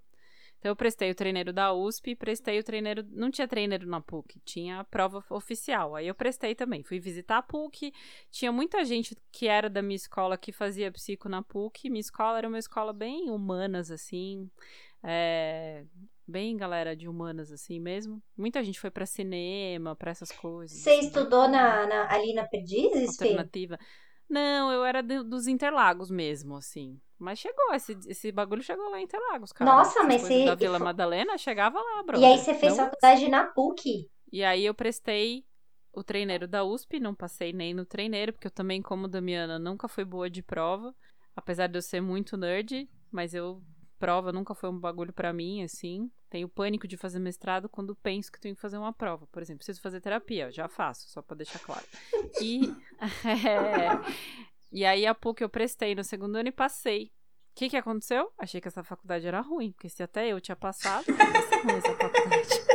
Então, 0.61 0.69
eu 0.69 0.75
prestei 0.75 1.09
o 1.09 1.15
treineiro 1.15 1.51
da 1.51 1.73
USP 1.73 2.15
prestei 2.15 2.59
o 2.59 2.63
treineiro. 2.63 3.03
Não 3.09 3.31
tinha 3.31 3.47
treineiro 3.47 3.87
na 3.87 3.99
PUC, 3.99 4.39
tinha 4.45 4.81
a 4.81 4.83
prova 4.83 5.25
oficial. 5.31 5.95
Aí 5.95 6.07
eu 6.07 6.13
prestei 6.13 6.53
também. 6.53 6.83
Fui 6.83 6.99
visitar 6.99 7.39
a 7.39 7.41
PUC. 7.41 7.91
Tinha 8.29 8.51
muita 8.51 8.85
gente 8.85 9.17
que 9.31 9.47
era 9.47 9.67
da 9.67 9.81
minha 9.81 9.95
escola 9.95 10.37
que 10.37 10.51
fazia 10.51 10.91
psico 10.91 11.27
na 11.27 11.41
PUC. 11.41 11.89
Minha 11.89 12.01
escola 12.01 12.37
era 12.37 12.47
uma 12.47 12.59
escola 12.59 12.93
bem 12.93 13.31
humanas, 13.31 13.89
assim. 13.89 14.47
É, 15.01 15.83
bem 16.27 16.55
galera 16.55 16.95
de 16.95 17.09
humanas, 17.09 17.51
assim 17.51 17.79
mesmo. 17.79 18.21
Muita 18.37 18.63
gente 18.63 18.79
foi 18.79 18.91
pra 18.91 19.07
cinema, 19.07 19.95
pra 19.95 20.11
essas 20.11 20.31
coisas. 20.31 20.79
Você 20.79 20.91
assim, 20.91 21.07
estudou 21.07 21.47
na, 21.47 21.87
na- 21.87 22.13
ali 22.13 22.35
na 22.35 22.47
Perdizes, 22.47 23.17
Fê? 23.17 23.25
alternativa. 23.25 23.79
Não, 24.29 24.71
eu 24.71 24.85
era 24.85 25.01
do- 25.01 25.23
dos 25.23 25.47
Interlagos 25.47 26.11
mesmo, 26.11 26.55
assim. 26.55 27.01
Mas 27.21 27.37
chegou, 27.37 27.73
esse, 27.73 27.95
esse 28.07 28.31
bagulho 28.31 28.63
chegou 28.63 28.89
lá 28.89 28.99
em 28.99 29.03
Interlagos, 29.03 29.51
cara. 29.53 29.71
Nossa, 29.71 30.01
mas 30.03 30.21
você- 30.23 30.43
Da 30.45 30.55
Vila 30.55 30.79
Madalena 30.79 31.37
chegava 31.37 31.79
lá, 31.79 32.01
bro. 32.03 32.19
E 32.19 32.25
aí 32.25 32.37
você 32.37 32.53
fez 32.55 32.75
faculdade 32.75 33.29
na 33.29 33.45
PUC. 33.45 34.09
E 34.31 34.43
aí 34.43 34.65
eu 34.65 34.73
prestei 34.73 35.45
o 35.93 36.03
treineiro 36.03 36.47
da 36.47 36.63
USP, 36.63 36.99
não 36.99 37.13
passei 37.13 37.53
nem 37.53 37.73
no 37.75 37.85
treineiro, 37.85 38.33
porque 38.33 38.47
eu 38.47 38.51
também, 38.51 38.81
como 38.81 39.07
Damiana, 39.07 39.59
nunca 39.59 39.87
fui 39.87 40.03
boa 40.03 40.29
de 40.29 40.41
prova. 40.41 40.95
Apesar 41.35 41.67
de 41.67 41.77
eu 41.77 41.81
ser 41.81 42.01
muito 42.01 42.35
nerd, 42.35 42.89
mas 43.11 43.33
eu 43.35 43.61
prova 43.99 44.31
nunca 44.31 44.55
foi 44.55 44.69
um 44.69 44.79
bagulho 44.79 45.13
pra 45.13 45.31
mim, 45.31 45.61
assim. 45.63 46.09
Tenho 46.27 46.49
pânico 46.49 46.87
de 46.87 46.97
fazer 46.97 47.19
mestrado 47.19 47.69
quando 47.69 47.95
penso 47.97 48.31
que 48.31 48.39
tenho 48.39 48.55
que 48.55 48.61
fazer 48.61 48.77
uma 48.77 48.91
prova. 48.93 49.27
Por 49.27 49.43
exemplo, 49.43 49.59
preciso 49.59 49.79
fazer 49.81 50.01
terapia, 50.01 50.51
já 50.51 50.67
faço, 50.67 51.07
só 51.09 51.21
pra 51.21 51.35
deixar 51.37 51.59
claro. 51.59 51.85
E, 52.41 52.61
é, 53.27 53.89
e 54.71 54.85
aí 54.85 55.05
a 55.05 55.13
PUC 55.13 55.41
eu 55.41 55.49
prestei 55.49 55.93
no 55.93 56.03
segundo 56.03 56.35
ano 56.35 56.49
e 56.49 56.51
passei. 56.51 57.11
O 57.51 57.55
que, 57.55 57.69
que 57.69 57.77
aconteceu? 57.77 58.31
Achei 58.37 58.61
que 58.61 58.67
essa 58.67 58.83
faculdade 58.83 59.27
era 59.27 59.41
ruim, 59.41 59.71
porque 59.71 59.89
se 59.89 60.01
até 60.01 60.29
eu 60.29 60.39
tinha 60.39 60.55
passado, 60.55 61.05
ia 61.09 61.41
ser 61.41 61.55
ruim 61.57 61.77
essa 61.77 61.93
faculdade. 61.95 62.71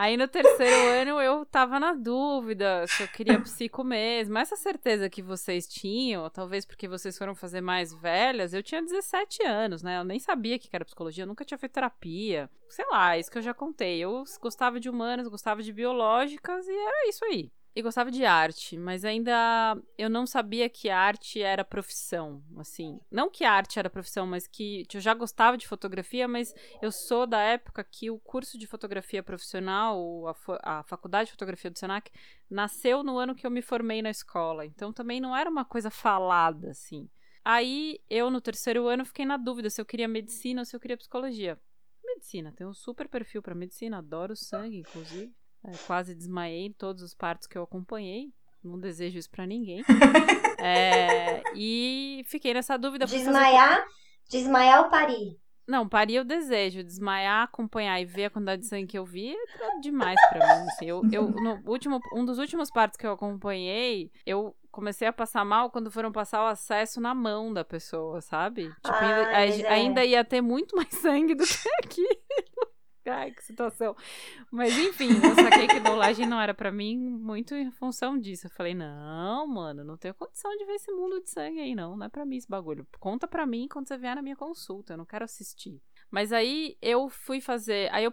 Aí 0.00 0.16
no 0.16 0.26
terceiro 0.26 0.88
ano 0.88 1.20
eu 1.20 1.44
tava 1.44 1.78
na 1.78 1.92
dúvida 1.92 2.86
se 2.86 3.02
eu 3.02 3.08
queria 3.08 3.38
psico 3.38 3.84
mesmo. 3.84 4.38
Essa 4.38 4.56
certeza 4.56 5.10
que 5.10 5.20
vocês 5.20 5.68
tinham, 5.68 6.30
talvez 6.30 6.64
porque 6.64 6.88
vocês 6.88 7.18
foram 7.18 7.34
fazer 7.34 7.60
mais 7.60 7.92
velhas, 7.92 8.54
eu 8.54 8.62
tinha 8.62 8.80
17 8.80 9.42
anos, 9.42 9.82
né? 9.82 9.98
Eu 9.98 10.04
nem 10.04 10.18
sabia 10.18 10.58
que 10.58 10.70
era 10.72 10.86
psicologia, 10.86 11.24
eu 11.24 11.28
nunca 11.28 11.44
tinha 11.44 11.58
feito 11.58 11.72
terapia. 11.72 12.48
Sei 12.70 12.86
lá, 12.86 13.18
isso 13.18 13.30
que 13.30 13.36
eu 13.36 13.42
já 13.42 13.52
contei. 13.52 13.98
Eu 13.98 14.24
gostava 14.40 14.80
de 14.80 14.88
humanas, 14.88 15.28
gostava 15.28 15.62
de 15.62 15.70
biológicas 15.70 16.66
e 16.66 16.74
era 16.74 17.08
isso 17.08 17.22
aí. 17.26 17.52
E 17.74 17.82
gostava 17.82 18.10
de 18.10 18.24
arte, 18.24 18.76
mas 18.76 19.04
ainda 19.04 19.80
eu 19.96 20.10
não 20.10 20.26
sabia 20.26 20.68
que 20.68 20.90
arte 20.90 21.40
era 21.40 21.64
profissão, 21.64 22.42
assim. 22.58 22.98
Não 23.08 23.30
que 23.30 23.44
arte 23.44 23.78
era 23.78 23.88
profissão, 23.88 24.26
mas 24.26 24.48
que 24.48 24.84
eu 24.92 25.00
já 25.00 25.14
gostava 25.14 25.56
de 25.56 25.68
fotografia, 25.68 26.26
mas 26.26 26.52
eu 26.82 26.90
sou 26.90 27.28
da 27.28 27.40
época 27.40 27.84
que 27.84 28.10
o 28.10 28.18
curso 28.18 28.58
de 28.58 28.66
fotografia 28.66 29.22
profissional, 29.22 30.26
a, 30.26 30.80
a 30.80 30.82
faculdade 30.82 31.26
de 31.26 31.32
fotografia 31.32 31.70
do 31.70 31.78
Senac, 31.78 32.10
nasceu 32.50 33.04
no 33.04 33.16
ano 33.18 33.36
que 33.36 33.46
eu 33.46 33.50
me 33.50 33.62
formei 33.62 34.02
na 34.02 34.10
escola. 34.10 34.66
Então 34.66 34.92
também 34.92 35.20
não 35.20 35.36
era 35.36 35.48
uma 35.48 35.64
coisa 35.64 35.90
falada, 35.90 36.70
assim. 36.70 37.08
Aí 37.44 38.00
eu, 38.10 38.30
no 38.30 38.40
terceiro 38.40 38.88
ano, 38.88 39.04
fiquei 39.04 39.24
na 39.24 39.36
dúvida 39.36 39.70
se 39.70 39.80
eu 39.80 39.86
queria 39.86 40.08
medicina 40.08 40.62
ou 40.62 40.64
se 40.64 40.74
eu 40.74 40.80
queria 40.80 40.96
psicologia. 40.96 41.58
Medicina, 42.04 42.52
tem 42.52 42.66
um 42.66 42.74
super 42.74 43.08
perfil 43.08 43.40
pra 43.40 43.54
medicina, 43.54 43.98
adoro 43.98 44.34
sangue, 44.34 44.78
inclusive. 44.78 45.32
É, 45.64 45.72
quase 45.86 46.14
desmaiei 46.14 46.66
em 46.66 46.72
todos 46.72 47.02
os 47.02 47.14
partos 47.14 47.46
que 47.46 47.56
eu 47.58 47.62
acompanhei. 47.62 48.32
Não 48.62 48.78
desejo 48.78 49.18
isso 49.18 49.30
pra 49.30 49.46
ninguém. 49.46 49.82
É, 50.62 51.42
e 51.54 52.22
fiquei 52.26 52.52
nessa 52.52 52.76
dúvida. 52.76 53.06
fui 53.08 53.18
fazer 53.18 53.30
Desmaiar, 53.30 53.82
desmaiar 54.28 54.84
ou 54.84 54.90
parir? 54.90 55.38
não, 55.66 55.88
parir 55.88 56.16
eu 56.16 56.24
desejo. 56.24 56.82
Desmaiar, 56.84 57.44
acompanhar 57.44 57.98
e 57.98 58.04
ver 58.04 58.26
a 58.26 58.30
quantidade 58.30 58.60
de 58.62 58.68
sangue 58.68 58.86
que 58.88 58.98
eu 58.98 59.04
vi 59.06 59.32
é 59.34 59.80
demais 59.80 60.20
pra 60.28 60.38
mim. 60.38 60.66
assim. 60.68 60.84
Eu, 60.86 61.00
eu, 61.10 61.28
no 61.30 61.62
último, 61.64 61.98
um 62.14 62.24
dos 62.26 62.38
últimos 62.38 62.70
partos 62.70 62.98
que 62.98 63.06
eu 63.06 63.12
acompanhei, 63.12 64.10
eu 64.26 64.54
comecei 64.70 65.08
a 65.08 65.12
passar 65.14 65.44
mal 65.46 65.70
quando 65.70 65.90
foram 65.90 66.12
passar 66.12 66.44
o 66.44 66.48
acesso 66.48 67.00
na 67.00 67.14
mão 67.14 67.52
da 67.54 67.64
pessoa, 67.64 68.20
sabe? 68.20 68.64
Tipo, 68.68 68.88
Ah, 68.88 69.28
ainda, 69.38 69.62
é. 69.66 69.72
ainda 69.72 70.04
ia 70.04 70.24
ter 70.24 70.40
muito 70.42 70.76
mais 70.76 70.90
sangue 70.90 71.34
do 71.34 71.44
que 71.44 71.68
aqui. 71.82 72.19
Ai, 73.10 73.32
que 73.32 73.44
situação. 73.44 73.96
Mas 74.50 74.76
enfim, 74.78 75.08
eu 75.22 75.34
saquei 75.34 75.66
que 75.66 75.80
dolagem 75.80 76.26
não 76.26 76.40
era 76.40 76.54
pra 76.54 76.70
mim 76.70 76.98
muito 76.98 77.54
em 77.54 77.70
função 77.70 78.18
disso. 78.18 78.46
Eu 78.46 78.50
falei, 78.50 78.74
não, 78.74 79.46
mano, 79.46 79.84
não 79.84 79.96
tenho 79.96 80.14
condição 80.14 80.56
de 80.56 80.64
ver 80.64 80.74
esse 80.74 80.90
mundo 80.92 81.20
de 81.20 81.30
sangue 81.30 81.60
aí, 81.60 81.74
não. 81.74 81.96
Não 81.96 82.06
é 82.06 82.08
pra 82.08 82.24
mim 82.24 82.36
esse 82.36 82.48
bagulho. 82.48 82.86
Conta 82.98 83.26
pra 83.26 83.46
mim 83.46 83.68
quando 83.68 83.88
você 83.88 83.96
vier 83.98 84.14
na 84.14 84.22
minha 84.22 84.36
consulta. 84.36 84.92
Eu 84.92 84.98
não 84.98 85.04
quero 85.04 85.24
assistir. 85.24 85.80
Mas 86.10 86.32
aí 86.32 86.76
eu 86.82 87.08
fui 87.08 87.40
fazer. 87.40 87.88
Aí 87.92 88.04
eu 88.04 88.12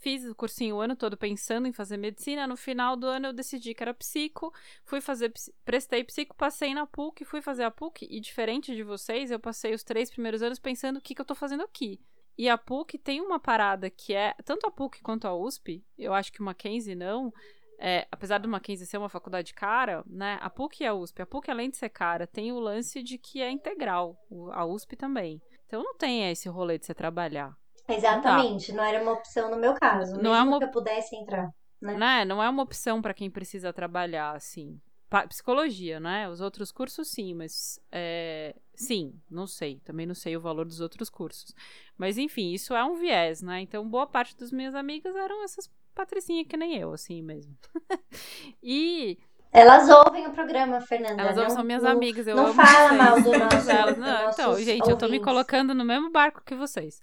fiz 0.00 0.24
o 0.24 0.34
cursinho 0.34 0.76
o 0.76 0.80
ano 0.80 0.96
todo 0.96 1.16
pensando 1.16 1.68
em 1.68 1.72
fazer 1.72 1.96
medicina. 1.96 2.46
No 2.46 2.56
final 2.56 2.96
do 2.96 3.06
ano 3.06 3.28
eu 3.28 3.32
decidi 3.32 3.72
que 3.72 3.82
era 3.82 3.94
psico. 3.94 4.52
Fui 4.84 5.00
fazer. 5.00 5.32
Prestei 5.64 6.02
psico, 6.02 6.34
passei 6.34 6.74
na 6.74 6.86
PUC, 6.86 7.24
fui 7.24 7.40
fazer 7.40 7.62
a 7.62 7.70
PUC. 7.70 8.06
E 8.10 8.20
diferente 8.20 8.74
de 8.74 8.82
vocês, 8.82 9.30
eu 9.30 9.38
passei 9.38 9.74
os 9.74 9.84
três 9.84 10.10
primeiros 10.10 10.42
anos 10.42 10.58
pensando 10.58 10.96
o 10.96 11.00
que, 11.00 11.14
que 11.14 11.20
eu 11.20 11.24
tô 11.24 11.34
fazendo 11.34 11.62
aqui. 11.62 12.00
E 12.38 12.48
a 12.48 12.58
PUC 12.58 12.98
tem 12.98 13.20
uma 13.20 13.38
parada 13.40 13.88
que 13.88 14.14
é. 14.14 14.34
Tanto 14.44 14.66
a 14.66 14.70
PUC 14.70 15.00
quanto 15.02 15.26
a 15.26 15.34
USP, 15.34 15.82
eu 15.98 16.12
acho 16.12 16.32
que 16.32 16.40
o 16.40 16.44
Mackenzie 16.44 16.94
não. 16.94 17.32
é, 17.78 18.06
apesar 18.10 18.38
do 18.38 18.48
Mackenzie 18.48 18.86
ser 18.86 18.96
uma 18.98 19.08
faculdade 19.08 19.52
cara, 19.54 20.02
né? 20.06 20.38
A 20.40 20.48
PUC 20.50 20.82
e 20.82 20.86
a 20.86 20.94
USP. 20.94 21.20
A 21.22 21.26
PUC, 21.26 21.50
além 21.50 21.68
de 21.70 21.76
ser 21.76 21.88
cara, 21.90 22.26
tem 22.26 22.50
o 22.52 22.58
lance 22.58 23.02
de 23.02 23.18
que 23.18 23.40
é 23.42 23.50
integral. 23.50 24.16
A 24.52 24.64
USP 24.64 24.96
também. 24.96 25.40
Então 25.66 25.82
não 25.82 25.94
tem 25.96 26.30
esse 26.30 26.48
rolê 26.48 26.78
de 26.78 26.86
você 26.86 26.94
trabalhar. 26.94 27.54
Exatamente, 27.88 28.72
não 28.72 28.82
era 28.84 29.02
uma 29.02 29.12
opção 29.12 29.50
no 29.50 29.56
meu 29.56 29.74
caso. 29.74 30.16
Não 30.20 30.34
é 30.34 30.38
mesmo 30.38 30.50
uma- 30.52 30.58
que 30.58 30.64
eu 30.64 30.70
pudesse 30.70 31.14
entrar. 31.16 31.50
né? 31.80 31.94
Né? 31.94 32.24
Não 32.24 32.42
é 32.42 32.48
uma 32.48 32.62
opção 32.62 33.00
pra 33.02 33.12
quem 33.14 33.30
precisa 33.30 33.72
trabalhar, 33.72 34.34
assim. 34.34 34.80
Psicologia, 35.28 36.00
né? 36.00 36.28
Os 36.28 36.40
outros 36.40 36.70
cursos, 36.72 37.08
sim, 37.08 37.32
mas. 37.34 37.78
é, 37.92 38.54
sim, 38.74 39.14
não 39.30 39.46
sei. 39.46 39.80
Também 39.84 40.04
não 40.06 40.14
sei 40.14 40.36
o 40.36 40.40
valor 40.40 40.64
dos 40.66 40.80
outros 40.80 41.08
cursos. 41.08 41.54
Mas, 41.96 42.18
enfim, 42.18 42.52
isso 42.52 42.74
é 42.74 42.84
um 42.84 42.96
viés, 42.96 43.40
né? 43.40 43.60
Então, 43.60 43.88
boa 43.88 44.06
parte 44.06 44.36
das 44.36 44.50
minhas 44.50 44.74
amigas 44.74 45.14
eram 45.14 45.44
essas 45.44 45.70
patricinhas 45.94 46.46
que 46.48 46.56
nem 46.56 46.76
eu, 46.76 46.92
assim 46.92 47.22
mesmo. 47.22 47.56
e 48.62 49.18
Elas 49.52 49.88
ouvem 49.88 50.26
o 50.26 50.32
programa, 50.32 50.80
Fernanda. 50.80 51.22
elas 51.22 51.36
não, 51.36 51.50
são 51.50 51.64
minhas 51.64 51.82
não- 51.82 51.90
amigas. 51.92 52.26
Eu 52.26 52.36
não 52.36 52.52
fala 52.52 52.88
vocês. 52.88 52.98
mal 52.98 53.20
do 53.22 53.38
nosso- 53.38 53.70
Elas- 53.70 53.98
não, 53.98 54.30
então, 54.30 54.58
gente, 54.58 54.90
eu 54.90 54.96
tô 54.98 55.06
me 55.06 55.12
ouvintes. 55.12 55.24
colocando 55.24 55.72
no 55.74 55.84
mesmo 55.84 56.10
barco 56.10 56.42
que 56.44 56.54
vocês. 56.54 57.00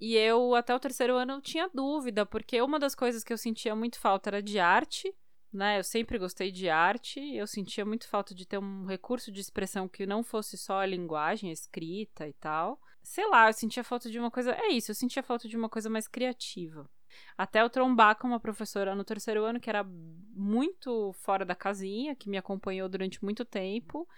E 0.00 0.16
eu, 0.16 0.54
até 0.54 0.74
o 0.74 0.80
terceiro 0.80 1.14
ano, 1.16 1.34
eu 1.34 1.40
tinha 1.42 1.68
dúvida, 1.74 2.24
porque 2.24 2.62
uma 2.62 2.78
das 2.78 2.94
coisas 2.94 3.22
que 3.22 3.32
eu 3.32 3.36
sentia 3.36 3.74
muito 3.76 3.98
falta 4.00 4.30
era 4.30 4.42
de 4.42 4.58
arte, 4.58 5.12
né? 5.52 5.78
Eu 5.78 5.84
sempre 5.84 6.18
gostei 6.18 6.50
de 6.50 6.68
arte, 6.68 7.20
eu 7.34 7.46
sentia 7.46 7.84
muito 7.84 8.08
falta 8.08 8.34
de 8.34 8.46
ter 8.46 8.58
um 8.58 8.86
recurso 8.86 9.32
de 9.32 9.40
expressão 9.40 9.88
que 9.88 10.06
não 10.06 10.22
fosse 10.22 10.56
só 10.56 10.80
a 10.80 10.86
linguagem, 10.86 11.50
a 11.50 11.52
escrita 11.52 12.26
e 12.28 12.32
tal. 12.34 12.80
Sei 13.02 13.26
lá, 13.28 13.48
eu 13.48 13.52
sentia 13.52 13.82
falta 13.82 14.10
de 14.10 14.18
uma 14.18 14.30
coisa. 14.30 14.52
É 14.52 14.68
isso, 14.68 14.90
eu 14.90 14.94
sentia 14.94 15.22
falta 15.22 15.48
de 15.48 15.56
uma 15.56 15.68
coisa 15.68 15.90
mais 15.90 16.06
criativa. 16.06 16.88
Até 17.36 17.62
eu 17.62 17.70
trombar 17.70 18.16
com 18.16 18.28
uma 18.28 18.38
professora 18.38 18.94
no 18.94 19.04
terceiro 19.04 19.44
ano 19.44 19.60
que 19.60 19.68
era 19.68 19.84
muito 19.84 21.12
fora 21.14 21.44
da 21.44 21.54
casinha, 21.54 22.14
que 22.14 22.28
me 22.28 22.38
acompanhou 22.38 22.88
durante 22.88 23.22
muito 23.24 23.44
tempo, 23.44 24.08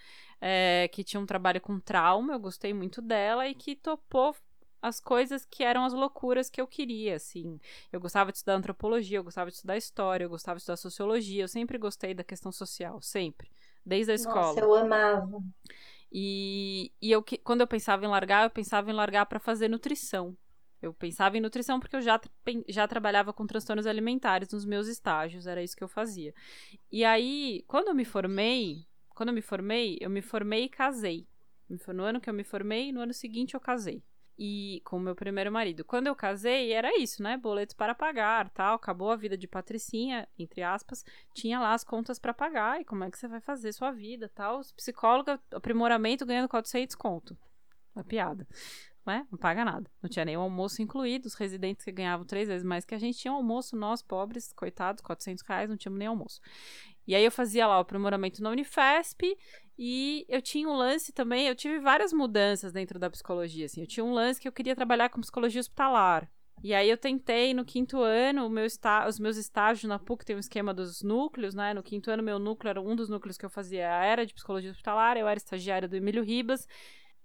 é, 0.41 0.89
que 0.93 1.03
tinha 1.03 1.21
um 1.21 1.27
trabalho 1.27 1.61
com 1.61 1.81
trauma, 1.81 2.35
eu 2.35 2.41
gostei 2.41 2.75
muito 2.75 3.01
dela 3.01 3.49
e 3.49 3.55
que 3.55 3.75
topou 3.77 4.35
as 4.83 4.99
coisas 4.99 5.47
que 5.49 5.63
eram 5.63 5.85
as 5.85 5.93
loucuras 5.93 6.51
que 6.51 6.61
eu 6.61 6.67
queria, 6.67 7.15
assim. 7.15 7.61
Eu 7.93 8.01
gostava 8.01 8.33
de 8.33 8.39
estudar 8.39 8.57
antropologia, 8.57 9.19
eu 9.19 9.25
gostava 9.25 9.49
de 9.49 9.55
estudar 9.55 9.77
história, 9.77 10.25
eu 10.25 10.29
gostava 10.29 10.57
de 10.57 10.63
estudar 10.63 10.77
sociologia, 10.77 11.45
eu 11.45 11.49
sempre 11.49 11.79
gostei 11.79 12.13
da 12.13 12.25
questão 12.25 12.51
social, 12.51 13.01
sempre. 13.01 13.49
desde 13.87 14.13
a 14.13 14.15
escola. 14.15 14.49
Nossa, 14.49 14.61
eu 14.61 14.75
amava. 14.75 15.43
E, 16.11 16.93
e 17.01 17.11
eu, 17.11 17.25
quando 17.43 17.63
eu 17.63 17.67
pensava 17.67 18.05
em 18.05 18.09
largar, 18.09 18.45
eu 18.45 18.51
pensava 18.51 18.91
em 18.91 18.95
largar 18.95 19.27
para 19.27 19.39
fazer 19.39 19.69
nutrição. 19.69 20.37
Eu 20.81 20.93
pensava 20.93 21.39
em 21.39 21.41
nutrição 21.41 21.79
porque 21.79 21.95
eu 21.95 22.03
já, 22.03 22.21
já 22.69 22.89
trabalhava 22.89 23.33
com 23.33 23.47
transtornos 23.47 23.87
alimentares 23.87 24.51
nos 24.51 24.65
meus 24.65 24.89
estágios, 24.89 25.47
era 25.47 25.63
isso 25.63 25.77
que 25.77 25.85
eu 25.85 25.89
fazia. 25.89 26.35
E 26.91 27.05
aí, 27.05 27.65
quando 27.69 27.89
eu 27.89 27.95
me 27.95 28.05
formei, 28.05 28.85
quando 29.11 29.29
eu 29.29 29.35
me 29.35 29.43
formei, 29.43 29.97
eu 30.01 30.11
me 30.11 30.21
formei 30.21 30.65
e 30.65 30.69
casei. 30.69 31.27
No 31.95 32.03
ano 32.03 32.21
que 32.21 32.29
eu 32.29 32.35
me 32.35 32.45
formei, 32.45 32.93
no 32.93 33.01
ano 33.01 33.15
seguinte 33.15 33.55
eu 33.55 33.61
casei. 33.61 34.03
E 34.39 34.81
com 34.85 34.99
meu 34.99 35.15
primeiro 35.15 35.53
marido. 35.53 35.85
Quando 35.85 36.07
eu 36.07 36.17
casei, 36.17 36.73
era 36.73 36.99
isso, 36.99 37.23
né? 37.23 37.37
Boletos 37.37 37.75
para 37.75 37.95
pagar, 37.95 38.49
tal. 38.51 38.77
Acabou 38.77 39.11
a 39.11 39.17
vida 39.17 39.37
de 39.37 39.47
patricinha, 39.47 40.27
entre 40.39 40.63
aspas. 40.63 41.05
Tinha 41.35 41.61
lá 41.61 41.75
as 41.75 41.85
contas 41.85 42.19
para 42.19 42.33
pagar. 42.33 42.81
E 42.81 42.85
como 42.85 43.05
é 43.05 43.11
que 43.11 43.19
você 43.19 43.29
vai 43.29 43.41
fazer 43.41 43.73
sua 43.73 43.93
vida, 43.93 44.31
tal. 44.35 44.61
Psicóloga, 44.77 45.41
aprimoramento, 45.53 46.27
ganhando 46.27 46.49
400 46.49 46.97
conto. 46.97 47.37
Uma 47.95 48.05
piada. 48.05 48.47
Né? 49.05 49.27
Não 49.31 49.39
paga 49.39 49.65
nada. 49.65 49.91
Não 50.01 50.09
tinha 50.09 50.25
nem 50.25 50.37
o 50.37 50.41
almoço 50.41 50.81
incluído. 50.81 51.27
Os 51.27 51.35
residentes 51.35 51.85
que 51.85 51.93
ganhavam 51.93 52.25
três 52.25 52.49
vezes 52.49 52.65
mais 52.65 52.85
que 52.85 52.95
a 52.95 52.99
gente 52.99 53.19
tinham 53.19 53.37
almoço. 53.37 53.77
Nós, 53.77 54.01
pobres, 54.01 54.53
coitados, 54.53 55.03
400 55.03 55.43
reais, 55.47 55.69
não 55.69 55.77
tínhamos 55.77 55.99
nem 55.99 56.09
almoço. 56.09 56.41
E 57.07 57.15
aí 57.15 57.25
eu 57.25 57.33
fazia 57.33 57.67
lá 57.67 57.79
o 57.79 57.81
aprimoramento 57.81 58.43
na 58.43 58.51
Unifesp 58.51 59.37
e 59.79 60.25
eu 60.29 60.43
tinha 60.43 60.69
um 60.69 60.77
lance 60.77 61.13
também, 61.13 61.49
eu 61.49 61.55
tive 61.55 61.79
várias 61.81 62.13
mudanças 62.13 62.73
dentro 62.73 62.99
da 62.99 63.11
psicologia, 63.11 63.67
assim. 63.67 63.81
Eu 63.81 63.87
tinha 63.87 64.05
um 64.05 64.13
lance 64.13 64.41
que 64.41 64.47
eu 64.47 64.53
queria 64.53 64.77
trabalhar 64.77 65.09
com 65.09 65.21
psicologia 65.21 65.61
hospitalar. 65.61 66.29
E 66.63 66.73
aí 66.73 66.89
eu 66.89 66.97
tentei 66.97 67.53
no 67.53 67.65
quinto 67.65 68.01
ano, 68.01 68.49
meu 68.49 68.65
está, 68.65 69.09
os 69.09 69.19
meus 69.19 69.37
estágios 69.37 69.89
na 69.89 69.99
PUC 69.99 70.25
tem 70.25 70.37
um 70.37 70.39
esquema 70.39 70.73
dos 70.73 71.03
núcleos, 71.03 71.55
né? 71.55 71.75
No 71.75 71.83
quinto 71.83 72.11
ano, 72.11 72.23
meu 72.23 72.39
núcleo 72.39 72.71
era 72.71 72.81
um 72.81 72.95
dos 72.95 73.09
núcleos 73.09 73.37
que 73.37 73.45
eu 73.45 73.51
fazia, 73.51 73.85
era 73.85 74.25
de 74.25 74.33
psicologia 74.33 74.71
hospitalar, 74.71 75.17
eu 75.17 75.27
era 75.27 75.37
estagiária 75.37 75.89
do 75.89 75.97
Emílio 75.97 76.23
Ribas, 76.23 76.69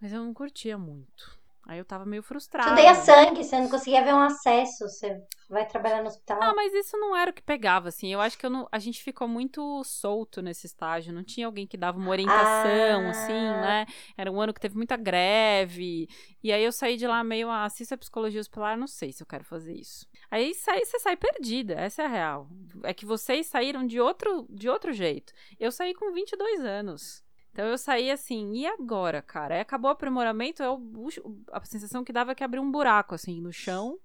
mas 0.01 0.11
eu 0.11 0.23
não 0.23 0.33
curtia 0.33 0.77
muito. 0.77 1.37
Aí 1.67 1.77
eu 1.77 1.85
tava 1.85 2.05
meio 2.05 2.23
frustrada. 2.23 2.81
Tu 2.81 2.87
a 2.87 2.95
sangue, 2.95 3.43
você 3.43 3.59
não 3.59 3.69
conseguia 3.69 4.03
ver 4.03 4.13
um 4.13 4.21
acesso, 4.21 4.87
você 4.87 5.21
vai 5.49 5.65
trabalhar 5.65 6.01
no 6.01 6.07
hospital. 6.07 6.39
Ah, 6.41 6.53
mas 6.53 6.73
isso 6.73 6.97
não 6.97 7.15
era 7.15 7.31
o 7.31 7.33
que 7.33 7.41
pegava, 7.41 7.87
assim. 7.87 8.11
Eu 8.11 8.19
acho 8.19 8.37
que 8.37 8.45
eu 8.45 8.49
não, 8.49 8.67
a 8.71 8.79
gente 8.79 9.01
ficou 9.01 9.27
muito 9.27 9.83
solto 9.83 10.41
nesse 10.41 10.67
estágio. 10.67 11.13
Não 11.13 11.23
tinha 11.23 11.45
alguém 11.45 11.65
que 11.65 11.77
dava 11.77 11.97
uma 11.97 12.09
orientação, 12.09 13.07
assim, 13.07 13.07
ah. 13.07 13.09
assim, 13.09 13.33
né? 13.33 13.85
Era 14.17 14.31
um 14.31 14.41
ano 14.41 14.53
que 14.53 14.59
teve 14.59 14.75
muita 14.75 14.97
greve. 14.97 16.09
E 16.43 16.51
aí 16.51 16.63
eu 16.63 16.71
saí 16.71 16.97
de 16.97 17.07
lá 17.07 17.23
meio, 17.23 17.49
ah, 17.49 17.63
assista 17.63 17.95
a 17.95 17.97
psicologia 17.97 18.41
hospitalar, 18.41 18.77
não 18.77 18.87
sei 18.87 19.13
se 19.13 19.23
eu 19.23 19.27
quero 19.27 19.43
fazer 19.43 19.73
isso. 19.73 20.05
Aí 20.29 20.53
sai, 20.53 20.83
você 20.83 20.99
sai 20.99 21.15
perdida, 21.15 21.73
essa 21.75 22.01
é 22.01 22.05
a 22.05 22.09
real. 22.09 22.49
É 22.83 22.93
que 22.93 23.05
vocês 23.05 23.47
saíram 23.47 23.87
de 23.87 23.99
outro, 23.99 24.45
de 24.49 24.69
outro 24.69 24.91
jeito. 24.91 25.33
Eu 25.59 25.71
saí 25.71 25.93
com 25.93 26.11
22 26.11 26.65
anos. 26.65 27.25
Então 27.51 27.65
eu 27.65 27.77
saí 27.77 28.11
assim, 28.11 28.53
e 28.53 28.67
agora, 28.67 29.19
cara? 29.19 29.55
Aí 29.55 29.61
acabou 29.61 29.89
o 29.89 29.93
aprimoramento, 29.93 30.61
é 30.61 30.69
o, 30.69 31.09
a 31.51 31.63
sensação 31.65 32.03
que 32.03 32.13
dava 32.13 32.33
é 32.33 32.35
que 32.35 32.43
abriu 32.43 32.61
um 32.61 32.69
buraco, 32.69 33.15
assim, 33.15 33.41
no 33.41 33.51
chão. 33.51 33.97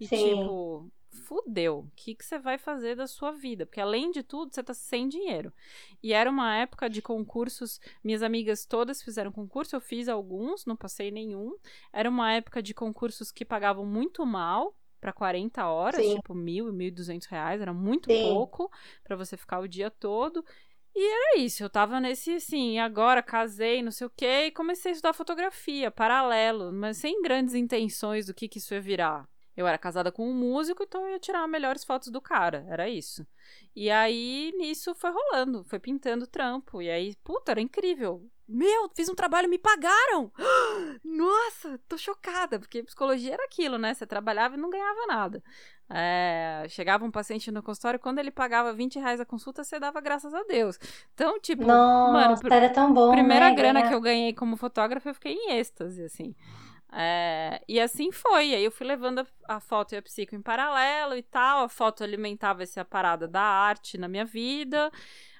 E 0.00 0.06
Sim. 0.06 0.36
tipo, 0.36 0.90
fudeu. 1.10 1.80
O 1.80 1.90
que, 1.96 2.14
que 2.14 2.24
você 2.24 2.38
vai 2.38 2.58
fazer 2.58 2.94
da 2.94 3.06
sua 3.06 3.32
vida? 3.32 3.66
Porque 3.66 3.80
além 3.80 4.10
de 4.10 4.22
tudo, 4.22 4.54
você 4.54 4.62
tá 4.62 4.74
sem 4.74 5.08
dinheiro. 5.08 5.52
E 6.02 6.12
era 6.12 6.30
uma 6.30 6.56
época 6.56 6.88
de 6.88 7.02
concursos. 7.02 7.80
Minhas 8.02 8.22
amigas 8.22 8.64
todas 8.64 9.02
fizeram 9.02 9.32
concurso, 9.32 9.74
eu 9.76 9.80
fiz 9.80 10.08
alguns, 10.08 10.64
não 10.64 10.76
passei 10.76 11.10
nenhum. 11.10 11.56
Era 11.92 12.08
uma 12.08 12.32
época 12.32 12.62
de 12.62 12.74
concursos 12.74 13.32
que 13.32 13.44
pagavam 13.44 13.84
muito 13.84 14.24
mal 14.24 14.74
para 15.00 15.12
40 15.12 15.66
horas, 15.66 16.04
Sim. 16.04 16.16
tipo 16.16 16.34
mil, 16.34 16.72
mil 16.72 16.88
e 16.88 16.90
duzentos 16.90 17.28
reais, 17.28 17.60
era 17.60 17.72
muito 17.72 18.10
Sim. 18.10 18.20
pouco 18.20 18.70
para 19.04 19.14
você 19.14 19.36
ficar 19.36 19.60
o 19.60 19.68
dia 19.68 19.90
todo. 19.90 20.44
E 20.94 21.00
era 21.00 21.38
isso, 21.38 21.62
eu 21.62 21.70
tava 21.70 22.00
nesse 22.00 22.34
assim, 22.34 22.80
agora 22.80 23.22
casei, 23.22 23.80
não 23.82 23.92
sei 23.92 24.08
o 24.08 24.10
quê, 24.10 24.46
e 24.46 24.50
comecei 24.50 24.90
a 24.90 24.94
estudar 24.94 25.12
fotografia, 25.12 25.90
paralelo, 25.90 26.72
mas 26.72 26.96
sem 26.96 27.22
grandes 27.22 27.54
intenções 27.54 28.26
do 28.26 28.34
que, 28.34 28.48
que 28.48 28.58
isso 28.58 28.74
ia 28.74 28.80
virar. 28.80 29.28
Eu 29.58 29.66
era 29.66 29.76
casada 29.76 30.12
com 30.12 30.30
um 30.30 30.32
músico, 30.32 30.84
então 30.84 31.02
eu 31.02 31.14
ia 31.14 31.18
tirar 31.18 31.44
melhores 31.48 31.82
fotos 31.82 32.10
do 32.10 32.20
cara, 32.20 32.64
era 32.68 32.88
isso. 32.88 33.26
E 33.74 33.90
aí, 33.90 34.54
nisso 34.56 34.94
foi 34.94 35.10
rolando, 35.10 35.64
foi 35.64 35.80
pintando 35.80 36.28
trampo, 36.28 36.80
e 36.80 36.88
aí, 36.88 37.16
puta, 37.24 37.50
era 37.50 37.60
incrível. 37.60 38.24
Meu, 38.46 38.88
fiz 38.94 39.08
um 39.08 39.16
trabalho, 39.16 39.48
me 39.48 39.58
pagaram! 39.58 40.30
Nossa, 41.02 41.76
tô 41.88 41.98
chocada, 41.98 42.60
porque 42.60 42.84
psicologia 42.84 43.34
era 43.34 43.44
aquilo, 43.46 43.78
né? 43.78 43.94
Você 43.94 44.06
trabalhava 44.06 44.54
e 44.54 44.58
não 44.58 44.70
ganhava 44.70 45.06
nada. 45.08 45.42
É, 45.90 46.64
chegava 46.68 47.04
um 47.04 47.10
paciente 47.10 47.50
no 47.50 47.60
consultório, 47.60 47.98
quando 47.98 48.20
ele 48.20 48.30
pagava 48.30 48.72
20 48.72 49.00
reais 49.00 49.20
a 49.20 49.26
consulta, 49.26 49.64
você 49.64 49.80
dava 49.80 50.00
graças 50.00 50.32
a 50.32 50.44
Deus. 50.44 50.78
Então, 51.14 51.40
tipo, 51.40 51.66
Nossa, 51.66 52.12
mano, 52.12 52.54
era 52.54 52.70
tão 52.70 52.94
bom. 52.94 53.10
Primeira 53.10 53.50
né? 53.50 53.56
grana 53.56 53.88
que 53.88 53.94
eu 53.94 54.00
ganhei 54.00 54.32
como 54.32 54.56
fotógrafa, 54.56 55.08
eu 55.08 55.14
fiquei 55.14 55.32
em 55.32 55.58
êxtase, 55.58 56.04
assim. 56.04 56.36
É, 56.92 57.62
e 57.68 57.80
assim 57.80 58.10
foi. 58.10 58.54
Aí 58.54 58.64
eu 58.64 58.70
fui 58.70 58.86
levando 58.86 59.20
a, 59.20 59.26
a, 59.56 59.60
foto 59.60 59.94
e 59.94 59.96
a 59.96 60.02
psico 60.02 60.34
em 60.34 60.42
paralelo 60.42 61.16
e 61.16 61.22
tal. 61.22 61.64
A 61.64 61.68
foto 61.68 62.02
alimentava 62.02 62.62
essa 62.62 62.84
parada 62.84 63.28
da 63.28 63.42
arte 63.42 63.98
na 63.98 64.08
minha 64.08 64.24
vida. 64.24 64.90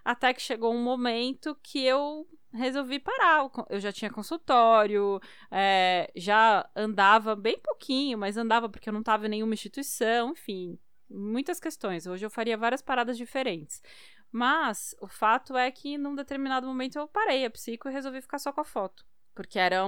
Até 0.04 0.32
que 0.32 0.40
chegou 0.40 0.72
um 0.74 0.82
momento 0.82 1.56
que 1.62 1.84
eu 1.84 2.26
resolvi 2.52 2.98
parar. 2.98 3.50
Eu 3.68 3.80
já 3.80 3.92
tinha 3.92 4.10
consultório, 4.10 5.20
é, 5.50 6.10
já 6.16 6.68
andava 6.74 7.36
bem 7.36 7.58
pouquinho, 7.58 8.18
mas 8.18 8.36
andava 8.36 8.68
porque 8.68 8.88
eu 8.88 8.92
não 8.92 9.00
estava 9.00 9.26
em 9.26 9.30
nenhuma 9.30 9.54
instituição, 9.54 10.32
enfim, 10.32 10.78
muitas 11.10 11.60
questões. 11.60 12.06
Hoje 12.06 12.24
eu 12.24 12.30
faria 12.30 12.56
várias 12.56 12.82
paradas 12.82 13.16
diferentes. 13.16 13.82
Mas 14.30 14.94
o 15.00 15.08
fato 15.08 15.56
é 15.56 15.70
que 15.70 15.96
num 15.96 16.14
determinado 16.14 16.66
momento 16.66 16.98
eu 16.98 17.08
parei 17.08 17.44
a 17.44 17.50
psico 17.50 17.88
e 17.88 17.92
resolvi 17.92 18.20
ficar 18.20 18.38
só 18.38 18.52
com 18.52 18.60
a 18.60 18.64
foto. 18.64 19.04
Porque 19.34 19.58
era 19.58 19.84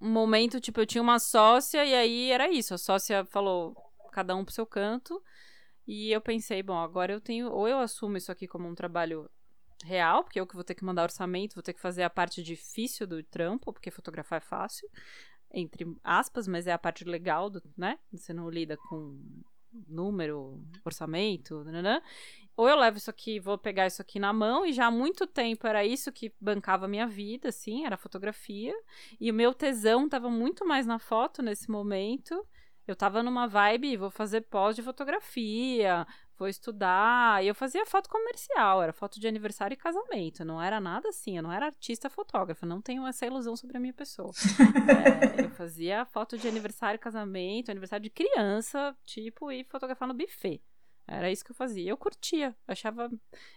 um 0.00 0.10
momento, 0.10 0.60
tipo, 0.60 0.80
eu 0.80 0.86
tinha 0.86 1.02
uma 1.02 1.18
sócia 1.18 1.84
e 1.84 1.94
aí 1.94 2.30
era 2.30 2.50
isso. 2.50 2.74
A 2.74 2.78
sócia 2.78 3.24
falou, 3.26 3.74
cada 4.12 4.34
um 4.34 4.44
pro 4.44 4.54
seu 4.54 4.66
canto. 4.66 5.22
E 5.86 6.10
eu 6.10 6.20
pensei, 6.20 6.62
bom, 6.62 6.78
agora 6.78 7.12
eu 7.12 7.20
tenho, 7.20 7.50
ou 7.50 7.68
eu 7.68 7.78
assumo 7.78 8.16
isso 8.16 8.32
aqui 8.32 8.48
como 8.48 8.68
um 8.68 8.74
trabalho 8.74 9.30
real, 9.84 10.24
porque 10.24 10.40
eu 10.40 10.46
que 10.46 10.54
vou 10.54 10.64
ter 10.64 10.74
que 10.74 10.84
mandar 10.84 11.04
orçamento, 11.04 11.54
vou 11.54 11.62
ter 11.62 11.74
que 11.74 11.80
fazer 11.80 12.02
a 12.02 12.10
parte 12.10 12.42
difícil 12.42 13.06
do 13.06 13.22
trampo, 13.22 13.72
porque 13.72 13.90
fotografar 13.90 14.38
é 14.38 14.40
fácil, 14.40 14.88
entre 15.52 15.86
aspas, 16.02 16.48
mas 16.48 16.66
é 16.66 16.72
a 16.72 16.78
parte 16.78 17.04
legal, 17.04 17.48
do, 17.48 17.62
né? 17.76 17.98
Você 18.12 18.32
não 18.32 18.50
lida 18.50 18.76
com 18.76 19.20
número, 19.72 20.60
orçamento, 20.84 21.64
né? 21.64 22.02
Ou 22.56 22.68
eu 22.68 22.76
levo 22.76 22.96
isso 22.96 23.10
aqui, 23.10 23.38
vou 23.38 23.58
pegar 23.58 23.86
isso 23.86 24.00
aqui 24.00 24.18
na 24.18 24.32
mão, 24.32 24.64
e 24.64 24.72
já 24.72 24.86
há 24.86 24.90
muito 24.90 25.26
tempo 25.26 25.66
era 25.66 25.84
isso 25.84 26.10
que 26.10 26.32
bancava 26.40 26.86
a 26.86 26.88
minha 26.88 27.06
vida, 27.06 27.50
assim, 27.50 27.84
era 27.84 27.98
fotografia, 27.98 28.74
e 29.20 29.30
o 29.30 29.34
meu 29.34 29.52
tesão 29.52 30.06
estava 30.06 30.30
muito 30.30 30.66
mais 30.66 30.86
na 30.86 30.98
foto 30.98 31.42
nesse 31.42 31.70
momento. 31.70 32.46
Eu 32.86 32.94
tava 32.94 33.22
numa 33.22 33.48
vibe, 33.48 33.96
vou 33.96 34.10
fazer 34.10 34.42
pós 34.42 34.76
de 34.76 34.82
fotografia, 34.82 36.06
vou 36.38 36.48
estudar. 36.48 37.42
E 37.42 37.48
eu 37.48 37.54
fazia 37.54 37.84
foto 37.86 38.08
comercial, 38.08 38.82
era 38.82 38.92
foto 38.92 39.18
de 39.18 39.26
aniversário 39.26 39.74
e 39.74 39.76
casamento. 39.76 40.44
Não 40.44 40.60
era 40.60 40.80
nada 40.80 41.08
assim, 41.08 41.36
eu 41.36 41.42
não 41.42 41.52
era 41.52 41.66
artista 41.66 42.08
fotógrafa, 42.10 42.66
não 42.66 42.80
tenho 42.80 43.06
essa 43.06 43.26
ilusão 43.26 43.56
sobre 43.56 43.76
a 43.76 43.80
minha 43.80 43.92
pessoa. 43.92 44.30
é, 45.38 45.44
eu 45.44 45.50
fazia 45.50 46.04
foto 46.06 46.36
de 46.38 46.48
aniversário, 46.48 47.00
casamento, 47.00 47.70
aniversário 47.70 48.04
de 48.04 48.10
criança, 48.10 48.96
tipo, 49.04 49.50
e 49.50 49.64
fotografar 49.64 50.08
no 50.08 50.14
buffet. 50.14 50.62
Era 51.08 51.30
isso 51.30 51.44
que 51.44 51.52
eu 51.52 51.56
fazia. 51.56 51.90
Eu 51.90 51.96
curtia. 51.96 52.54
Achava, 52.66 53.08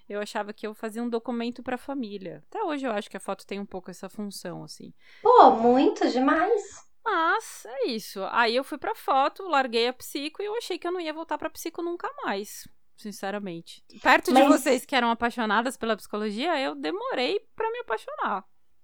eu 0.08 0.22
achava 0.22 0.54
que 0.54 0.68
eu 0.68 0.76
fazia 0.76 1.02
um 1.02 1.10
documento 1.10 1.64
para 1.64 1.76
a 1.76 1.80
família. 1.80 2.44
Até 2.48 2.64
hoje 2.64 2.86
eu 2.86 2.92
acho 2.92 3.10
que 3.10 3.18
a 3.18 3.20
foto 3.20 3.46
tem 3.46 3.60
um 3.60 3.66
pouco 3.66 3.90
essa 3.90 4.08
função, 4.08 4.64
assim. 4.64 4.94
Pô, 5.22 5.52
muito 5.52 6.08
demais. 6.10 6.88
Mas 7.04 7.66
é 7.66 7.88
isso. 7.88 8.22
Aí 8.32 8.56
eu 8.56 8.64
fui 8.64 8.78
pra 8.78 8.96
foto, 8.96 9.48
larguei 9.48 9.88
a 9.88 9.94
psico 9.94 10.42
e 10.42 10.46
eu 10.46 10.56
achei 10.56 10.78
que 10.78 10.88
eu 10.88 10.92
não 10.92 11.00
ia 11.00 11.14
voltar 11.14 11.38
pra 11.38 11.50
psico 11.50 11.82
nunca 11.82 12.10
mais. 12.24 12.68
Sinceramente. 12.98 13.82
Perto 14.02 14.32
Mas... 14.34 14.44
de 14.44 14.50
vocês 14.50 14.86
que 14.86 14.96
eram 14.96 15.10
apaixonadas 15.10 15.78
pela 15.78 15.96
psicologia, 15.96 16.60
eu 16.60 16.76
demorei 16.76 17.40
para 17.56 17.72
me 17.72 17.80
apaixonar. 17.80 18.44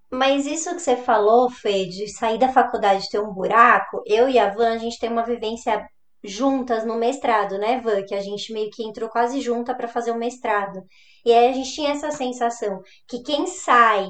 Mas 0.10 0.46
isso 0.46 0.74
que 0.74 0.80
você 0.80 0.96
falou, 0.96 1.50
Fê, 1.50 1.86
de 1.86 2.08
sair 2.08 2.38
da 2.38 2.52
faculdade 2.52 3.06
e 3.06 3.10
ter 3.10 3.20
um 3.20 3.34
buraco, 3.34 4.02
eu 4.06 4.30
e 4.30 4.40
a 4.40 4.50
Van, 4.50 4.74
a 4.74 4.78
gente 4.78 5.00
tem 5.00 5.12
uma 5.12 5.26
vivência 5.26 5.86
juntas 6.24 6.86
no 6.86 6.96
mestrado, 6.96 7.58
né, 7.58 7.80
Van? 7.82 8.04
Que 8.04 8.16
a 8.16 8.22
gente 8.22 8.54
meio 8.54 8.70
que 8.72 8.84
entrou 8.84 9.10
quase 9.10 9.42
junta 9.42 9.76
para 9.76 9.88
fazer 9.88 10.12
o 10.12 10.18
mestrado. 10.18 10.82
E 11.26 11.34
aí 11.34 11.50
a 11.50 11.54
gente 11.54 11.74
tinha 11.74 11.92
essa 11.92 12.12
sensação 12.12 12.82
que 13.08 13.22
quem 13.22 13.46
sai 13.48 14.08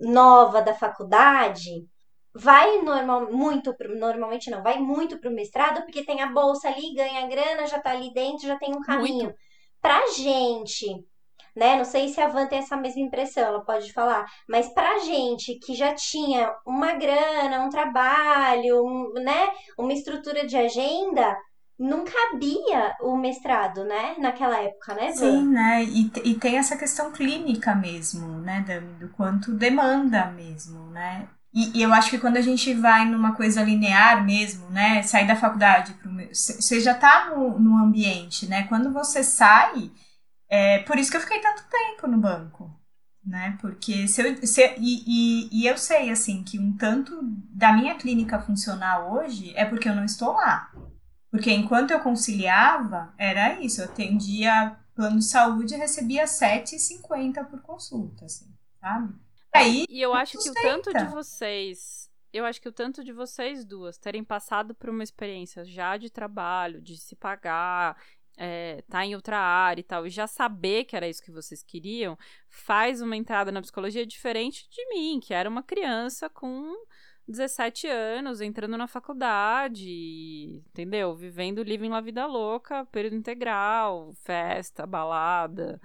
nova 0.00 0.62
da 0.62 0.74
faculdade 0.74 1.84
vai 2.34 2.82
normal, 2.82 3.32
muito 3.32 3.74
pro, 3.76 3.98
normalmente 3.98 4.50
não, 4.50 4.62
vai 4.62 4.78
muito 4.78 5.18
para 5.18 5.30
o 5.30 5.34
mestrado 5.34 5.82
porque 5.82 6.04
tem 6.04 6.22
a 6.22 6.32
bolsa 6.32 6.68
ali, 6.68 6.94
ganha 6.94 7.26
grana, 7.26 7.66
já 7.66 7.78
está 7.78 7.90
ali 7.90 8.12
dentro, 8.12 8.46
já 8.46 8.58
tem 8.58 8.74
um 8.74 8.80
caminho. 8.80 9.24
Muito. 9.24 9.38
Pra 9.80 10.06
gente, 10.08 10.86
né? 11.54 11.76
Não 11.76 11.84
sei 11.84 12.08
se 12.08 12.20
a 12.20 12.28
Van 12.28 12.46
tem 12.46 12.58
essa 12.58 12.76
mesma 12.76 13.00
impressão, 13.00 13.44
ela 13.44 13.64
pode 13.64 13.92
falar, 13.92 14.26
mas 14.48 14.72
pra 14.72 14.98
gente 15.00 15.58
que 15.58 15.74
já 15.74 15.94
tinha 15.94 16.54
uma 16.66 16.94
grana, 16.94 17.60
um 17.64 17.70
trabalho, 17.70 18.84
um, 18.84 19.12
né, 19.14 19.48
uma 19.78 19.92
estrutura 19.92 20.46
de 20.46 20.56
agenda, 20.56 21.36
não 21.78 22.04
cabia 22.04 22.96
o 23.00 23.16
mestrado, 23.16 23.84
né? 23.84 24.16
Naquela 24.18 24.60
época, 24.60 24.94
né? 24.94 25.12
Sim, 25.12 25.48
né? 25.48 25.84
E, 25.84 26.10
e 26.24 26.34
tem 26.34 26.58
essa 26.58 26.76
questão 26.76 27.12
clínica 27.12 27.74
mesmo, 27.74 28.40
né? 28.40 28.64
Do, 28.66 29.06
do 29.06 29.12
quanto 29.14 29.52
demanda 29.52 30.26
mesmo, 30.26 30.90
né? 30.90 31.28
E, 31.58 31.78
e, 31.78 31.82
eu 31.82 31.92
acho 31.92 32.08
que 32.08 32.20
quando 32.20 32.36
a 32.36 32.40
gente 32.40 32.72
vai 32.72 33.04
numa 33.04 33.34
coisa 33.34 33.64
linear 33.64 34.24
mesmo, 34.24 34.70
né? 34.70 35.02
Sair 35.02 35.26
da 35.26 35.34
faculdade, 35.34 35.92
você 36.32 36.78
já 36.78 36.94
tá 36.94 37.30
no, 37.30 37.58
no 37.58 37.76
ambiente, 37.76 38.46
né? 38.46 38.68
Quando 38.68 38.92
você 38.92 39.24
sai, 39.24 39.90
é 40.48 40.78
por 40.84 40.96
isso 40.96 41.10
que 41.10 41.16
eu 41.16 41.20
fiquei 41.20 41.40
tanto 41.40 41.64
tempo 41.68 42.06
no 42.06 42.16
banco, 42.16 42.72
né? 43.24 43.58
Porque 43.60 44.06
se 44.06 44.22
eu, 44.22 44.46
se, 44.46 44.62
e, 44.78 45.02
e, 45.50 45.62
e 45.62 45.66
eu 45.66 45.76
sei, 45.76 46.10
assim, 46.10 46.44
que 46.44 46.60
um 46.60 46.76
tanto 46.76 47.18
da 47.50 47.72
minha 47.72 47.96
clínica 47.96 48.38
funcional 48.38 49.12
hoje 49.12 49.52
é 49.56 49.64
porque 49.64 49.88
eu 49.88 49.96
não 49.96 50.04
estou 50.04 50.34
lá. 50.34 50.70
Porque 51.28 51.50
enquanto 51.50 51.90
eu 51.90 51.98
conciliava, 51.98 53.12
era 53.18 53.60
isso, 53.60 53.80
eu 53.80 53.86
atendia 53.86 54.76
plano 54.94 55.18
de 55.18 55.24
saúde 55.24 55.74
e 55.74 55.78
recebia 55.78 56.24
7,50 56.24 57.44
por 57.46 57.60
consulta, 57.62 58.26
assim, 58.26 58.46
sabe? 58.80 59.12
Aí, 59.58 59.84
e 59.88 60.00
eu 60.00 60.14
acho 60.14 60.38
que 60.38 60.50
o 60.50 60.54
tanto 60.54 60.92
de 60.92 61.04
vocês, 61.06 62.10
eu 62.32 62.44
acho 62.44 62.60
que 62.60 62.68
o 62.68 62.72
tanto 62.72 63.04
de 63.04 63.12
vocês 63.12 63.64
duas 63.64 63.98
terem 63.98 64.24
passado 64.24 64.74
por 64.74 64.90
uma 64.90 65.02
experiência 65.02 65.64
já 65.64 65.96
de 65.96 66.10
trabalho, 66.10 66.80
de 66.80 66.96
se 66.96 67.16
pagar, 67.16 67.96
é, 68.36 68.82
tá 68.88 69.04
em 69.04 69.14
outra 69.14 69.38
área 69.38 69.80
e 69.80 69.84
tal, 69.84 70.06
e 70.06 70.10
já 70.10 70.26
saber 70.26 70.84
que 70.84 70.96
era 70.96 71.08
isso 71.08 71.22
que 71.22 71.32
vocês 71.32 71.62
queriam, 71.62 72.16
faz 72.48 73.02
uma 73.02 73.16
entrada 73.16 73.50
na 73.50 73.60
psicologia 73.60 74.06
diferente 74.06 74.68
de 74.70 74.86
mim, 74.88 75.18
que 75.20 75.34
era 75.34 75.48
uma 75.48 75.62
criança 75.62 76.30
com 76.30 76.72
17 77.26 77.86
anos, 77.86 78.40
entrando 78.40 78.78
na 78.78 78.86
faculdade, 78.86 80.62
entendeu? 80.70 81.14
Vivendo 81.14 81.62
living 81.62 81.90
la 81.90 82.00
vida 82.00 82.24
louca, 82.26 82.86
período 82.86 83.16
integral, 83.16 84.12
festa, 84.22 84.86
balada. 84.86 85.78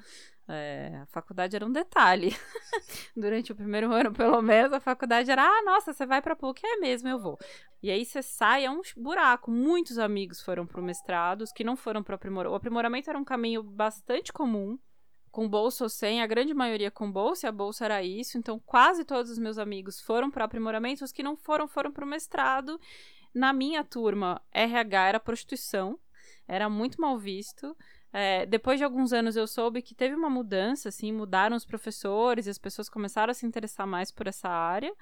É, 0.47 0.99
a 1.01 1.05
faculdade 1.05 1.55
era 1.55 1.65
um 1.65 1.71
detalhe. 1.71 2.35
Durante 3.15 3.51
o 3.51 3.55
primeiro 3.55 3.91
ano, 3.93 4.11
pelo 4.11 4.41
menos, 4.41 4.73
a 4.73 4.79
faculdade 4.79 5.31
era: 5.31 5.43
ah, 5.43 5.61
nossa, 5.63 5.93
você 5.93 6.05
vai 6.05 6.21
pra 6.21 6.35
PUC? 6.35 6.61
É 6.65 6.77
mesmo, 6.77 7.07
eu 7.07 7.19
vou. 7.19 7.37
E 7.81 7.89
aí 7.89 8.05
você 8.05 8.21
sai, 8.21 8.65
é 8.65 8.71
um 8.71 8.81
buraco. 8.97 9.49
Muitos 9.49 9.97
amigos 9.97 10.41
foram 10.41 10.65
pro 10.65 10.83
mestrado, 10.83 11.41
os 11.41 11.51
que 11.51 11.63
não 11.63 11.75
foram 11.75 12.03
pro 12.03 12.15
aprimoramento. 12.15 12.53
O 12.53 12.57
aprimoramento 12.57 13.09
era 13.09 13.19
um 13.19 13.23
caminho 13.23 13.63
bastante 13.63 14.33
comum, 14.33 14.77
com 15.31 15.47
bolsa 15.47 15.85
ou 15.85 15.89
sem, 15.89 16.21
a 16.21 16.27
grande 16.27 16.53
maioria 16.53 16.91
com 16.91 17.09
bolsa, 17.09 17.47
e 17.47 17.49
a 17.49 17.51
bolsa 17.51 17.85
era 17.85 18.03
isso. 18.03 18.37
Então, 18.37 18.59
quase 18.65 19.05
todos 19.05 19.31
os 19.31 19.39
meus 19.39 19.57
amigos 19.57 20.01
foram 20.01 20.29
para 20.29 20.43
aprimoramento, 20.43 21.05
os 21.05 21.11
que 21.11 21.23
não 21.23 21.37
foram, 21.37 21.67
foram 21.67 21.91
pro 21.91 22.05
mestrado. 22.05 22.79
Na 23.33 23.53
minha 23.53 23.83
turma, 23.83 24.41
RH 24.51 25.07
era 25.07 25.19
prostituição, 25.19 25.97
era 26.47 26.69
muito 26.69 26.99
mal 26.99 27.17
visto. 27.17 27.75
É, 28.13 28.45
depois 28.45 28.77
de 28.77 28.83
alguns 28.83 29.11
anos 29.11 29.35
eu 29.35 29.47
soube 29.47 29.81
que 29.81 29.95
teve 29.95 30.13
uma 30.13 30.29
mudança, 30.29 30.89
assim, 30.89 31.11
mudaram 31.11 31.57
os 31.57 31.65
professores 31.65 32.45
e 32.45 32.49
as 32.51 32.59
pessoas 32.59 32.87
começaram 32.87 33.31
a 33.31 33.33
se 33.33 33.45
interessar 33.45 33.87
mais 33.87 34.11
por 34.11 34.27
essa 34.27 34.47
área. 34.47 34.93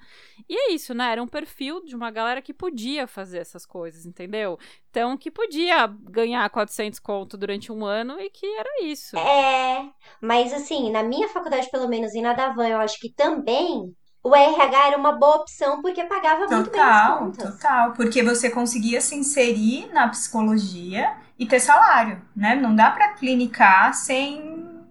E 0.48 0.56
é 0.56 0.72
isso, 0.72 0.94
né? 0.94 1.12
Era 1.12 1.22
um 1.22 1.28
perfil 1.28 1.84
de 1.84 1.94
uma 1.94 2.10
galera 2.10 2.40
que 2.40 2.54
podia 2.54 3.06
fazer 3.06 3.38
essas 3.38 3.66
coisas, 3.66 4.06
entendeu? 4.06 4.58
Então, 4.90 5.16
que 5.16 5.30
podia 5.30 5.86
ganhar 5.86 6.48
400 6.48 6.98
conto 6.98 7.36
durante 7.36 7.70
um 7.70 7.84
ano 7.84 8.18
e 8.18 8.30
que 8.30 8.46
era 8.46 8.82
isso. 8.82 9.16
É, 9.16 9.90
mas 10.20 10.52
assim, 10.54 10.90
na 10.90 11.02
minha 11.02 11.28
faculdade, 11.28 11.70
pelo 11.70 11.88
menos, 11.88 12.14
e 12.14 12.22
na 12.22 12.32
Davan, 12.32 12.68
eu 12.68 12.78
acho 12.78 12.98
que 12.98 13.12
também 13.12 13.94
o 14.22 14.34
RH 14.34 14.86
era 14.88 14.96
uma 14.96 15.12
boa 15.12 15.36
opção 15.36 15.82
porque 15.82 16.04
pagava 16.04 16.42
total, 16.42 16.56
muito 16.56 16.70
bem 16.70 16.80
as 16.80 17.18
contas. 17.18 17.54
Total, 17.54 17.92
porque 17.92 18.22
você 18.22 18.50
conseguia 18.50 19.00
se 19.00 19.14
inserir 19.14 19.92
na 19.92 20.08
psicologia 20.08 21.16
e 21.38 21.46
ter 21.46 21.60
salário, 21.60 22.22
né? 22.34 22.54
Não 22.54 22.74
dá 22.74 22.90
para 22.90 23.14
clinicar 23.14 23.92
sem, 23.94 24.84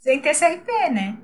sem 0.00 0.20
ter 0.20 0.34
CRP, 0.34 0.90
né? 0.90 1.18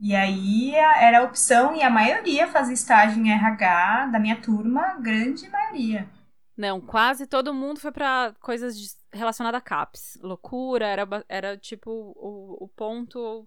E 0.00 0.16
aí 0.16 0.74
era 0.74 1.20
a 1.20 1.24
opção, 1.24 1.76
e 1.76 1.82
a 1.82 1.90
maioria 1.90 2.48
fazia 2.48 2.72
estágio 2.72 3.22
em 3.22 3.30
RH 3.30 4.06
da 4.06 4.18
minha 4.18 4.40
turma, 4.40 4.96
grande 4.98 5.46
maioria. 5.50 6.08
Não, 6.56 6.80
quase 6.80 7.26
todo 7.26 7.52
mundo 7.52 7.80
foi 7.80 7.92
para 7.92 8.34
coisas 8.40 8.96
relacionadas 9.12 9.58
a 9.58 9.62
CAPS. 9.62 10.18
Loucura, 10.22 10.86
era, 10.86 11.06
era 11.28 11.56
tipo 11.56 11.90
o, 11.90 12.64
o 12.64 12.68
ponto. 12.68 13.46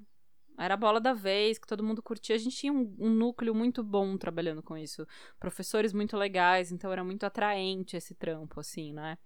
Era 0.58 0.76
a 0.76 0.78
bola 0.78 1.00
da 1.00 1.14
vez, 1.14 1.58
que 1.58 1.68
todo 1.68 1.84
mundo 1.84 2.02
curtia. 2.02 2.36
A 2.36 2.40
gente 2.40 2.56
tinha 2.56 2.72
um, 2.72 2.96
um 3.00 3.10
núcleo 3.10 3.54
muito 3.54 3.84
bom 3.84 4.18
trabalhando 4.18 4.62
com 4.62 4.78
isso. 4.78 5.06
Professores 5.40 5.94
muito 5.94 6.16
legais, 6.18 6.72
então 6.72 6.92
era 6.92 7.04
muito 7.04 7.26
atraente 7.26 7.98
esse 7.98 8.14
trampo, 8.14 8.60
assim, 8.60 8.94
né? 8.94 9.18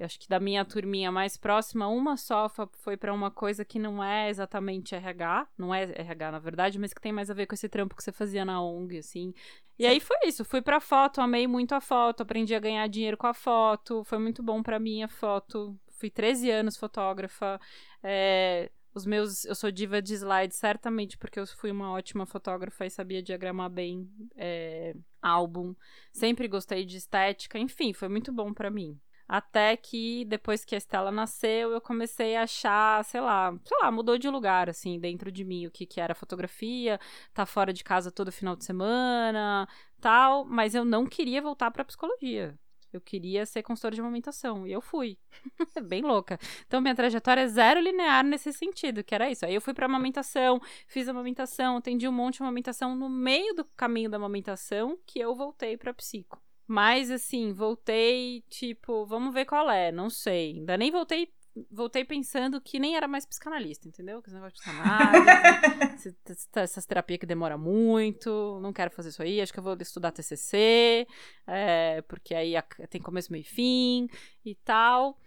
Eu 0.00 0.06
acho 0.06 0.18
que 0.18 0.26
da 0.26 0.40
minha 0.40 0.64
turminha 0.64 1.12
mais 1.12 1.36
próxima, 1.36 1.86
uma 1.86 2.16
só 2.16 2.50
foi 2.78 2.96
para 2.96 3.12
uma 3.12 3.30
coisa 3.30 3.66
que 3.66 3.78
não 3.78 4.02
é 4.02 4.30
exatamente 4.30 4.94
RH, 4.94 5.46
não 5.58 5.74
é 5.74 5.82
RH 5.94 6.32
na 6.32 6.38
verdade, 6.38 6.78
mas 6.78 6.94
que 6.94 7.02
tem 7.02 7.12
mais 7.12 7.30
a 7.30 7.34
ver 7.34 7.44
com 7.44 7.54
esse 7.54 7.68
trampo 7.68 7.94
que 7.94 8.02
você 8.02 8.10
fazia 8.10 8.42
na 8.42 8.62
ONG, 8.62 8.96
assim. 8.96 9.34
E 9.78 9.84
aí 9.84 10.00
foi 10.00 10.16
isso, 10.24 10.42
fui 10.42 10.62
pra 10.62 10.80
foto, 10.80 11.20
amei 11.20 11.46
muito 11.46 11.74
a 11.74 11.82
foto, 11.82 12.22
aprendi 12.22 12.54
a 12.54 12.58
ganhar 12.58 12.86
dinheiro 12.86 13.18
com 13.18 13.26
a 13.26 13.34
foto, 13.34 14.02
foi 14.04 14.18
muito 14.18 14.42
bom 14.42 14.62
para 14.62 14.78
mim 14.78 15.02
a 15.02 15.08
foto. 15.08 15.78
Fui 15.98 16.08
13 16.08 16.50
anos 16.50 16.78
fotógrafa. 16.78 17.60
É, 18.02 18.70
os 18.94 19.06
meus. 19.06 19.44
Eu 19.44 19.54
sou 19.54 19.70
diva 19.70 20.00
de 20.02 20.14
slide, 20.14 20.54
certamente, 20.54 21.16
porque 21.18 21.38
eu 21.38 21.46
fui 21.46 21.70
uma 21.70 21.92
ótima 21.92 22.26
fotógrafa 22.26 22.86
e 22.86 22.90
sabia 22.90 23.22
diagramar 23.22 23.70
bem 23.70 24.10
é, 24.36 24.94
álbum. 25.22 25.74
Sempre 26.12 26.48
gostei 26.48 26.84
de 26.84 26.96
estética, 26.96 27.58
enfim, 27.58 27.92
foi 27.92 28.08
muito 28.08 28.32
bom 28.32 28.52
para 28.52 28.70
mim. 28.70 28.98
Até 29.28 29.76
que 29.76 30.24
depois 30.24 30.64
que 30.64 30.74
a 30.74 30.78
Estela 30.78 31.12
nasceu, 31.12 31.70
eu 31.70 31.80
comecei 31.80 32.34
a 32.34 32.42
achar, 32.42 33.04
sei 33.04 33.20
lá, 33.20 33.56
sei 33.64 33.78
lá, 33.80 33.88
mudou 33.88 34.18
de 34.18 34.28
lugar, 34.28 34.68
assim, 34.68 34.98
dentro 34.98 35.30
de 35.30 35.44
mim, 35.44 35.66
o 35.66 35.70
que, 35.70 35.86
que 35.86 36.00
era 36.00 36.16
fotografia, 36.16 36.98
tá 37.32 37.46
fora 37.46 37.72
de 37.72 37.84
casa 37.84 38.10
todo 38.10 38.32
final 38.32 38.56
de 38.56 38.64
semana, 38.64 39.68
tal, 40.00 40.44
mas 40.44 40.74
eu 40.74 40.84
não 40.84 41.06
queria 41.06 41.40
voltar 41.40 41.70
pra 41.70 41.84
psicologia. 41.84 42.58
Eu 42.92 43.00
queria 43.00 43.46
ser 43.46 43.62
consultora 43.62 43.94
de 43.94 44.00
amamentação. 44.00 44.66
E 44.66 44.72
eu 44.72 44.80
fui. 44.80 45.18
Bem 45.88 46.02
louca. 46.02 46.38
Então, 46.66 46.80
minha 46.80 46.94
trajetória 46.94 47.42
é 47.42 47.48
zero 47.48 47.80
linear 47.80 48.24
nesse 48.24 48.52
sentido, 48.52 49.04
que 49.04 49.14
era 49.14 49.30
isso. 49.30 49.46
Aí 49.46 49.54
eu 49.54 49.60
fui 49.60 49.72
pra 49.72 49.86
amamentação, 49.86 50.60
fiz 50.86 51.08
amamentação, 51.08 51.76
atendi 51.76 52.08
um 52.08 52.12
monte 52.12 52.36
de 52.38 52.42
amamentação. 52.42 52.94
No 52.96 53.08
meio 53.08 53.54
do 53.54 53.64
caminho 53.76 54.10
da 54.10 54.16
amamentação, 54.16 54.98
que 55.06 55.18
eu 55.18 55.34
voltei 55.34 55.76
pra 55.76 55.94
psico. 55.94 56.42
Mas, 56.66 57.10
assim, 57.10 57.52
voltei, 57.52 58.44
tipo, 58.48 59.04
vamos 59.04 59.34
ver 59.34 59.44
qual 59.44 59.68
é, 59.70 59.90
não 59.90 60.08
sei. 60.08 60.52
Ainda 60.52 60.76
nem 60.76 60.90
voltei 60.90 61.28
voltei 61.70 62.04
pensando 62.04 62.60
que 62.60 62.78
nem 62.78 62.96
era 62.96 63.08
mais 63.08 63.26
psicanalista, 63.26 63.88
entendeu? 63.88 64.22
Que 64.22 64.28
esse 64.28 64.34
negócio 64.34 64.56
de 64.56 64.62
psicanálise, 64.62 66.16
essas 66.56 66.86
terapias 66.86 67.20
que 67.20 67.26
demora 67.26 67.58
muito, 67.58 68.58
não 68.62 68.72
quero 68.72 68.90
fazer 68.90 69.08
isso 69.08 69.22
aí, 69.22 69.40
acho 69.40 69.52
que 69.52 69.58
eu 69.58 69.64
vou 69.64 69.76
estudar 69.80 70.12
TCC, 70.12 71.06
é, 71.46 72.02
porque 72.02 72.34
aí 72.34 72.54
tem 72.88 73.00
começo, 73.00 73.32
meio 73.32 73.42
e 73.42 73.44
fim 73.44 74.08
e 74.44 74.54
tal. 74.54 75.18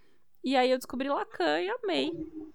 E 0.44 0.58
aí 0.58 0.70
eu 0.70 0.78
descobri 0.78 1.08
Lacan 1.08 1.62
e 1.62 1.70
amei. 1.70 2.12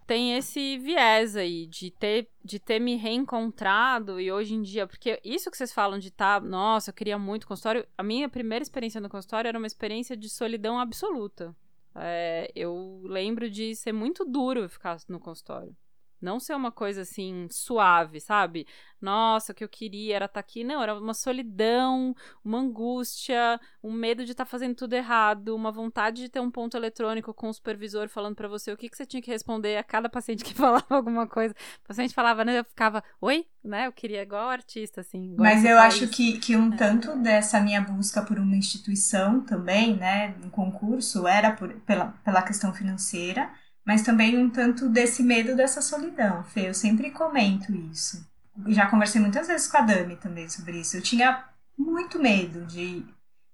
Tem 0.06 0.36
esse 0.36 0.76
viés 0.76 1.34
aí 1.36 1.66
de 1.66 1.90
ter, 1.90 2.28
de 2.44 2.58
ter 2.58 2.78
me 2.78 2.96
reencontrado 2.96 4.20
e 4.20 4.30
hoje 4.30 4.54
em 4.54 4.60
dia, 4.60 4.86
porque 4.86 5.18
isso 5.24 5.50
que 5.50 5.56
vocês 5.56 5.72
falam 5.72 5.98
de 5.98 6.10
tá, 6.10 6.38
nossa, 6.38 6.90
eu 6.90 6.94
queria 6.94 7.18
muito 7.18 7.46
consultório. 7.46 7.86
A 7.96 8.02
minha 8.02 8.28
primeira 8.28 8.62
experiência 8.62 9.00
no 9.00 9.08
consultório 9.08 9.48
era 9.48 9.56
uma 9.56 9.66
experiência 9.66 10.14
de 10.14 10.28
solidão 10.28 10.78
absoluta. 10.78 11.56
É, 11.94 12.50
eu 12.54 13.00
lembro 13.04 13.50
de 13.50 13.74
ser 13.74 13.92
muito 13.92 14.24
duro 14.24 14.68
ficar 14.68 14.98
no 15.08 15.18
consultório. 15.18 15.76
Não 16.20 16.40
ser 16.40 16.54
uma 16.54 16.72
coisa 16.72 17.02
assim 17.02 17.46
suave, 17.50 18.20
sabe? 18.20 18.66
Nossa, 19.00 19.52
o 19.52 19.54
que 19.54 19.62
eu 19.62 19.68
queria 19.68 20.16
era 20.16 20.24
estar 20.24 20.34
tá 20.34 20.40
aqui. 20.40 20.64
Não, 20.64 20.82
era 20.82 20.98
uma 20.98 21.14
solidão, 21.14 22.14
uma 22.44 22.58
angústia, 22.58 23.60
um 23.82 23.92
medo 23.92 24.24
de 24.24 24.32
estar 24.32 24.44
tá 24.44 24.50
fazendo 24.50 24.74
tudo 24.74 24.94
errado, 24.94 25.54
uma 25.54 25.70
vontade 25.70 26.22
de 26.22 26.28
ter 26.28 26.40
um 26.40 26.50
ponto 26.50 26.76
eletrônico 26.76 27.32
com 27.32 27.48
o 27.48 27.54
supervisor 27.54 28.08
falando 28.08 28.34
para 28.34 28.48
você 28.48 28.72
o 28.72 28.76
que, 28.76 28.88
que 28.88 28.96
você 28.96 29.06
tinha 29.06 29.22
que 29.22 29.30
responder 29.30 29.76
a 29.76 29.84
cada 29.84 30.08
paciente 30.08 30.44
que 30.44 30.54
falava 30.54 30.86
alguma 30.88 31.26
coisa. 31.26 31.54
O 31.84 31.88
paciente 31.88 32.14
falava, 32.14 32.44
né? 32.44 32.58
Eu 32.58 32.64
ficava, 32.64 33.02
oi? 33.20 33.46
Né? 33.62 33.86
Eu 33.86 33.92
queria 33.92 34.22
igual 34.22 34.48
artista, 34.48 35.00
assim. 35.02 35.34
Mas 35.38 35.64
eu 35.64 35.78
acho 35.78 36.08
que, 36.08 36.38
que 36.38 36.56
um 36.56 36.72
é. 36.72 36.76
tanto 36.76 37.16
dessa 37.16 37.60
minha 37.60 37.80
busca 37.80 38.22
por 38.22 38.38
uma 38.38 38.56
instituição 38.56 39.40
também, 39.42 39.96
né? 39.96 40.34
Um 40.44 40.50
concurso, 40.50 41.26
era 41.26 41.52
por, 41.52 41.72
pela, 41.80 42.14
pela 42.24 42.42
questão 42.42 42.72
financeira 42.72 43.50
mas 43.88 44.02
também 44.02 44.36
um 44.36 44.50
tanto 44.50 44.86
desse 44.86 45.22
medo 45.22 45.56
dessa 45.56 45.80
solidão, 45.80 46.44
Fê. 46.44 46.68
Eu 46.68 46.74
sempre 46.74 47.10
comento 47.10 47.74
isso. 47.74 48.22
Já 48.66 48.84
conversei 48.84 49.18
muitas 49.18 49.46
vezes 49.46 49.66
com 49.66 49.78
a 49.78 49.80
Dami 49.80 50.14
também 50.16 50.46
sobre 50.46 50.78
isso. 50.78 50.98
Eu 50.98 51.00
tinha 51.00 51.42
muito 51.74 52.18
medo 52.18 52.66
de. 52.66 53.02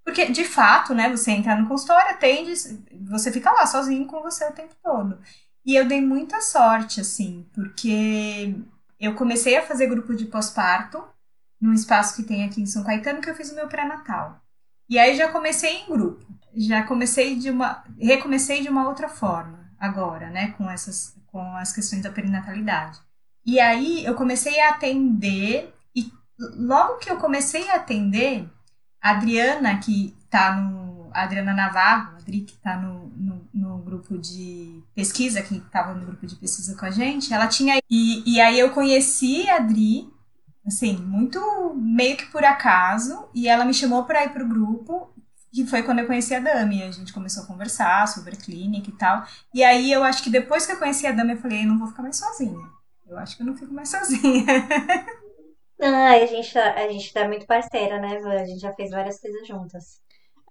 Porque, 0.04 0.32
de 0.32 0.44
fato, 0.44 0.92
né, 0.92 1.08
você 1.08 1.30
entrar 1.30 1.56
no 1.56 1.68
consultório, 1.68 2.10
atende, 2.10 2.52
você 3.02 3.30
fica 3.30 3.52
lá 3.52 3.64
sozinho 3.64 4.08
com 4.08 4.22
você 4.22 4.44
o 4.44 4.52
tempo 4.52 4.74
todo. 4.82 5.20
E 5.64 5.76
eu 5.76 5.86
dei 5.86 6.00
muita 6.00 6.40
sorte, 6.40 7.00
assim, 7.00 7.48
porque 7.54 8.56
eu 8.98 9.14
comecei 9.14 9.56
a 9.56 9.62
fazer 9.62 9.86
grupo 9.86 10.16
de 10.16 10.24
pós-parto 10.24 11.00
num 11.60 11.72
espaço 11.72 12.16
que 12.16 12.24
tem 12.24 12.44
aqui 12.44 12.60
em 12.60 12.66
São 12.66 12.82
Caetano, 12.82 13.20
que 13.20 13.30
eu 13.30 13.36
fiz 13.36 13.52
o 13.52 13.54
meu 13.54 13.68
pré-natal. 13.68 14.42
E 14.88 14.98
aí 14.98 15.16
já 15.16 15.30
comecei 15.30 15.82
em 15.82 15.86
grupo. 15.88 16.26
já 16.56 16.82
comecei 16.82 17.36
de 17.36 17.50
uma. 17.50 17.84
recomecei 18.00 18.62
de 18.62 18.68
uma 18.68 18.88
outra 18.88 19.08
forma 19.08 19.63
agora, 19.84 20.30
né? 20.30 20.52
Com 20.52 20.70
essas. 20.70 21.16
com 21.26 21.56
as 21.56 21.72
questões 21.72 22.02
da 22.02 22.10
perinatalidade. 22.10 22.98
E 23.46 23.60
aí 23.60 24.04
eu 24.04 24.14
comecei 24.14 24.60
a 24.60 24.70
atender, 24.70 25.74
e 25.94 26.10
logo 26.56 26.98
que 26.98 27.10
eu 27.10 27.18
comecei 27.18 27.70
a 27.70 27.76
atender, 27.76 28.48
a 29.02 29.10
Adriana, 29.10 29.78
que 29.78 30.16
tá 30.30 30.56
no. 30.56 30.84
A 31.12 31.22
Adriana 31.22 31.54
Navarro, 31.54 32.14
a 32.14 32.18
Adri, 32.18 32.40
que 32.40 32.56
tá 32.56 32.76
no, 32.76 33.06
no, 33.16 33.48
no 33.54 33.78
grupo 33.78 34.18
de 34.18 34.82
pesquisa, 34.96 35.42
que 35.42 35.58
estava 35.58 35.94
no 35.94 36.04
grupo 36.04 36.26
de 36.26 36.34
pesquisa 36.34 36.74
com 36.76 36.86
a 36.86 36.90
gente, 36.90 37.32
ela 37.32 37.46
tinha. 37.46 37.78
E, 37.88 38.22
e 38.26 38.40
aí 38.40 38.58
eu 38.58 38.70
conheci 38.70 39.48
a 39.48 39.56
Adri, 39.56 40.12
assim, 40.66 40.96
muito 40.96 41.40
meio 41.76 42.16
que 42.16 42.26
por 42.26 42.44
acaso, 42.44 43.28
e 43.32 43.46
ela 43.46 43.64
me 43.64 43.72
chamou 43.72 44.04
para 44.04 44.24
ir 44.24 44.30
pro 44.30 44.48
grupo, 44.48 45.13
que 45.54 45.66
foi 45.66 45.82
quando 45.82 46.00
eu 46.00 46.06
conheci 46.06 46.34
a 46.34 46.40
Dami, 46.40 46.82
a 46.82 46.90
gente 46.90 47.12
começou 47.12 47.44
a 47.44 47.46
conversar 47.46 48.06
sobre 48.08 48.34
a 48.34 48.38
clínica 48.38 48.90
e 48.90 48.92
tal. 48.94 49.24
E 49.54 49.62
aí 49.64 49.92
eu 49.92 50.02
acho 50.04 50.22
que 50.22 50.30
depois 50.30 50.66
que 50.66 50.72
eu 50.72 50.78
conheci 50.78 51.06
a 51.06 51.12
Dami, 51.12 51.32
eu 51.32 51.38
falei, 51.38 51.62
eu 51.62 51.68
não 51.68 51.78
vou 51.78 51.88
ficar 51.88 52.02
mais 52.02 52.16
sozinha. 52.16 52.58
Eu 53.06 53.18
acho 53.18 53.36
que 53.36 53.42
eu 53.42 53.46
não 53.46 53.56
fico 53.56 53.72
mais 53.72 53.90
sozinha. 53.90 54.44
Ah, 55.80 56.12
a 56.14 56.26
gente, 56.26 56.52
tá, 56.52 56.74
a 56.74 56.88
gente 56.88 57.12
tá 57.12 57.28
muito 57.28 57.46
parceira, 57.46 58.00
né, 58.00 58.18
Van? 58.20 58.40
A 58.40 58.44
gente 58.44 58.60
já 58.60 58.72
fez 58.74 58.90
várias 58.90 59.20
coisas 59.20 59.46
juntas. 59.46 60.00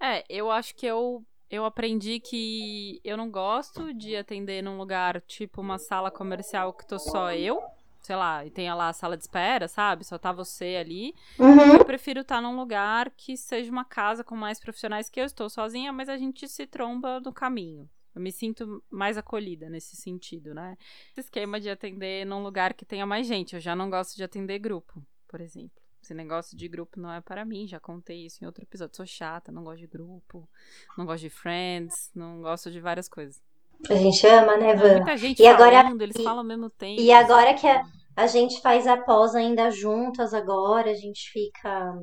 É, 0.02 0.24
eu 0.30 0.52
acho 0.52 0.76
que 0.76 0.86
eu, 0.86 1.26
eu 1.50 1.66
aprendi 1.66 2.20
que 2.20 3.00
eu 3.04 3.16
não 3.16 3.32
gosto 3.32 3.94
de 3.94 4.16
atender 4.16 4.62
num 4.62 4.78
lugar 4.78 5.22
tipo 5.22 5.62
uma 5.62 5.78
sala 5.80 6.12
comercial 6.12 6.74
que 6.74 6.86
tô 6.86 7.00
só 7.00 7.32
eu. 7.32 7.62
Sei 8.04 8.18
lá, 8.18 8.46
e 8.46 8.52
tenha 8.52 8.76
lá 8.76 8.90
a 8.90 8.94
sala 8.94 9.16
de 9.16 9.24
espera, 9.24 9.70
sabe? 9.70 10.04
Só 10.04 10.18
tá 10.18 10.34
você 10.34 10.76
ali. 10.78 11.16
Uhum. 11.40 11.78
Eu 11.78 11.86
prefiro 11.86 12.20
estar 12.20 12.42
num 12.42 12.58
lugar 12.58 13.10
que 13.12 13.38
seja 13.38 13.72
uma 13.72 13.86
casa 13.86 14.26
com 14.26 14.36
mais 14.36 14.60
profissionais 14.60 15.10
que 15.10 15.22
eu 15.22 15.26
estou 15.26 15.50
sozinha, 15.50 15.94
mas 15.94 16.10
a 16.10 16.18
gente 16.18 16.46
se 16.50 16.68
tromba 16.68 17.22
no 17.22 17.32
caminho. 17.32 17.90
Eu 18.14 18.22
me 18.22 18.30
sinto 18.30 18.84
mais 18.92 19.18
acolhida 19.18 19.70
nesse 19.70 19.96
sentido, 19.96 20.54
né? 20.54 20.78
Esse 21.12 21.22
esquema 21.22 21.62
de 21.62 21.70
atender 21.70 22.26
num 22.26 22.44
lugar 22.44 22.74
que 22.74 22.86
tenha 22.86 23.06
mais 23.06 23.26
gente. 23.26 23.56
Eu 23.56 23.62
já 23.62 23.74
não 23.74 23.90
gosto 23.90 24.18
de 24.18 24.24
atender 24.24 24.60
grupo, 24.60 25.02
por 25.28 25.40
exemplo. 25.40 25.82
Esse 26.04 26.14
negócio 26.14 26.58
de 26.58 26.68
grupo 26.68 27.00
não 27.00 27.10
é 27.10 27.22
para 27.22 27.46
mim, 27.46 27.66
já 27.66 27.80
contei 27.80 28.26
isso 28.26 28.44
em 28.44 28.46
outro 28.46 28.64
episódio. 28.64 28.98
Sou 28.98 29.06
chata, 29.06 29.50
não 29.50 29.64
gosto 29.64 29.80
de 29.80 29.88
grupo, 29.88 30.48
não 30.98 31.06
gosto 31.06 31.22
de 31.22 31.30
friends, 31.30 32.12
não 32.14 32.42
gosto 32.42 32.70
de 32.70 32.82
várias 32.82 33.08
coisas. 33.08 33.42
A 33.90 33.96
gente 33.96 34.26
ama, 34.28 34.58
né, 34.58 34.76
Van? 34.76 34.94
Muita 34.98 35.18
gente 35.18 35.42
E 35.42 35.48
agora- 35.48 35.84
falando, 35.84 36.02
eles 36.02 36.16
e- 36.18 36.24
falam 36.24 36.40
ao 36.40 36.44
mesmo 36.46 36.70
tempo. 36.70 37.02
E 37.02 37.12
agora 37.12 37.54
que 37.54 37.68
a, 37.68 37.84
a 38.16 38.28
gente 38.28 38.62
faz 38.62 38.88
a 38.88 38.98
pós 38.98 39.36
ainda 39.36 39.70
juntas 39.72 40.34
agora, 40.34 40.90
a 40.90 40.94
gente 40.96 41.30
fica, 41.32 41.94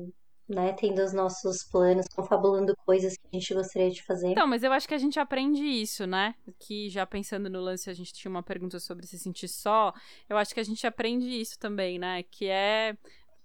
né, 0.47 0.73
tendo 0.73 1.01
os 1.01 1.13
nossos 1.13 1.63
planos, 1.71 2.05
confabulando 2.15 2.75
coisas 2.85 3.13
que 3.17 3.27
a 3.33 3.35
gente 3.39 3.53
gostaria 3.53 3.89
de 3.89 4.03
fazer. 4.03 4.27
Então, 4.29 4.45
mas 4.45 4.63
eu 4.63 4.71
acho 4.71 4.87
que 4.87 4.93
a 4.93 4.97
gente 4.99 5.19
aprende 5.19 5.63
isso, 5.63 6.05
né? 6.05 6.35
Que 6.59 6.89
já 6.89 7.05
pensando 7.05 7.49
no 7.49 7.59
lance, 7.61 7.89
a 7.89 7.93
gente 7.93 8.13
tinha 8.13 8.29
uma 8.29 8.43
pergunta 8.43 8.79
sobre 8.79 9.07
se 9.07 9.17
sentir 9.17 9.47
só. 9.47 9.93
Eu 10.29 10.37
acho 10.37 10.53
que 10.53 10.59
a 10.59 10.63
gente 10.63 10.85
aprende 10.85 11.27
isso 11.27 11.57
também, 11.57 11.97
né? 11.97 12.23
Que 12.23 12.47
é. 12.47 12.95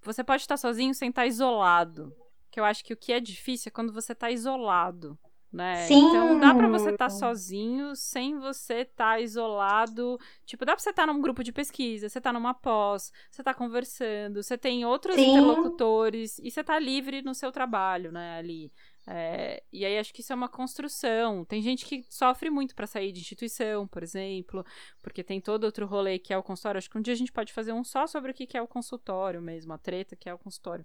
Você 0.03 0.23
pode 0.23 0.43
estar 0.43 0.57
sozinho 0.57 0.93
sem 0.95 1.09
estar 1.09 1.27
isolado. 1.27 2.13
Que 2.51 2.61
eu 2.61 2.65
acho 2.65 2.85
que 2.85 2.93
o 2.93 2.97
que 2.97 3.13
é 3.13 3.21
difícil 3.21 3.69
é 3.69 3.73
quando 3.73 3.93
você 3.93 4.15
tá 4.15 4.31
isolado. 4.31 5.19
Né? 5.53 5.87
Sim. 5.87 6.09
Então 6.09 6.39
dá 6.39 6.55
pra 6.55 6.69
você 6.69 6.91
estar 6.91 7.09
sozinho 7.09 7.95
sem 7.95 8.39
você 8.39 8.81
estar 8.81 9.21
isolado. 9.21 10.19
Tipo, 10.45 10.65
dá 10.65 10.73
pra 10.73 10.83
você 10.83 10.91
estar 10.91 11.07
num 11.07 11.21
grupo 11.21 11.43
de 11.43 11.53
pesquisa, 11.53 12.09
você 12.09 12.21
tá 12.21 12.33
numa 12.33 12.53
pós, 12.53 13.13
você 13.31 13.43
tá 13.43 13.55
conversando, 13.55 14.43
você 14.43 14.59
tem 14.59 14.85
outros 14.85 15.15
Sim. 15.15 15.31
interlocutores 15.31 16.39
e 16.41 16.51
você 16.51 16.63
tá 16.63 16.79
livre 16.79 17.23
no 17.23 17.35
seu 17.35 17.51
trabalho, 17.51 18.13
né, 18.13 18.39
ali. 18.39 18.73
É, 19.09 19.63
e 19.73 19.85
aí 19.85 19.99
acho 19.99 20.13
que 20.13 20.21
isso 20.21 20.33
é 20.33 20.37
uma 20.37 20.49
construção. 20.49 21.45
Tem 21.45 21.63
gente 21.63 21.87
que 21.87 22.05
sofre 22.11 22.51
muito 22.51 22.75
para 22.75 22.89
sair 22.89 23.13
de 23.13 23.21
instituição, 23.21 23.87
por 23.87 24.03
exemplo, 24.03 24.65
porque 25.01 25.23
tem 25.23 25.41
todo 25.41 25.65
outro 25.65 25.87
rolê 25.87 26.19
que 26.19 26.33
é 26.33 26.39
o 26.39 26.43
consultório. 26.43 26.79
Acho 26.79 26.91
que 26.91 26.99
um 26.99 27.03
dia 27.03 27.15
a 27.15 27.17
gente 27.17 27.33
pode 27.33 27.53
fazer 27.53 27.73
um 27.73 27.85
só 27.85 28.07
sobre 28.07 28.33
o 28.33 28.35
que 28.35 28.47
que 28.47 28.59
é 28.59 28.63
o 28.63 28.67
consultório 28.67 29.41
mesmo, 29.41 29.73
a 29.73 29.79
treta 29.79 30.17
que 30.17 30.29
é 30.29 30.35
o 30.35 30.39
consultório. 30.39 30.85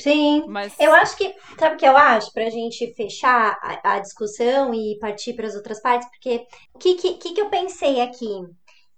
Sim. 0.00 0.44
Mas 0.46 0.74
Eu 0.78 0.92
acho 0.94 1.16
que, 1.16 1.34
sabe 1.58 1.76
o 1.76 1.78
que 1.78 1.86
eu 1.86 1.96
acho? 1.96 2.32
Pra 2.32 2.50
gente 2.50 2.92
fechar 2.94 3.56
a, 3.62 3.94
a 3.94 3.98
discussão 4.00 4.74
e 4.74 4.98
partir 4.98 5.34
para 5.34 5.46
as 5.46 5.54
outras 5.54 5.80
partes, 5.80 6.08
porque 6.10 6.46
o 6.74 6.78
que, 6.78 6.94
que, 6.96 7.34
que 7.34 7.40
eu 7.40 7.48
pensei 7.48 8.00
aqui? 8.00 8.28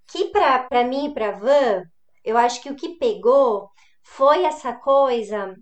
Que 0.09 0.27
pra, 0.31 0.61
pra 0.65 0.85
mim 0.85 1.07
e 1.07 1.15
pra 1.15 1.33
Van, 1.33 1.83
eu 2.25 2.37
acho 2.37 2.63
que 2.63 2.71
o 2.71 2.77
que 2.77 2.97
pegou 2.99 3.69
foi 4.03 4.45
essa 4.45 4.73
coisa 4.75 5.55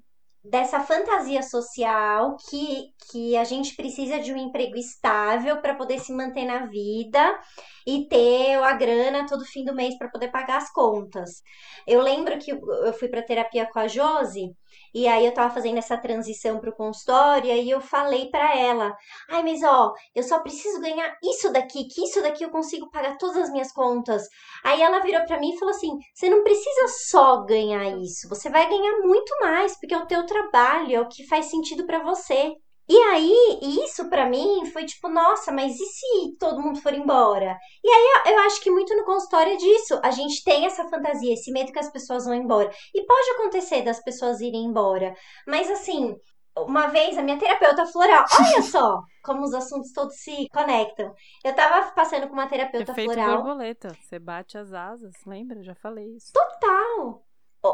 dessa 0.45 0.79
fantasia 0.81 1.43
social 1.43 2.37
que, 2.49 2.85
que 3.11 3.37
a 3.37 3.43
gente 3.43 3.75
precisa 3.75 4.21
de 4.21 4.33
um 4.33 4.37
emprego 4.37 4.77
estável 4.77 5.61
para 5.61 5.75
poder 5.75 5.99
se 5.99 6.13
manter 6.13 6.45
na 6.45 6.67
vida 6.67 7.41
e 7.87 8.07
ter 8.09 8.55
a 8.63 8.73
grana 8.75 9.27
todo 9.27 9.45
fim 9.45 9.65
do 9.65 9.75
mês 9.75 9.97
para 9.99 10.09
poder 10.09 10.29
pagar 10.31 10.59
as 10.59 10.73
contas. 10.73 11.43
Eu 11.87 12.01
lembro 12.01 12.39
que 12.39 12.53
eu 12.53 12.61
eu 12.85 12.93
fui 12.93 13.09
para 13.09 13.23
terapia 13.23 13.67
com 13.67 13.79
a 13.81 13.89
Josi 13.89 14.55
e 14.95 15.07
aí 15.09 15.25
eu 15.27 15.33
tava 15.35 15.53
fazendo 15.55 15.79
essa 15.79 15.97
transição 15.99 16.59
pro 16.61 16.75
consultório 16.75 17.51
e 17.53 17.71
eu 17.71 17.81
falei 17.81 18.31
para 18.31 18.57
ela: 18.57 18.95
"Ai, 19.31 19.43
mas 19.43 19.63
ó, 19.63 19.93
eu 20.15 20.23
só 20.23 20.41
preciso 20.41 20.81
ganhar 20.81 21.13
isso 21.23 21.53
daqui, 21.53 21.85
que 21.89 22.03
isso 22.05 22.23
daqui 22.23 22.45
eu 22.45 22.51
consigo 22.51 22.89
pagar 22.91 23.17
todas 23.19 23.37
as 23.37 23.51
minhas 23.51 23.73
contas". 23.73 24.23
Aí 24.65 24.81
ela 24.83 25.01
virou 25.01 25.25
para 25.27 25.39
mim 25.39 25.51
e 25.55 25.59
falou 25.59 25.75
assim: 25.75 25.91
"Você 26.15 26.29
não 26.29 26.43
precisa 26.43 26.87
só 27.09 27.45
ganhar 27.45 27.89
isso, 27.99 28.29
você 28.29 28.49
vai 28.51 28.69
ganhar 28.69 28.99
muito 29.03 29.33
mais, 29.41 29.79
porque 29.79 29.95
é 29.95 29.99
o 29.99 30.07
teu 30.07 30.25
trabalho, 30.27 30.95
é 30.97 31.01
o 31.01 31.09
que 31.09 31.27
faz 31.27 31.47
sentido 31.51 31.85
para 31.87 32.01
você". 32.03 32.53
E 32.89 32.97
aí, 32.97 33.59
isso 33.85 34.09
pra 34.09 34.27
mim 34.27 34.65
foi 34.67 34.85
tipo, 34.85 35.09
nossa, 35.09 35.51
mas 35.51 35.75
e 35.75 35.85
se 35.85 36.37
todo 36.39 36.61
mundo 36.61 36.81
for 36.81 36.95
embora? 36.95 37.59
E 37.83 37.89
aí 37.89 38.23
eu, 38.27 38.33
eu 38.33 38.39
acho 38.41 38.61
que 38.61 38.71
muito 38.71 38.95
no 38.97 39.05
consultório 39.05 39.55
é 39.55 39.57
disso. 39.57 39.99
A 40.03 40.11
gente 40.11 40.45
tem 40.45 40.67
essa 40.67 40.89
fantasia, 40.89 41.33
esse 41.33 41.51
medo 41.51 41.73
que 41.73 41.79
as 41.79 41.91
pessoas 41.91 42.25
vão 42.25 42.35
embora. 42.35 42.71
E 42.95 43.05
pode 43.05 43.31
acontecer 43.31 43.83
das 43.83 44.03
pessoas 44.03 44.41
irem 44.41 44.65
embora. 44.65 45.15
Mas 45.47 45.69
assim, 45.71 46.17
uma 46.57 46.87
vez 46.87 47.19
a 47.19 47.23
minha 47.23 47.39
terapeuta 47.39 47.87
floral, 47.87 48.25
olha 48.41 48.63
só 48.63 49.03
como 49.23 49.43
os 49.43 49.53
assuntos 49.53 49.93
todos 49.93 50.17
se 50.17 50.49
conectam. 50.51 51.13
Eu 51.45 51.53
tava 51.55 51.91
passando 51.91 52.29
com 52.29 52.35
uma 52.35 52.47
terapeuta 52.47 52.93
efeito 52.93 53.13
floral. 53.13 53.43
borboleta, 53.43 53.93
você 54.01 54.19
bate 54.19 54.57
as 54.57 54.73
asas, 54.73 55.13
lembra? 55.27 55.61
Já 55.63 55.75
falei 55.75 56.15
isso. 56.17 56.33
Total. 56.33 57.23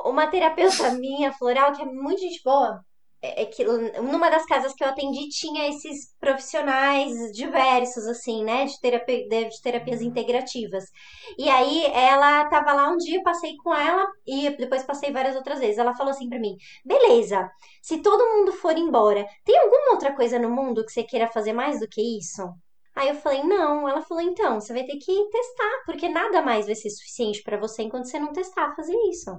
Uma 0.07 0.27
terapeuta 0.29 0.91
minha, 0.99 1.33
floral, 1.35 1.73
que 1.73 1.83
é 1.83 1.85
muito 1.85 2.21
gente 2.21 2.43
boa, 2.43 2.83
é 3.23 3.43
é 3.43 3.47
que 3.47 3.65
numa 3.65 4.29
das 4.31 4.45
casas 4.47 4.75
que 4.75 4.83
eu 4.85 4.89
atendi 4.89 5.29
tinha 5.29 5.69
esses 5.69 6.15
profissionais 6.19 7.33
diversos, 7.33 8.07
assim, 8.07 8.45
né, 8.45 8.65
de, 8.67 8.81
terapia, 8.81 9.49
de 9.49 9.63
terapias 9.63 10.03
integrativas. 10.03 10.85
E 11.39 11.49
aí 11.49 11.85
ela 11.87 12.49
tava 12.49 12.73
lá 12.73 12.89
um 12.91 12.97
dia, 12.97 13.19
eu 13.19 13.23
passei 13.23 13.57
com 13.63 13.75
ela 13.75 14.07
e 14.27 14.51
depois 14.57 14.83
passei 14.85 15.13
várias 15.13 15.37
outras 15.37 15.61
vezes. 15.61 15.79
Ela 15.79 15.95
falou 15.95 16.11
assim 16.11 16.29
pra 16.29 16.39
mim: 16.41 16.57
beleza, 16.85 17.49
se 17.83 17.99
todo 18.03 18.37
mundo 18.37 18.53
for 18.53 18.77
embora, 18.77 19.25
tem 19.45 19.57
alguma 19.59 19.93
outra 19.93 20.15
coisa 20.15 20.39
no 20.39 20.51
mundo 20.51 20.85
que 20.85 20.93
você 20.93 21.05
queira 21.05 21.29
fazer 21.29 21.53
mais 21.53 21.81
do 21.81 21.89
que 21.89 22.19
isso? 22.19 22.43
Aí 22.95 23.09
eu 23.09 23.15
falei, 23.15 23.43
não. 23.43 23.89
Ela 23.89 24.03
falou, 24.03 24.23
então, 24.23 24.61
você 24.61 24.73
vai 24.73 24.85
ter 24.85 24.97
que 24.99 25.29
testar, 25.31 25.83
porque 25.87 26.09
nada 26.09 26.43
mais 26.43 26.67
vai 26.67 26.75
ser 26.75 26.91
suficiente 26.91 27.43
pra 27.43 27.59
você 27.59 27.83
enquanto 27.83 28.07
você 28.09 28.19
não 28.19 28.33
testar 28.33 28.75
fazer 28.77 28.97
isso. 29.11 29.31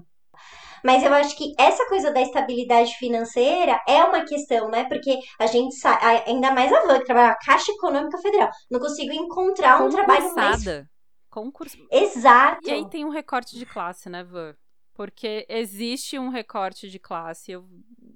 Mas 0.83 1.03
eu 1.03 1.13
acho 1.13 1.35
que 1.37 1.53
essa 1.57 1.87
coisa 1.87 2.11
da 2.11 2.21
estabilidade 2.21 2.93
financeira 2.95 3.81
é 3.87 4.03
uma 4.03 4.25
questão, 4.25 4.69
né? 4.69 4.83
Porque 4.85 5.17
a 5.39 5.47
gente 5.47 5.75
sabe, 5.75 6.03
ainda 6.27 6.51
mais 6.51 6.71
a 6.71 6.85
Van, 6.85 6.99
que 6.99 7.05
trabalha 7.05 7.29
na 7.29 7.35
Caixa 7.35 7.71
Econômica 7.71 8.17
Federal, 8.17 8.49
não 8.69 8.79
consigo 8.79 9.13
encontrar 9.13 9.81
um 9.81 9.89
trabalho 9.89 10.33
mais. 10.35 10.63
Concursada. 10.63 10.89
Concurs... 11.29 11.77
Exato. 11.91 12.67
E 12.67 12.71
aí 12.71 12.87
tem 12.89 13.05
um 13.05 13.09
recorte 13.09 13.57
de 13.57 13.65
classe, 13.65 14.09
né, 14.09 14.23
Van? 14.23 14.55
Porque 14.93 15.45
existe 15.49 16.19
um 16.19 16.29
recorte 16.29 16.87
de 16.87 16.99
classe, 16.99 17.51
eu 17.51 17.67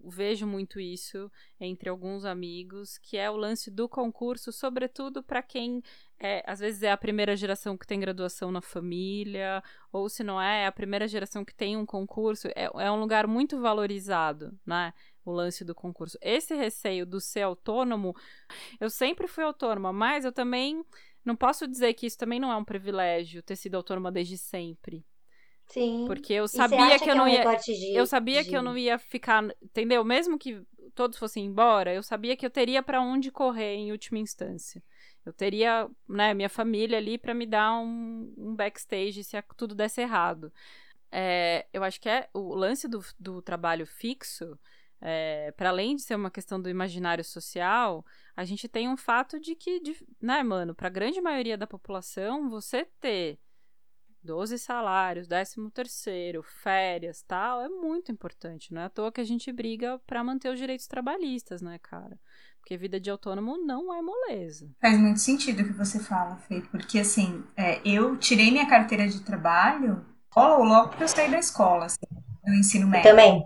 vejo 0.06 0.46
muito 0.46 0.80
isso 0.80 1.32
entre 1.60 1.90
alguns 1.90 2.24
amigos, 2.24 3.00
que 3.00 3.18
é 3.18 3.30
o 3.32 3.36
lance 3.36 3.72
do 3.72 3.90
concurso, 3.90 4.52
sobretudo 4.52 5.24
para 5.24 5.42
quem 5.42 5.82
é, 6.20 6.44
às 6.48 6.60
vezes 6.60 6.82
é 6.84 6.92
a 6.92 6.98
primeira 6.98 7.36
geração 7.36 7.78
que 7.78 7.86
tem 7.88 8.00
graduação 8.00 8.52
na 8.52 8.62
família, 8.62 9.64
ou 9.92 10.10
se 10.10 10.24
não 10.24 10.42
é, 10.42 10.64
é 10.64 10.68
a 10.68 10.72
primeira 10.72 11.08
geração 11.08 11.46
que 11.46 11.54
tem 11.54 11.78
um 11.78 11.86
concurso, 11.86 12.48
é, 12.50 12.70
é 12.80 12.92
um 12.92 13.00
lugar 13.00 13.28
muito 13.28 13.60
valorizado, 13.60 14.58
né? 14.66 14.94
O 15.24 15.32
lance 15.32 15.64
do 15.66 15.76
concurso. 15.76 16.18
Esse 16.22 16.56
receio 16.56 17.06
do 17.06 17.20
ser 17.20 17.42
autônomo, 17.42 18.16
eu 18.80 18.90
sempre 18.90 19.28
fui 19.28 19.44
autônoma, 19.44 19.92
mas 19.94 20.26
eu 20.26 20.32
também 20.32 20.84
não 21.24 21.36
posso 21.36 21.68
dizer 21.68 21.94
que 21.94 22.06
isso 22.06 22.18
também 22.18 22.40
não 22.40 22.52
é 22.52 22.56
um 22.56 22.64
privilégio 22.64 23.44
ter 23.44 23.56
sido 23.58 23.76
autônoma 23.76 24.12
desde 24.12 24.38
sempre. 24.38 25.06
Sim. 25.68 26.06
Porque 26.08 26.32
eu 26.34 26.48
você 26.48 26.56
sabia 26.58 26.98
que 26.98 27.10
eu 27.10 27.12
é 27.12 27.16
um 27.16 27.18
não 27.18 27.28
ia. 27.28 27.58
de- 27.58 27.94
Eu 27.94 28.06
sabia 28.06 28.42
de- 28.42 28.50
que 28.50 28.56
eu 28.56 28.62
não 28.64 28.78
ia 28.78 28.98
ficar, 28.98 29.44
entendeu? 29.62 30.04
Mesmo 30.06 30.38
que 30.40 30.62
todos 30.96 31.18
fossem 31.18 31.46
embora, 31.46 31.94
eu 31.94 32.02
sabia 32.02 32.38
que 32.38 32.46
eu 32.46 32.50
teria 32.50 32.82
para 32.82 33.02
onde 33.02 33.30
correr 33.30 33.76
em 33.76 33.92
última 33.92 34.18
instância. 34.18 34.82
Eu 35.28 35.34
teria, 35.34 35.90
né, 36.08 36.34
minha 36.34 36.50
família 36.50 36.98
ali 36.98 37.18
para 37.18 37.34
me 37.34 37.46
dar 37.46 37.74
um, 37.80 38.34
um 38.38 38.56
backstage 38.56 39.24
se 39.24 39.38
a- 39.38 39.44
tudo 39.56 39.76
desse 39.76 40.02
errado. 40.02 40.52
É, 41.12 41.66
eu 41.74 41.84
acho 41.84 42.00
que 42.02 42.10
é 42.10 42.30
o 42.34 42.54
lance 42.56 42.88
do, 42.88 43.04
do 43.20 43.42
trabalho 43.42 43.86
fixo, 43.86 44.58
para 45.56 45.70
além 45.70 45.96
de 45.96 46.02
ser 46.02 46.16
uma 46.16 46.32
questão 46.32 46.62
do 46.62 46.70
imaginário 46.70 47.24
social, 47.24 48.06
a 48.36 48.44
gente 48.44 48.68
tem 48.68 48.90
um 48.90 48.98
fato 48.98 49.40
de 49.40 49.56
que, 49.56 49.80
de, 49.80 49.96
né, 50.22 50.44
mano, 50.44 50.74
pra 50.74 50.90
grande 50.90 51.22
maioria 51.22 51.58
da 51.58 51.68
população, 51.68 52.50
você 52.50 52.86
ter 53.00 53.40
12 54.24 54.58
salários, 54.58 55.28
13 55.28 55.72
terceiro, 55.72 56.44
férias, 56.44 57.22
tal, 57.24 57.62
é 57.62 57.70
muito 57.70 58.12
importante. 58.12 58.74
Não 58.74 58.82
é 58.82 58.86
à 58.86 58.90
toa 58.90 59.12
que 59.12 59.22
a 59.22 59.24
gente 59.24 59.52
briga 59.52 60.00
para 60.06 60.24
manter 60.24 60.50
os 60.52 60.60
direitos 60.60 60.88
trabalhistas, 60.88 61.62
né, 61.62 61.80
cara? 61.80 62.20
Porque 62.68 62.76
vida 62.76 63.00
de 63.00 63.10
autônomo 63.10 63.58
não 63.58 63.94
é 63.94 64.02
moleza. 64.02 64.70
Faz 64.82 65.00
muito 65.00 65.22
sentido 65.22 65.62
o 65.62 65.66
que 65.66 65.72
você 65.72 66.00
fala, 66.00 66.36
Fê. 66.50 66.62
Porque, 66.70 67.00
assim, 67.00 67.42
é, 67.56 67.80
eu 67.86 68.18
tirei 68.18 68.52
minha 68.52 68.68
carteira 68.68 69.08
de 69.08 69.22
trabalho 69.22 70.06
logo, 70.36 70.64
logo 70.66 70.90
que 70.90 71.02
eu 71.02 71.08
saí 71.08 71.32
da 71.32 71.40
escola, 71.40 71.86
assim, 71.86 72.06
do 72.46 72.54
ensino 72.54 72.86
médio. 72.86 73.10
Também. 73.10 73.42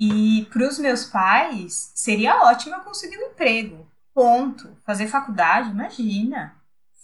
E 0.00 0.48
para 0.52 0.66
os 0.66 0.80
meus 0.80 1.04
pais, 1.04 1.92
seria 1.94 2.42
ótimo 2.42 2.74
eu 2.74 2.80
conseguir 2.80 3.16
um 3.18 3.28
emprego. 3.30 3.88
Ponto. 4.12 4.76
Fazer 4.84 5.06
faculdade, 5.06 5.70
imagina. 5.70 6.56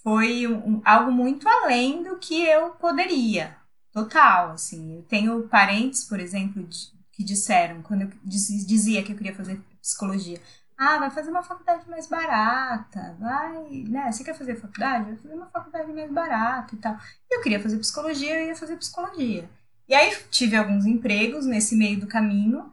Foi 0.03 0.49
um, 0.49 0.83
algo 0.85 1.13
muito 1.13 1.49
além 1.49 2.03
do 2.03 2.19
que 2.19 2.43
eu 2.45 2.71
poderia. 2.71 3.57
Total, 3.93 4.51
assim. 4.51 4.97
Eu 4.97 5.03
tenho 5.03 5.47
parentes, 5.47 6.03
por 6.03 6.19
exemplo, 6.19 6.61
de, 6.65 6.89
que 7.13 7.23
disseram, 7.23 7.83
quando 7.83 8.03
eu 8.03 8.11
dizia 8.25 9.05
que 9.05 9.13
eu 9.13 9.17
queria 9.17 9.37
fazer 9.37 9.63
psicologia, 9.81 10.41
ah, 10.77 10.99
vai 10.99 11.11
fazer 11.11 11.31
uma 11.31 11.43
faculdade 11.43 11.89
mais 11.89 12.07
barata, 12.07 13.17
vai, 13.21 13.85
né? 13.89 14.11
Você 14.11 14.25
quer 14.25 14.35
fazer 14.35 14.57
faculdade? 14.57 15.05
Vai 15.05 15.17
fazer 15.17 15.35
uma 15.35 15.47
faculdade 15.47 15.93
mais 15.93 16.11
barata 16.11 16.75
e 16.75 16.79
tal. 16.79 16.97
Eu 17.31 17.41
queria 17.41 17.61
fazer 17.61 17.79
psicologia, 17.79 18.41
eu 18.41 18.47
ia 18.49 18.57
fazer 18.57 18.77
psicologia. 18.77 19.49
E 19.89 19.95
aí 19.95 20.17
tive 20.31 20.57
alguns 20.57 20.87
empregos 20.87 21.47
nesse 21.47 21.77
meio 21.77 22.01
do 22.01 22.07
caminho, 22.07 22.73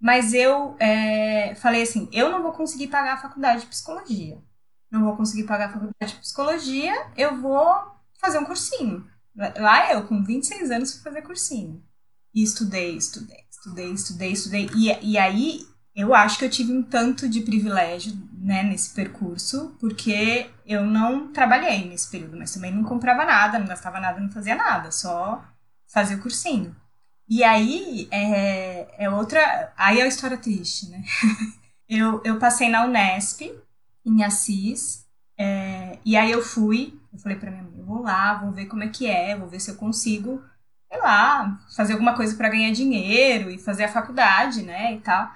mas 0.00 0.32
eu 0.34 0.76
é, 0.78 1.54
falei 1.56 1.82
assim, 1.82 2.08
eu 2.12 2.30
não 2.30 2.42
vou 2.42 2.52
conseguir 2.52 2.88
pagar 2.88 3.14
a 3.14 3.20
faculdade 3.20 3.62
de 3.62 3.66
psicologia. 3.68 4.38
Não 4.90 5.04
vou 5.04 5.16
conseguir 5.16 5.44
pagar 5.44 5.66
a 5.66 5.72
faculdade 5.72 6.14
de 6.14 6.20
psicologia, 6.20 6.94
eu 7.16 7.40
vou 7.40 7.64
fazer 8.20 8.38
um 8.38 8.44
cursinho. 8.44 9.06
Lá 9.34 9.92
eu, 9.92 10.06
com 10.06 10.24
26 10.24 10.70
anos, 10.70 10.94
fui 10.94 11.02
fazer 11.02 11.22
cursinho. 11.22 11.82
E 12.34 12.42
estudei, 12.42 12.96
estudei, 12.96 13.44
estudei, 13.50 13.92
estudei, 13.92 14.32
estudei. 14.32 14.70
E, 14.74 15.12
e 15.12 15.18
aí 15.18 15.66
eu 15.98 16.14
acho 16.14 16.38
que 16.38 16.44
eu 16.44 16.50
tive 16.50 16.72
um 16.72 16.80
tanto 16.80 17.28
de 17.28 17.40
privilégio 17.40 18.16
né, 18.32 18.62
nesse 18.62 18.94
percurso, 18.94 19.76
porque 19.80 20.48
eu 20.64 20.84
não 20.84 21.32
trabalhei 21.32 21.88
nesse 21.88 22.08
período, 22.08 22.36
mas 22.38 22.54
também 22.54 22.70
não 22.70 22.84
comprava 22.84 23.24
nada, 23.24 23.58
não 23.58 23.66
gastava 23.66 23.98
nada, 23.98 24.20
não 24.20 24.30
fazia 24.30 24.54
nada, 24.54 24.92
só 24.92 25.44
fazia 25.88 26.16
o 26.16 26.20
cursinho. 26.20 26.74
E 27.28 27.42
aí 27.42 28.06
é, 28.12 29.06
é 29.06 29.10
outra. 29.10 29.72
Aí 29.76 29.98
é 29.98 30.04
a 30.04 30.06
história 30.06 30.38
triste, 30.38 30.88
né? 30.88 31.02
eu, 31.88 32.22
eu 32.24 32.38
passei 32.38 32.68
na 32.68 32.84
Unesp, 32.84 33.52
em 34.06 34.22
Assis, 34.22 35.04
é, 35.36 35.98
e 36.04 36.16
aí 36.16 36.30
eu 36.30 36.40
fui, 36.42 36.96
eu 37.12 37.18
falei 37.18 37.36
pra 37.36 37.50
minha 37.50 37.64
mãe, 37.64 37.74
eu 37.76 37.84
vou 37.84 38.02
lá, 38.02 38.34
vou 38.34 38.52
ver 38.52 38.66
como 38.66 38.84
é 38.84 38.88
que 38.88 39.08
é, 39.08 39.36
vou 39.36 39.48
ver 39.48 39.58
se 39.58 39.72
eu 39.72 39.74
consigo, 39.74 40.40
sei 40.88 41.00
lá, 41.00 41.58
fazer 41.76 41.94
alguma 41.94 42.14
coisa 42.14 42.36
para 42.36 42.50
ganhar 42.50 42.70
dinheiro 42.70 43.50
e 43.50 43.58
fazer 43.58 43.82
a 43.82 43.92
faculdade, 43.92 44.62
né, 44.62 44.94
e 44.94 45.00
tal. 45.00 45.28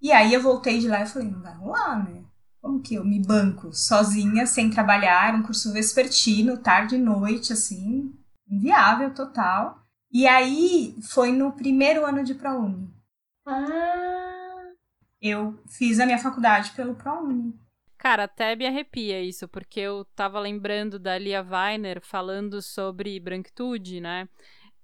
E 0.00 0.12
aí 0.12 0.32
eu 0.32 0.42
voltei 0.42 0.78
de 0.78 0.88
lá 0.88 1.02
e 1.02 1.06
falei, 1.06 1.28
não 1.30 1.40
vai 1.40 1.54
rolar, 1.54 2.04
né? 2.04 2.24
Como 2.60 2.82
que 2.82 2.94
eu 2.94 3.04
me 3.04 3.20
banco 3.20 3.72
sozinha, 3.72 4.46
sem 4.46 4.70
trabalhar, 4.70 5.34
um 5.34 5.42
curso 5.42 5.72
vespertino, 5.72 6.58
tarde 6.58 6.96
e 6.96 6.98
noite, 6.98 7.52
assim, 7.52 8.12
inviável 8.48 9.14
total. 9.14 9.80
E 10.12 10.26
aí 10.26 10.96
foi 11.02 11.32
no 11.32 11.52
primeiro 11.52 12.04
ano 12.04 12.24
de 12.24 12.34
ProUni. 12.34 12.90
Ah. 13.46 14.72
Eu 15.20 15.58
fiz 15.68 15.98
a 16.00 16.06
minha 16.06 16.18
faculdade 16.18 16.72
pelo 16.72 16.94
ProUni. 16.94 17.54
Cara, 17.98 18.24
até 18.24 18.54
me 18.54 18.66
arrepia 18.66 19.22
isso, 19.22 19.48
porque 19.48 19.80
eu 19.80 20.04
tava 20.14 20.38
lembrando 20.38 20.98
da 20.98 21.16
Lia 21.16 21.42
Weiner 21.42 22.00
falando 22.02 22.60
sobre 22.60 23.18
branquitude, 23.18 24.00
né? 24.00 24.28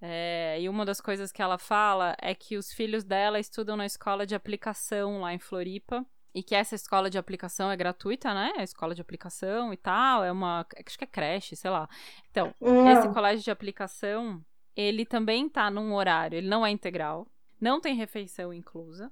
É, 0.05 0.59
e 0.59 0.67
uma 0.67 0.83
das 0.83 0.99
coisas 0.99 1.31
que 1.31 1.41
ela 1.41 1.57
fala 1.57 2.13
é 2.21 2.35
que 2.35 2.57
os 2.57 2.73
filhos 2.73 3.05
dela 3.05 3.39
estudam 3.39 3.77
na 3.77 3.85
escola 3.85 4.25
de 4.25 4.35
aplicação 4.35 5.21
lá 5.21 5.33
em 5.33 5.39
Floripa. 5.39 6.05
E 6.35 6.43
que 6.43 6.55
essa 6.55 6.73
escola 6.73 7.11
de 7.11 7.17
aplicação 7.17 7.71
é 7.71 7.77
gratuita, 7.77 8.33
né? 8.33 8.51
A 8.57 8.63
escola 8.63 8.93
de 8.95 9.01
aplicação 9.01 9.71
e 9.71 9.77
tal. 9.77 10.23
É 10.23 10.31
uma. 10.31 10.65
Acho 10.85 10.97
que 10.97 11.03
é 11.03 11.07
creche, 11.07 11.55
sei 11.55 11.69
lá. 11.69 11.87
Então, 12.31 12.53
esse 12.91 13.07
colégio 13.13 13.43
de 13.43 13.51
aplicação, 13.51 14.43
ele 14.75 15.05
também 15.05 15.47
tá 15.47 15.69
num 15.69 15.93
horário, 15.93 16.37
ele 16.37 16.47
não 16.47 16.65
é 16.65 16.71
integral, 16.71 17.27
não 17.61 17.79
tem 17.79 17.95
refeição 17.95 18.51
inclusa. 18.51 19.11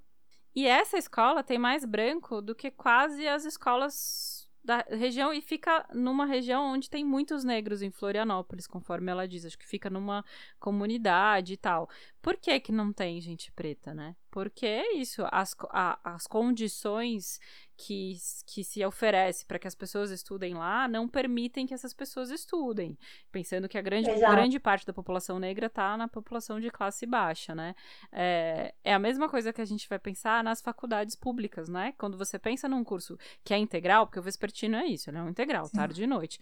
E 0.53 0.67
essa 0.67 0.97
escola 0.97 1.43
tem 1.43 1.59
mais 1.59 1.85
branco 1.85 2.41
do 2.41 2.55
que 2.55 2.71
quase 2.71 3.27
as 3.27 3.45
escolas 3.45 4.40
da 4.63 4.85
região 4.89 5.33
e 5.33 5.41
fica 5.41 5.87
numa 5.93 6.25
região 6.25 6.73
onde 6.73 6.89
tem 6.89 7.03
muitos 7.03 7.43
negros 7.43 7.81
em 7.81 7.89
Florianópolis, 7.89 8.67
conforme 8.67 9.11
ela 9.11 9.27
diz, 9.27 9.45
acho 9.45 9.57
que 9.57 9.67
fica 9.67 9.89
numa 9.89 10.23
comunidade 10.59 11.53
e 11.53 11.57
tal. 11.57 11.89
Por 12.21 12.37
que 12.37 12.59
que 12.59 12.71
não 12.71 12.93
tem 12.93 13.19
gente 13.19 13.51
preta, 13.51 13.93
né? 13.93 14.15
Porque 14.29 14.65
é 14.65 14.93
isso, 14.93 15.23
as, 15.31 15.55
a, 15.69 15.99
as 16.03 16.27
condições 16.27 17.39
que, 17.81 18.15
que 18.45 18.63
se 18.63 18.85
oferece 18.85 19.45
para 19.45 19.57
que 19.57 19.67
as 19.67 19.73
pessoas 19.73 20.11
estudem 20.11 20.53
lá 20.53 20.87
não 20.87 21.07
permitem 21.07 21.65
que 21.65 21.73
essas 21.73 21.93
pessoas 21.93 22.29
estudem. 22.29 22.97
Pensando 23.31 23.67
que 23.67 23.77
a 23.77 23.81
grande, 23.81 24.13
grande 24.13 24.59
parte 24.59 24.85
da 24.85 24.93
população 24.93 25.39
negra 25.39 25.65
está 25.65 25.97
na 25.97 26.07
população 26.07 26.59
de 26.59 26.69
classe 26.69 27.05
baixa, 27.05 27.55
né? 27.55 27.73
É, 28.11 28.73
é 28.83 28.93
a 28.93 28.99
mesma 28.99 29.27
coisa 29.27 29.51
que 29.51 29.61
a 29.61 29.65
gente 29.65 29.89
vai 29.89 29.97
pensar 29.97 30.43
nas 30.43 30.61
faculdades 30.61 31.15
públicas, 31.15 31.67
né? 31.67 31.93
Quando 31.97 32.17
você 32.17 32.37
pensa 32.37 32.69
num 32.69 32.83
curso 32.83 33.17
que 33.43 33.53
é 33.53 33.57
integral, 33.57 34.05
porque 34.05 34.19
o 34.19 34.23
vespertino 34.23 34.75
é 34.75 34.85
isso, 34.85 35.11
né? 35.11 35.19
É 35.19 35.23
um 35.23 35.29
integral, 35.29 35.65
Sim. 35.65 35.77
tarde 35.77 36.03
e 36.03 36.07
noite. 36.07 36.39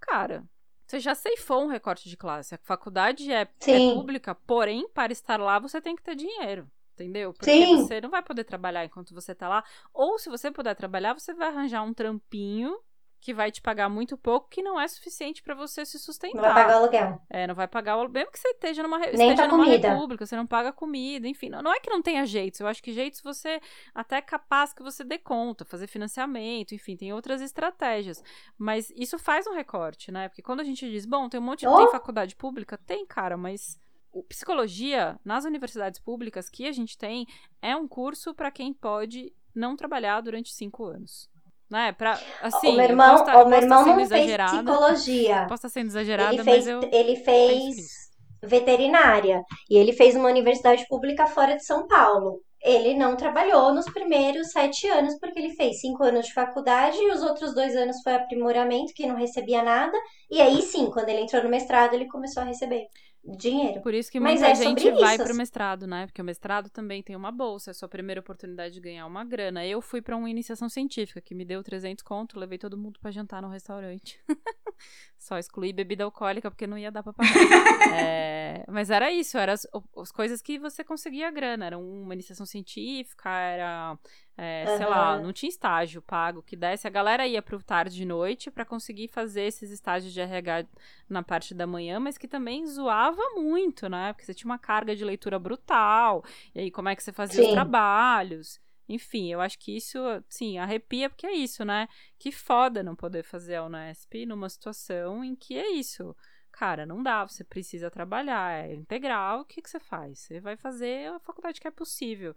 Cara, 0.00 0.44
você 0.86 0.98
já 0.98 1.14
ceifou 1.14 1.64
um 1.64 1.68
recorte 1.68 2.08
de 2.08 2.16
classe. 2.16 2.54
A 2.54 2.58
faculdade 2.58 3.30
é, 3.30 3.42
é, 3.42 3.94
pública, 3.94 4.34
porém, 4.34 4.88
para 4.88 5.12
estar 5.12 5.38
lá, 5.38 5.58
você 5.58 5.80
tem 5.80 5.94
que 5.94 6.02
ter 6.02 6.16
dinheiro. 6.16 6.66
Entendeu? 6.94 7.32
Porque 7.32 7.50
Sim. 7.50 7.76
você 7.76 8.00
não 8.00 8.10
vai 8.10 8.22
poder 8.22 8.44
trabalhar 8.44 8.84
enquanto 8.84 9.14
você 9.14 9.34
tá 9.34 9.48
lá. 9.48 9.64
Ou 9.92 10.18
se 10.18 10.28
você 10.28 10.50
puder 10.50 10.74
trabalhar, 10.74 11.14
você 11.14 11.32
vai 11.32 11.48
arranjar 11.48 11.82
um 11.82 11.94
trampinho 11.94 12.76
que 13.20 13.34
vai 13.34 13.52
te 13.52 13.60
pagar 13.60 13.88
muito 13.88 14.16
pouco, 14.16 14.48
que 14.48 14.62
não 14.62 14.80
é 14.80 14.88
suficiente 14.88 15.42
para 15.42 15.54
você 15.54 15.84
se 15.84 15.98
sustentar. 15.98 16.36
Não 16.36 16.42
vai 16.42 16.54
pagar 16.54 16.76
o 16.76 16.82
aluguel. 16.82 17.22
É, 17.28 17.46
não 17.46 17.54
vai 17.54 17.68
pagar 17.68 17.96
o 17.96 18.00
aluguel. 18.00 18.20
Mesmo 18.22 18.32
que 18.32 18.38
você 18.38 18.48
esteja 18.48 18.82
numa, 18.82 18.98
Nem 18.98 19.12
esteja 19.12 19.46
numa 19.46 19.64
comida. 19.64 19.92
república, 19.92 20.24
você 20.24 20.36
não 20.36 20.46
paga 20.46 20.72
comida, 20.72 21.28
enfim. 21.28 21.50
Não, 21.50 21.60
não 21.62 21.72
é 21.72 21.78
que 21.80 21.90
não 21.90 22.00
tenha 22.00 22.24
jeitos. 22.24 22.60
Eu 22.60 22.66
acho 22.66 22.82
que 22.82 22.92
jeitos 22.92 23.20
você 23.20 23.60
até 23.94 24.16
é 24.16 24.22
capaz 24.22 24.72
que 24.72 24.82
você 24.82 25.04
dê 25.04 25.18
conta, 25.18 25.66
fazer 25.66 25.86
financiamento, 25.86 26.74
enfim, 26.74 26.96
tem 26.96 27.12
outras 27.12 27.42
estratégias. 27.42 28.22
Mas 28.56 28.90
isso 28.96 29.18
faz 29.18 29.46
um 29.46 29.52
recorte, 29.52 30.10
né? 30.10 30.28
Porque 30.28 30.42
quando 30.42 30.60
a 30.60 30.64
gente 30.64 30.90
diz, 30.90 31.04
bom, 31.04 31.28
tem 31.28 31.38
um 31.38 31.44
monte 31.44 31.60
de. 31.60 31.68
Oh. 31.68 31.76
Tem 31.76 31.90
faculdade 31.90 32.34
pública? 32.34 32.78
Tem, 32.78 33.04
cara, 33.04 33.36
mas 33.36 33.78
o 34.12 34.22
psicologia 34.22 35.18
nas 35.24 35.44
universidades 35.44 36.00
públicas 36.00 36.48
que 36.48 36.66
a 36.66 36.72
gente 36.72 36.98
tem 36.98 37.26
é 37.62 37.74
um 37.76 37.86
curso 37.86 38.34
para 38.34 38.50
quem 38.50 38.72
pode 38.72 39.32
não 39.54 39.76
trabalhar 39.76 40.20
durante 40.20 40.52
cinco 40.52 40.84
anos. 40.84 41.28
Né? 41.68 41.92
Pra, 41.92 42.18
assim, 42.42 42.72
o 42.72 42.76
meu 42.76 42.84
irmão, 42.84 43.14
estar, 43.14 43.44
o 43.44 43.48
meu 43.48 43.60
irmão 43.60 43.86
não 43.86 44.06
fez 44.06 44.36
psicologia. 44.36 45.46
Posso 45.48 45.54
estar 45.54 45.68
sendo 45.68 45.86
exagerada, 45.86 46.34
ele 46.34 46.42
fez, 46.42 46.66
mas 46.66 46.66
eu. 46.66 46.80
Ele 46.92 47.16
fez 47.16 48.10
veterinária. 48.42 49.44
E 49.68 49.76
ele 49.76 49.92
fez 49.92 50.16
uma 50.16 50.28
universidade 50.28 50.86
pública 50.88 51.26
fora 51.26 51.56
de 51.56 51.64
São 51.64 51.86
Paulo. 51.86 52.40
Ele 52.62 52.94
não 52.94 53.16
trabalhou 53.16 53.72
nos 53.72 53.86
primeiros 53.86 54.50
sete 54.50 54.86
anos, 54.88 55.18
porque 55.18 55.38
ele 55.38 55.54
fez 55.54 55.80
cinco 55.80 56.02
anos 56.02 56.26
de 56.26 56.34
faculdade 56.34 56.98
e 56.98 57.10
os 57.10 57.22
outros 57.22 57.54
dois 57.54 57.74
anos 57.74 58.02
foi 58.02 58.14
aprimoramento, 58.14 58.92
que 58.92 59.06
não 59.06 59.16
recebia 59.16 59.62
nada. 59.62 59.96
E 60.30 60.42
aí 60.42 60.60
sim, 60.60 60.90
quando 60.90 61.08
ele 61.08 61.22
entrou 61.22 61.42
no 61.42 61.48
mestrado, 61.48 61.94
ele 61.94 62.08
começou 62.08 62.42
a 62.42 62.46
receber 62.46 62.86
dinheiro. 63.24 63.80
Por 63.82 63.94
isso 63.94 64.10
que 64.10 64.18
muita 64.18 64.48
é 64.48 64.54
gente 64.54 64.90
vai 64.92 65.16
para 65.16 65.32
o 65.32 65.36
mestrado, 65.36 65.86
né? 65.86 66.06
Porque 66.06 66.20
o 66.20 66.24
mestrado 66.24 66.70
também 66.70 67.02
tem 67.02 67.14
uma 67.14 67.30
bolsa, 67.30 67.70
é 67.70 67.72
a 67.72 67.74
sua 67.74 67.88
primeira 67.88 68.20
oportunidade 68.20 68.74
de 68.74 68.80
ganhar 68.80 69.06
uma 69.06 69.24
grana. 69.24 69.64
Eu 69.64 69.80
fui 69.80 70.00
para 70.00 70.16
uma 70.16 70.28
iniciação 70.28 70.68
científica 70.68 71.20
que 71.20 71.34
me 71.34 71.44
deu 71.44 71.62
300 71.62 72.02
conto, 72.02 72.38
levei 72.38 72.58
todo 72.58 72.78
mundo 72.78 72.98
para 73.00 73.10
jantar 73.10 73.42
no 73.42 73.48
restaurante. 73.48 74.18
Só 75.18 75.38
excluí 75.38 75.72
bebida 75.72 76.04
alcoólica 76.04 76.50
porque 76.50 76.66
não 76.66 76.78
ia 76.78 76.90
dar 76.90 77.02
para 77.02 77.12
pagar. 77.12 77.30
é, 77.94 78.64
mas 78.68 78.90
era 78.90 79.12
isso, 79.12 79.36
eram 79.36 79.52
as, 79.52 79.66
as 79.96 80.10
coisas 80.10 80.40
que 80.40 80.58
você 80.58 80.82
conseguia 80.82 81.30
grana. 81.30 81.66
Era 81.66 81.78
uma 81.78 82.14
iniciação 82.14 82.46
científica, 82.46 83.30
era 83.30 83.98
é, 84.42 84.64
uhum. 84.66 84.76
Sei 84.78 84.86
lá, 84.86 85.18
não 85.18 85.34
tinha 85.34 85.50
estágio 85.50 86.00
pago 86.00 86.42
que 86.42 86.56
desse. 86.56 86.86
A 86.86 86.90
galera 86.90 87.26
ia 87.26 87.42
pro 87.42 87.62
tarde 87.62 88.02
e 88.02 88.06
noite 88.06 88.50
para 88.50 88.64
conseguir 88.64 89.08
fazer 89.08 89.42
esses 89.42 89.70
estágios 89.70 90.14
de 90.14 90.20
RH 90.20 90.64
na 91.06 91.22
parte 91.22 91.52
da 91.52 91.66
manhã, 91.66 92.00
mas 92.00 92.16
que 92.16 92.26
também 92.26 92.66
zoava 92.66 93.22
muito, 93.34 93.86
né? 93.86 94.14
Porque 94.14 94.24
você 94.24 94.32
tinha 94.32 94.50
uma 94.50 94.58
carga 94.58 94.96
de 94.96 95.04
leitura 95.04 95.38
brutal. 95.38 96.24
E 96.54 96.60
aí, 96.60 96.70
como 96.70 96.88
é 96.88 96.96
que 96.96 97.02
você 97.02 97.12
fazia 97.12 97.42
Sim. 97.42 97.48
os 97.48 97.52
trabalhos? 97.52 98.58
Enfim, 98.88 99.30
eu 99.30 99.42
acho 99.42 99.58
que 99.58 99.76
isso, 99.76 99.98
sim, 100.26 100.56
arrepia, 100.56 101.10
porque 101.10 101.26
é 101.26 101.32
isso, 101.32 101.62
né? 101.62 101.86
Que 102.18 102.32
foda 102.32 102.82
não 102.82 102.96
poder 102.96 103.22
fazer 103.22 103.56
a 103.56 103.64
Unesp 103.66 104.24
numa 104.24 104.48
situação 104.48 105.22
em 105.22 105.36
que 105.36 105.54
é 105.58 105.70
isso. 105.72 106.16
Cara, 106.50 106.84
não 106.84 107.02
dá, 107.02 107.26
você 107.26 107.44
precisa 107.44 107.90
trabalhar, 107.90 108.52
é 108.52 108.74
integral, 108.74 109.40
o 109.40 109.44
que, 109.44 109.62
que 109.62 109.70
você 109.70 109.78
faz? 109.78 110.18
Você 110.18 110.40
vai 110.40 110.56
fazer 110.56 111.08
a 111.08 111.20
faculdade 111.20 111.60
que 111.60 111.68
é 111.68 111.70
possível. 111.70 112.34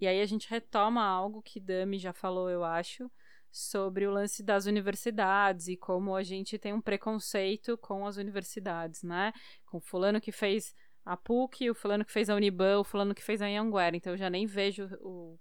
E 0.00 0.06
aí 0.06 0.20
a 0.20 0.26
gente 0.26 0.48
retoma 0.48 1.04
algo 1.04 1.42
que 1.42 1.60
Dami 1.60 1.98
já 1.98 2.12
falou, 2.12 2.48
eu 2.48 2.64
acho, 2.64 3.10
sobre 3.50 4.06
o 4.06 4.10
lance 4.10 4.42
das 4.42 4.66
universidades 4.66 5.68
e 5.68 5.76
como 5.76 6.14
a 6.14 6.22
gente 6.22 6.58
tem 6.58 6.72
um 6.72 6.80
preconceito 6.80 7.76
com 7.78 8.06
as 8.06 8.16
universidades, 8.16 9.02
né? 9.02 9.32
Com 9.66 9.78
o 9.78 9.80
fulano 9.80 10.20
que 10.20 10.32
fez 10.32 10.74
a 11.04 11.16
PUC, 11.16 11.70
o 11.70 11.74
fulano 11.74 12.04
que 12.04 12.12
fez 12.12 12.30
a 12.30 12.34
Uniban, 12.34 12.78
o 12.80 12.84
fulano 12.84 13.14
que 13.14 13.22
fez 13.22 13.42
a 13.42 13.46
Anhanguera. 13.46 13.96
Então 13.96 14.12
eu 14.12 14.16
já 14.16 14.30
nem 14.30 14.46
vejo 14.46 14.88
o, 15.00 15.38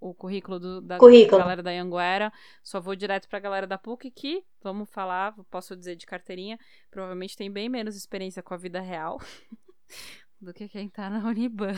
o 0.00 0.14
currículo 0.14 0.58
do, 0.58 0.80
da 0.80 0.98
currículo. 0.98 1.38
galera 1.38 1.62
da 1.62 1.70
Anhanguera, 1.70 2.32
só 2.62 2.80
vou 2.80 2.96
direto 2.96 3.28
pra 3.28 3.38
galera 3.38 3.66
da 3.66 3.78
PUC 3.78 4.10
que, 4.10 4.44
vamos 4.60 4.90
falar, 4.90 5.34
posso 5.50 5.76
dizer 5.76 5.96
de 5.96 6.06
carteirinha, 6.06 6.58
provavelmente 6.90 7.36
tem 7.36 7.50
bem 7.50 7.68
menos 7.68 7.96
experiência 7.96 8.42
com 8.42 8.52
a 8.52 8.56
vida 8.56 8.80
real 8.80 9.20
do 10.42 10.52
que 10.52 10.68
quem 10.68 10.88
tá 10.88 11.08
na 11.08 11.18
Uniban. 11.26 11.74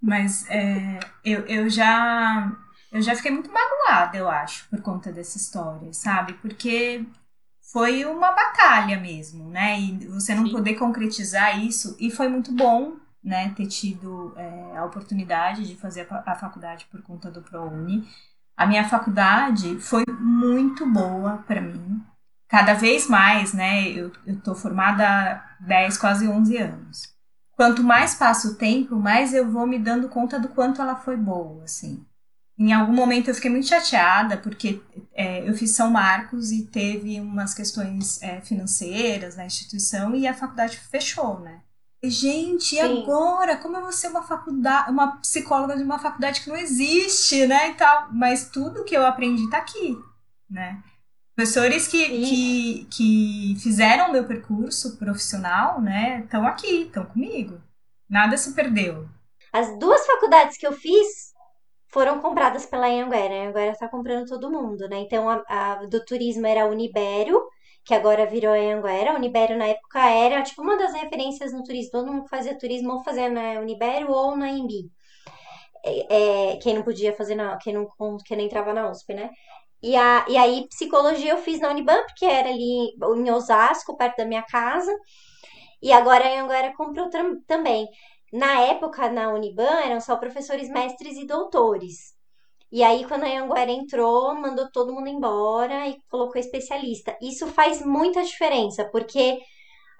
Mas 0.00 0.48
é, 0.50 0.98
eu, 1.24 1.46
eu 1.46 1.70
já 1.70 2.52
eu 2.92 3.02
já 3.02 3.14
fiquei 3.16 3.30
muito 3.30 3.50
magoada, 3.52 4.16
eu 4.16 4.28
acho, 4.28 4.68
por 4.70 4.80
conta 4.80 5.12
dessa 5.12 5.36
história, 5.36 5.92
sabe? 5.92 6.34
Porque 6.34 7.04
foi 7.72 8.04
uma 8.04 8.32
batalha 8.32 8.98
mesmo, 9.00 9.50
né? 9.50 9.80
E 9.80 10.06
você 10.08 10.34
não 10.34 10.46
Sim. 10.46 10.52
poder 10.52 10.74
concretizar 10.76 11.58
isso, 11.62 11.96
e 12.00 12.10
foi 12.10 12.28
muito 12.28 12.52
bom, 12.52 12.96
né, 13.22 13.52
ter 13.56 13.66
tido 13.66 14.32
é, 14.36 14.76
a 14.78 14.84
oportunidade 14.84 15.66
de 15.66 15.76
fazer 15.76 16.06
a, 16.10 16.32
a 16.32 16.36
faculdade 16.36 16.86
por 16.90 17.02
conta 17.02 17.30
do 17.30 17.42
ProUni. 17.42 18.08
A 18.56 18.66
minha 18.66 18.88
faculdade 18.88 19.78
foi 19.80 20.04
muito 20.08 20.86
boa 20.90 21.38
para 21.46 21.60
mim. 21.60 22.02
Cada 22.48 22.74
vez 22.74 23.08
mais, 23.08 23.52
né? 23.52 23.88
Eu, 23.90 24.12
eu 24.26 24.40
tô 24.40 24.54
formada 24.54 25.06
há 25.06 25.56
10, 25.60 25.98
quase 25.98 26.28
11 26.28 26.56
anos. 26.56 27.15
Quanto 27.56 27.82
mais 27.82 28.14
passa 28.14 28.48
o 28.48 28.54
tempo, 28.54 28.96
mais 28.96 29.32
eu 29.32 29.50
vou 29.50 29.66
me 29.66 29.78
dando 29.78 30.10
conta 30.10 30.38
do 30.38 30.48
quanto 30.48 30.82
ela 30.82 30.94
foi 30.94 31.16
boa, 31.16 31.64
assim. 31.64 32.04
Em 32.58 32.72
algum 32.72 32.92
momento 32.92 33.28
eu 33.28 33.34
fiquei 33.34 33.50
muito 33.50 33.66
chateada, 33.66 34.36
porque 34.36 34.82
é, 35.14 35.48
eu 35.48 35.54
fiz 35.54 35.70
São 35.72 35.90
Marcos 35.90 36.52
e 36.52 36.66
teve 36.66 37.18
umas 37.18 37.54
questões 37.54 38.22
é, 38.22 38.40
financeiras 38.42 39.36
na 39.36 39.46
instituição 39.46 40.14
e 40.14 40.26
a 40.26 40.34
faculdade 40.34 40.78
fechou, 40.78 41.40
né? 41.40 41.60
Gente, 42.04 42.76
e 42.76 42.80
agora? 42.80 43.56
Como 43.56 43.76
eu 43.76 43.82
vou 43.82 43.92
ser 43.92 44.08
uma 44.08 44.22
faculdade, 44.22 44.90
uma 44.90 45.16
psicóloga 45.16 45.76
de 45.76 45.82
uma 45.82 45.98
faculdade 45.98 46.42
que 46.42 46.48
não 46.48 46.56
existe, 46.56 47.46
né? 47.46 47.70
E 47.70 47.74
tal. 47.74 48.12
Mas 48.12 48.48
tudo 48.50 48.84
que 48.84 48.96
eu 48.96 49.04
aprendi 49.04 49.48
tá 49.48 49.58
aqui, 49.58 49.98
né? 50.48 50.82
Professores 51.36 51.86
que, 51.86 52.08
que, 52.24 52.86
que 52.90 53.56
fizeram 53.62 54.08
o 54.08 54.12
meu 54.12 54.26
percurso 54.26 54.96
profissional, 54.96 55.82
né, 55.82 56.22
estão 56.24 56.46
aqui, 56.46 56.84
estão 56.84 57.04
comigo. 57.04 57.60
Nada 58.08 58.38
se 58.38 58.54
perdeu. 58.54 59.06
As 59.52 59.78
duas 59.78 60.06
faculdades 60.06 60.56
que 60.56 60.66
eu 60.66 60.72
fiz 60.72 61.34
foram 61.88 62.20
compradas 62.20 62.64
pela 62.64 62.86
Anhanguera. 62.86 63.34
A 63.34 63.42
Anhanguera 63.42 63.72
está 63.72 63.86
comprando 63.86 64.26
todo 64.26 64.50
mundo, 64.50 64.88
né? 64.88 64.96
Então, 65.00 65.28
a, 65.28 65.42
a, 65.46 65.74
do 65.86 66.02
turismo 66.06 66.46
era 66.46 66.62
a 66.62 66.68
Unibério, 66.68 67.38
que 67.84 67.92
agora 67.92 68.24
virou 68.24 68.54
a 68.54 68.56
Anhanguera. 68.56 69.10
A 69.12 69.16
Unibério, 69.16 69.58
na 69.58 69.66
época, 69.66 70.08
era, 70.08 70.42
tipo, 70.42 70.62
uma 70.62 70.78
das 70.78 70.94
referências 70.94 71.52
no 71.52 71.62
turismo. 71.62 71.92
Todo 71.92 72.12
mundo 72.12 72.28
fazia 72.30 72.56
turismo 72.58 72.94
ou 72.94 73.04
fazia 73.04 73.28
na 73.28 73.60
Unibério 73.60 74.10
ou 74.10 74.34
na 74.34 74.48
Embi. 74.48 74.90
É, 75.84 76.52
é, 76.52 76.56
quem 76.56 76.74
não 76.74 76.82
podia 76.82 77.14
fazer, 77.14 77.34
na, 77.34 77.58
quem, 77.58 77.74
não, 77.74 77.86
quem 78.24 78.36
não 78.38 78.44
entrava 78.44 78.72
na 78.72 78.90
USP, 78.90 79.14
né? 79.14 79.30
E, 79.82 79.94
a, 79.96 80.24
e 80.28 80.36
aí, 80.36 80.66
psicologia 80.68 81.32
eu 81.32 81.38
fiz 81.38 81.60
na 81.60 81.70
Unibam, 81.70 82.02
porque 82.06 82.24
era 82.24 82.48
ali 82.48 82.90
em 83.16 83.30
Osasco, 83.30 83.96
perto 83.96 84.16
da 84.18 84.24
minha 84.24 84.42
casa. 84.44 84.92
E 85.82 85.92
agora 85.92 86.24
a 86.24 86.32
Anhanguera 86.32 86.74
comprou 86.76 87.08
também. 87.46 87.86
Na 88.32 88.60
época, 88.60 89.08
na 89.10 89.30
Uniban, 89.32 89.80
eram 89.84 90.00
só 90.00 90.16
professores 90.16 90.68
mestres 90.68 91.16
e 91.16 91.26
doutores. 91.26 92.14
E 92.72 92.82
aí, 92.82 93.04
quando 93.06 93.24
a 93.24 93.40
Anguera 93.40 93.70
entrou, 93.70 94.34
mandou 94.34 94.70
todo 94.70 94.92
mundo 94.92 95.08
embora 95.08 95.88
e 95.88 95.96
colocou 96.10 96.40
especialista. 96.40 97.16
Isso 97.22 97.46
faz 97.48 97.84
muita 97.84 98.24
diferença, 98.24 98.88
porque 98.90 99.38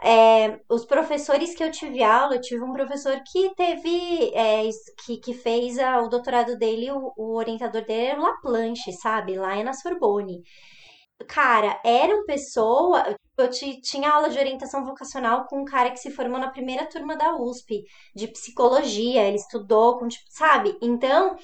é, 0.02 0.60
os 0.68 0.84
professores 0.84 1.54
que 1.54 1.64
eu 1.64 1.70
tive 1.70 2.02
aula, 2.02 2.36
eu 2.36 2.40
tive 2.40 2.62
um 2.62 2.72
professor 2.72 3.18
que 3.30 3.54
teve, 3.54 4.30
é, 4.34 4.68
que, 5.04 5.16
que 5.18 5.34
fez 5.34 5.78
a, 5.78 6.02
o 6.02 6.08
doutorado 6.08 6.56
dele, 6.58 6.90
o, 6.90 7.12
o 7.16 7.34
orientador 7.36 7.84
dele 7.84 8.06
era 8.08 8.20
o 8.20 8.22
Laplanche, 8.22 8.92
sabe? 8.92 9.36
Lá 9.36 9.56
é 9.56 9.64
na 9.64 9.72
Sorbonne. 9.72 10.42
Cara, 11.28 11.80
eram 11.84 12.26
pessoas. 12.26 13.16
Eu 13.38 13.50
tinha 13.50 14.10
aula 14.10 14.28
de 14.30 14.38
orientação 14.38 14.84
vocacional 14.84 15.46
com 15.46 15.60
um 15.62 15.64
cara 15.64 15.90
que 15.90 15.98
se 15.98 16.10
formou 16.10 16.38
na 16.38 16.50
primeira 16.50 16.86
turma 16.86 17.16
da 17.16 17.36
USP, 17.36 17.84
de 18.14 18.28
psicologia, 18.28 19.24
ele 19.26 19.36
estudou 19.36 19.98
com, 19.98 20.08
tipo, 20.08 20.24
sabe? 20.30 20.76
Então, 20.82 21.36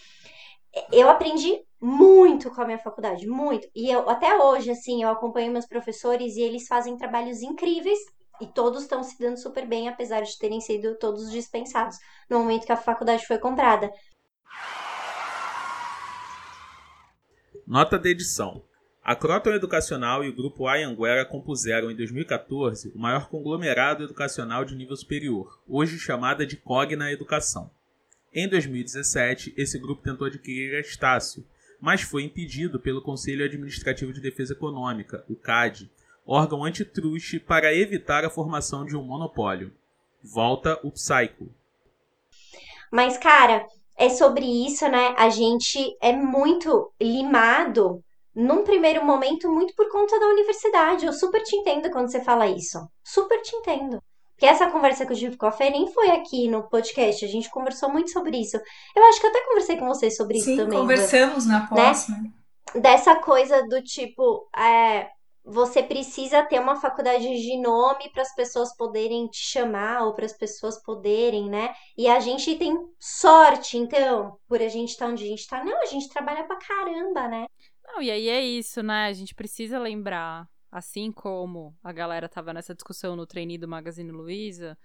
eu 0.92 1.09
aprendi 1.09 1.62
muito 1.80 2.50
com 2.50 2.62
a 2.62 2.64
minha 2.66 2.78
faculdade, 2.78 3.26
muito. 3.26 3.68
E 3.74 3.90
eu 3.90 4.09
até 4.09 4.36
hoje, 4.36 4.70
assim, 4.70 5.03
eu 5.03 5.11
acompanho 5.11 5.53
meus 5.53 5.66
professores 5.66 6.36
e 6.36 6.42
eles 6.42 6.66
fazem 6.66 6.96
trabalhos 6.96 7.42
incríveis 7.42 7.98
e 8.43 8.47
todos 8.49 8.82
estão 8.82 9.05
se 9.05 9.18
dando 9.18 9.36
super 9.36 9.66
bem, 9.66 9.88
apesar 9.88 10.20
de 10.22 10.36
terem 10.36 10.61
sido 10.61 10.97
todos 10.97 11.30
dispensados 11.30 11.97
no 12.28 12.40
momento 12.40 12.66
que 12.66 12.72
a 12.72 12.76
faculdade 12.76 13.24
foi 13.26 13.38
comprada. 13.38 13.90
Nota 17.64 17.99
da 17.99 18.09
edição. 18.11 18.64
A 19.05 19.16
Croton 19.16 19.51
Educacional 19.51 20.24
e 20.24 20.28
o 20.28 20.34
Grupo 20.34 20.66
Ayanguera 20.66 21.24
compuseram 21.24 21.90
em 21.90 21.97
2014 21.97 22.93
o 22.95 22.99
maior 22.99 23.28
conglomerado 23.28 24.05
educacional 24.05 24.64
de 24.64 24.74
nível 24.74 24.97
superior, 24.97 25.61
hoje 25.66 25.99
chamada 25.99 26.45
de 26.45 26.57
Cogna 26.57 27.11
Educação. 27.11 27.70
Em 28.32 28.49
2017, 28.49 29.55
esse 29.57 29.78
grupo 29.78 30.03
tentou 30.03 30.26
adquirir 30.26 30.74
a 30.74 30.80
Estácio, 30.80 31.45
mas 31.80 32.03
foi 32.03 32.22
impedido 32.22 32.78
pelo 32.78 33.03
Conselho 33.03 33.45
Administrativo 33.45 34.12
de 34.12 34.20
Defesa 34.20 34.53
Econômica, 34.53 35.24
o 35.28 35.34
CAD, 35.34 35.90
órgão 36.26 36.64
antitruste 36.64 37.38
para 37.38 37.74
evitar 37.74 38.24
a 38.24 38.30
formação 38.30 38.84
de 38.84 38.96
um 38.96 39.02
monopólio. 39.02 39.72
Volta 40.22 40.78
o 40.82 40.90
Psycho. 40.90 41.48
Mas, 42.90 43.16
cara, 43.18 43.66
é 43.96 44.08
sobre 44.08 44.44
isso, 44.44 44.86
né? 44.88 45.14
A 45.18 45.28
gente 45.28 45.96
é 46.00 46.12
muito 46.12 46.92
limado 47.00 48.02
num 48.34 48.64
primeiro 48.64 49.04
momento, 49.04 49.50
muito 49.50 49.74
por 49.74 49.90
conta 49.90 50.18
da 50.18 50.26
universidade. 50.26 51.06
Eu 51.06 51.12
super 51.12 51.42
te 51.42 51.56
entendo 51.56 51.90
quando 51.90 52.10
você 52.10 52.22
fala 52.22 52.46
isso. 52.46 52.78
Super 53.02 53.40
te 53.42 53.54
entendo. 53.56 54.02
Porque 54.34 54.46
essa 54.46 54.70
conversa 54.70 55.06
que 55.06 55.12
eu 55.12 55.16
tive 55.16 55.36
com 55.36 55.46
a 55.46 55.52
Fê 55.52 55.70
nem 55.70 55.92
foi 55.92 56.10
aqui 56.10 56.48
no 56.48 56.64
podcast. 56.64 57.24
A 57.24 57.28
gente 57.28 57.50
conversou 57.50 57.90
muito 57.90 58.10
sobre 58.10 58.38
isso. 58.38 58.56
Eu 58.96 59.04
acho 59.04 59.20
que 59.20 59.26
eu 59.26 59.30
até 59.30 59.44
conversei 59.44 59.76
com 59.76 59.86
vocês 59.86 60.16
sobre 60.16 60.40
Sim, 60.40 60.54
isso 60.54 60.64
também. 60.64 60.78
conversamos 60.78 61.46
na 61.46 61.66
pós, 61.66 62.08
né? 62.08 62.16
né? 62.74 62.80
Dessa 62.80 63.16
coisa 63.16 63.62
do 63.68 63.82
tipo, 63.82 64.48
é, 64.56 65.08
você 65.45 65.82
precisa 65.82 66.45
ter 66.45 66.61
uma 66.61 66.76
faculdade 66.76 67.24
de 67.24 67.57
nome 67.59 68.11
para 68.11 68.22
as 68.22 68.34
pessoas 68.34 68.76
poderem 68.76 69.26
te 69.26 69.38
chamar 69.38 70.05
ou 70.05 70.14
para 70.14 70.24
as 70.24 70.32
pessoas 70.32 70.80
poderem, 70.82 71.51
né? 71.51 71.74
E 71.97 72.07
a 72.07 72.20
gente 72.20 72.57
tem 72.57 72.76
sorte, 72.99 73.76
então, 73.76 74.38
por 74.47 74.61
a 74.61 74.68
gente 74.68 74.90
estar 74.90 75.07
tá 75.07 75.12
onde 75.12 75.24
a 75.24 75.26
gente 75.26 75.40
está. 75.40 75.64
Não, 75.64 75.82
a 75.82 75.86
gente 75.86 76.09
trabalha 76.09 76.45
pra 76.45 76.57
caramba, 76.57 77.28
né? 77.28 77.47
Não, 77.84 78.01
e 78.01 78.11
aí 78.11 78.28
é 78.28 78.40
isso, 78.40 78.82
né? 78.82 79.07
A 79.07 79.12
gente 79.12 79.34
precisa 79.34 79.78
lembrar, 79.78 80.49
assim 80.70 81.11
como 81.11 81.76
a 81.82 81.93
galera 81.93 82.28
tava 82.28 82.53
nessa 82.53 82.74
discussão 82.74 83.16
no 83.16 83.26
trainee 83.26 83.59
do 83.59 83.68
Magazine 83.68 84.12
Luiza, 84.12 84.78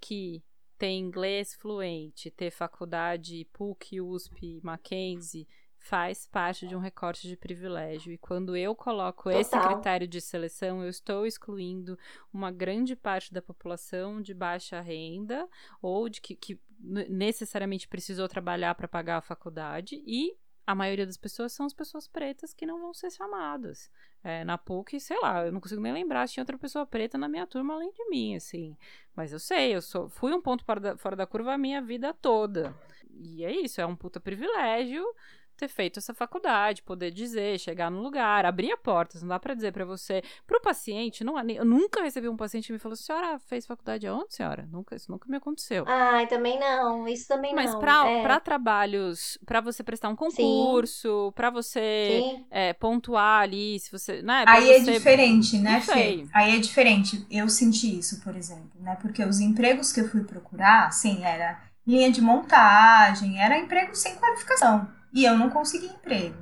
que 0.00 0.42
ter 0.78 0.90
inglês 0.90 1.54
fluente, 1.54 2.30
ter 2.30 2.50
faculdade 2.50 3.46
PUC, 3.52 4.00
USP, 4.00 4.60
Mackenzie, 4.62 5.48
faz 5.88 6.26
parte 6.26 6.66
de 6.66 6.74
um 6.74 6.80
recorte 6.80 7.28
de 7.28 7.36
privilégio. 7.36 8.12
E 8.12 8.18
quando 8.18 8.56
eu 8.56 8.74
coloco 8.74 9.24
Total. 9.24 9.40
esse 9.40 9.58
critério 9.58 10.08
de 10.08 10.20
seleção, 10.20 10.82
eu 10.82 10.88
estou 10.88 11.24
excluindo 11.24 11.96
uma 12.32 12.50
grande 12.50 12.96
parte 12.96 13.32
da 13.32 13.40
população 13.40 14.20
de 14.20 14.34
baixa 14.34 14.80
renda 14.80 15.48
ou 15.80 16.08
de 16.08 16.20
que, 16.20 16.34
que 16.34 16.60
necessariamente 17.08 17.86
precisou 17.86 18.28
trabalhar 18.28 18.74
para 18.74 18.88
pagar 18.88 19.18
a 19.18 19.22
faculdade 19.22 20.02
e 20.04 20.36
a 20.66 20.74
maioria 20.74 21.06
das 21.06 21.16
pessoas 21.16 21.52
são 21.52 21.64
as 21.64 21.72
pessoas 21.72 22.08
pretas 22.08 22.52
que 22.52 22.66
não 22.66 22.80
vão 22.80 22.92
ser 22.92 23.10
chamadas. 23.12 23.88
É, 24.24 24.42
na 24.42 24.58
PUC, 24.58 24.98
sei 24.98 25.16
lá, 25.20 25.46
eu 25.46 25.52
não 25.52 25.60
consigo 25.60 25.80
nem 25.80 25.92
lembrar 25.92 26.26
se 26.26 26.34
tinha 26.34 26.42
outra 26.42 26.58
pessoa 26.58 26.84
preta 26.84 27.16
na 27.16 27.28
minha 27.28 27.46
turma 27.46 27.74
além 27.74 27.92
de 27.92 28.08
mim, 28.10 28.34
assim. 28.34 28.76
Mas 29.14 29.32
eu 29.32 29.38
sei, 29.38 29.76
eu 29.76 29.80
sou, 29.80 30.08
fui 30.08 30.34
um 30.34 30.42
ponto 30.42 30.64
fora 30.64 30.80
da, 30.80 30.96
fora 30.96 31.14
da 31.14 31.26
curva 31.26 31.54
a 31.54 31.58
minha 31.58 31.80
vida 31.80 32.12
toda. 32.12 32.74
E 33.08 33.44
é 33.44 33.52
isso, 33.52 33.80
é 33.80 33.86
um 33.86 33.94
puta 33.94 34.18
privilégio 34.18 35.06
ter 35.56 35.68
feito 35.68 35.98
essa 35.98 36.14
faculdade, 36.14 36.82
poder 36.82 37.10
dizer, 37.10 37.58
chegar 37.58 37.90
no 37.90 38.00
lugar, 38.00 38.44
abrir 38.44 38.76
portas, 38.76 39.22
não 39.22 39.28
dá 39.30 39.38
para 39.38 39.54
dizer 39.54 39.72
para 39.72 39.84
você, 39.84 40.22
pro 40.46 40.60
paciente, 40.60 41.24
não, 41.24 41.38
eu 41.50 41.64
nunca 41.64 42.02
recebi 42.02 42.28
um 42.28 42.36
paciente 42.36 42.66
que 42.66 42.72
me 42.72 42.78
falou, 42.78 42.96
senhora 42.96 43.38
fez 43.38 43.66
faculdade 43.66 44.06
aonde, 44.06 44.34
senhora? 44.34 44.68
Nunca, 44.70 44.94
isso 44.94 45.10
nunca 45.10 45.28
me 45.28 45.36
aconteceu. 45.36 45.84
Ai, 45.86 46.26
também 46.26 46.58
não, 46.58 47.08
isso 47.08 47.26
também 47.26 47.54
Mas 47.54 47.72
não. 47.72 47.80
Mas 47.80 47.84
pra, 47.84 48.08
é. 48.08 48.22
Pra 48.22 48.40
trabalhos, 48.40 49.38
para 49.44 49.60
você 49.60 49.82
prestar 49.82 50.08
um 50.08 50.16
concurso, 50.16 51.32
para 51.34 51.50
você 51.50 52.44
é, 52.50 52.72
pontuar 52.72 53.42
ali, 53.42 53.78
se 53.80 53.90
você, 53.90 54.22
né? 54.22 54.44
Aí 54.46 54.70
é 54.70 54.80
você... 54.80 54.90
é 54.90 54.94
diferente, 54.94 55.58
né, 55.58 55.80
Fê? 55.80 56.26
Aí 56.32 56.56
é 56.56 56.58
diferente, 56.58 57.26
eu 57.30 57.48
senti 57.48 57.98
isso, 57.98 58.20
por 58.22 58.36
exemplo, 58.36 58.70
né, 58.80 58.96
porque 59.00 59.24
os 59.24 59.40
empregos 59.40 59.92
que 59.92 60.00
eu 60.00 60.08
fui 60.08 60.24
procurar, 60.24 60.92
sim, 60.92 61.24
era 61.24 61.60
linha 61.86 62.10
de 62.10 62.20
montagem, 62.20 63.40
era 63.40 63.58
emprego 63.58 63.94
sem 63.94 64.16
qualificação. 64.16 64.88
E 65.16 65.24
eu 65.24 65.38
não 65.38 65.48
consegui 65.48 65.86
emprego. 65.86 66.36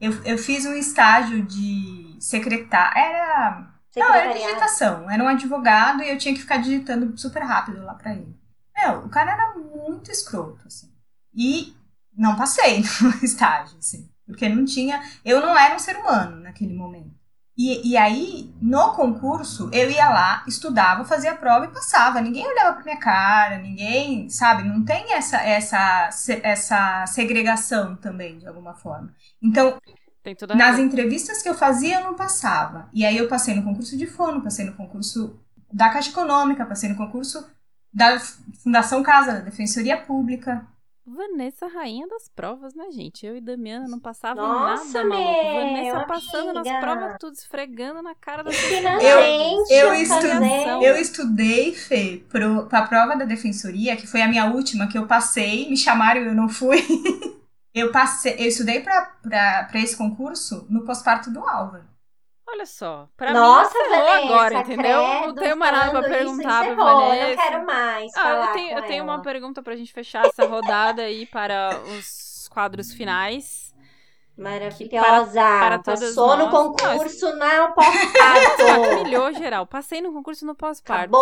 Eu, 0.00 0.12
eu 0.24 0.38
fiz 0.38 0.64
um 0.64 0.74
estágio 0.74 1.42
de 1.44 2.16
secretária. 2.20 2.96
Era. 2.96 3.74
Não, 3.96 4.14
era 4.14 4.32
digitação. 4.32 5.10
Era 5.10 5.24
um 5.24 5.26
advogado 5.26 6.00
e 6.00 6.08
eu 6.08 6.16
tinha 6.16 6.32
que 6.32 6.40
ficar 6.40 6.58
digitando 6.58 7.18
super 7.18 7.42
rápido 7.42 7.82
lá 7.82 7.94
pra 7.94 8.14
ele. 8.14 8.38
Meu, 8.78 9.00
o 9.00 9.08
cara 9.08 9.32
era 9.32 9.54
muito 9.56 10.12
escroto, 10.12 10.64
assim. 10.64 10.94
E 11.34 11.74
não 12.16 12.36
passei 12.36 12.84
no 13.02 13.24
estágio, 13.24 13.76
assim. 13.78 14.08
Porque 14.24 14.48
não 14.48 14.64
tinha. 14.64 15.02
Eu 15.24 15.40
não 15.40 15.58
era 15.58 15.74
um 15.74 15.80
ser 15.80 15.96
humano 15.96 16.36
naquele 16.36 16.72
momento. 16.72 17.19
E, 17.62 17.90
e 17.90 17.94
aí, 17.94 18.50
no 18.58 18.94
concurso, 18.94 19.68
eu 19.70 19.90
ia 19.90 20.08
lá, 20.08 20.42
estudava, 20.48 21.04
fazia 21.04 21.32
a 21.32 21.36
prova 21.36 21.66
e 21.66 21.70
passava. 21.70 22.18
Ninguém 22.18 22.46
olhava 22.46 22.72
pra 22.72 22.84
minha 22.84 22.96
cara, 22.96 23.58
ninguém, 23.58 24.30
sabe? 24.30 24.62
Não 24.62 24.82
tem 24.82 25.12
essa, 25.12 25.36
essa, 25.42 26.08
essa 26.42 27.04
segregação 27.06 27.96
também, 27.96 28.38
de 28.38 28.46
alguma 28.46 28.72
forma. 28.72 29.14
Então, 29.42 29.78
nas 30.56 30.78
entrevistas 30.78 31.42
que 31.42 31.50
eu 31.50 31.54
fazia, 31.54 32.00
eu 32.00 32.04
não 32.04 32.14
passava. 32.14 32.88
E 32.94 33.04
aí 33.04 33.18
eu 33.18 33.28
passei 33.28 33.54
no 33.54 33.62
concurso 33.62 33.94
de 33.94 34.06
fono, 34.06 34.40
passei 34.40 34.64
no 34.64 34.72
concurso 34.72 35.38
da 35.70 35.90
Caixa 35.90 36.08
Econômica, 36.08 36.64
passei 36.64 36.88
no 36.88 36.96
concurso 36.96 37.46
da 37.92 38.18
Fundação 38.64 39.02
Casa, 39.02 39.34
da 39.34 39.40
Defensoria 39.40 39.98
Pública. 39.98 40.66
Vanessa, 41.14 41.66
rainha 41.66 42.06
das 42.06 42.28
provas, 42.28 42.74
né, 42.74 42.90
gente? 42.90 43.26
Eu 43.26 43.36
e 43.36 43.40
Damiana 43.40 43.88
não 43.88 43.98
passavam 43.98 44.46
nada, 44.46 45.04
maluco. 45.04 45.18
Vanessa 45.18 45.96
amiga. 45.96 46.06
passando 46.06 46.52
nas 46.52 46.80
provas, 46.80 47.16
tudo 47.18 47.34
esfregando 47.34 48.02
na 48.02 48.14
cara 48.14 48.44
da 48.44 48.50
eu, 48.50 49.18
eu, 49.68 49.94
estudei, 49.94 50.88
eu 50.88 50.96
estudei, 50.96 51.74
Fê, 51.74 52.24
pro, 52.28 52.66
pra 52.66 52.86
prova 52.86 53.16
da 53.16 53.24
defensoria, 53.24 53.96
que 53.96 54.06
foi 54.06 54.22
a 54.22 54.28
minha 54.28 54.46
última, 54.46 54.86
que 54.86 54.96
eu 54.96 55.06
passei, 55.06 55.68
me 55.68 55.76
chamaram 55.76 56.22
e 56.22 56.26
eu 56.26 56.34
não 56.34 56.48
fui. 56.48 56.78
eu 57.74 57.90
passei, 57.90 58.36
eu 58.38 58.46
estudei 58.46 58.80
pra, 58.80 59.06
pra, 59.22 59.64
pra 59.64 59.80
esse 59.80 59.96
concurso 59.96 60.66
no 60.70 60.84
pós-parto 60.84 61.30
do 61.30 61.40
Álvaro. 61.40 61.89
Olha 62.52 62.66
só, 62.66 63.08
pra 63.16 63.32
Nossa, 63.32 63.78
mim 63.78 63.88
Vanessa, 63.90 64.16
agora, 64.24 64.54
entendeu? 64.56 65.04
Credo, 65.04 65.26
não 65.26 65.34
tenho 65.34 65.56
mais 65.56 65.72
nada 65.72 65.90
pra 65.90 66.02
perguntar 66.08 66.64
pra 66.64 66.74
Vanessa. 66.74 67.14
Eu 67.14 67.28
não 67.28 67.36
quero 67.36 67.66
mais 67.66 68.12
ah, 68.16 68.30
eu 68.30 68.52
tenho, 68.52 68.78
eu 68.78 68.82
tenho 68.82 69.04
uma 69.04 69.22
pergunta 69.22 69.62
pra 69.62 69.76
gente 69.76 69.92
fechar 69.92 70.26
essa 70.26 70.44
rodada 70.46 71.02
aí 71.02 71.26
para 71.26 71.80
os 71.96 72.48
quadros 72.50 72.92
finais. 72.92 73.69
Maravilhosa. 74.40 75.34
Para, 75.34 75.78
para 75.78 75.82
Passou 75.82 76.34
no 76.34 76.48
concurso 76.48 77.36
não, 77.36 77.72
pós-parto. 77.74 79.04
Milhou 79.04 79.30
geral. 79.34 79.66
Passei 79.66 80.00
no 80.00 80.14
concurso 80.14 80.46
no 80.46 80.54
pós-parto. 80.54 81.14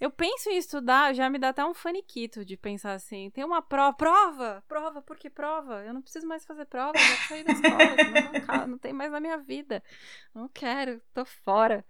Eu 0.00 0.10
penso 0.10 0.48
em 0.48 0.56
estudar, 0.56 1.14
já 1.14 1.28
me 1.28 1.38
dá 1.38 1.50
até 1.50 1.62
um 1.62 1.74
faniquito 1.74 2.42
de 2.42 2.56
pensar 2.56 2.94
assim. 2.94 3.30
Tem 3.30 3.44
uma 3.44 3.60
prova. 3.60 3.94
Prova? 3.94 4.64
Prova? 4.66 5.02
Por 5.02 5.18
que 5.18 5.28
prova? 5.28 5.84
Eu 5.84 5.92
não 5.92 6.00
preciso 6.00 6.26
mais 6.26 6.46
fazer 6.46 6.64
prova. 6.64 6.96
Já 6.96 7.28
saí 7.28 7.44
da 7.44 7.52
escola. 7.52 8.58
não, 8.58 8.66
não 8.68 8.78
tem 8.78 8.94
mais 8.94 9.12
na 9.12 9.20
minha 9.20 9.36
vida. 9.36 9.82
Não 10.34 10.48
quero. 10.48 11.02
Tô 11.12 11.26
fora. 11.26 11.84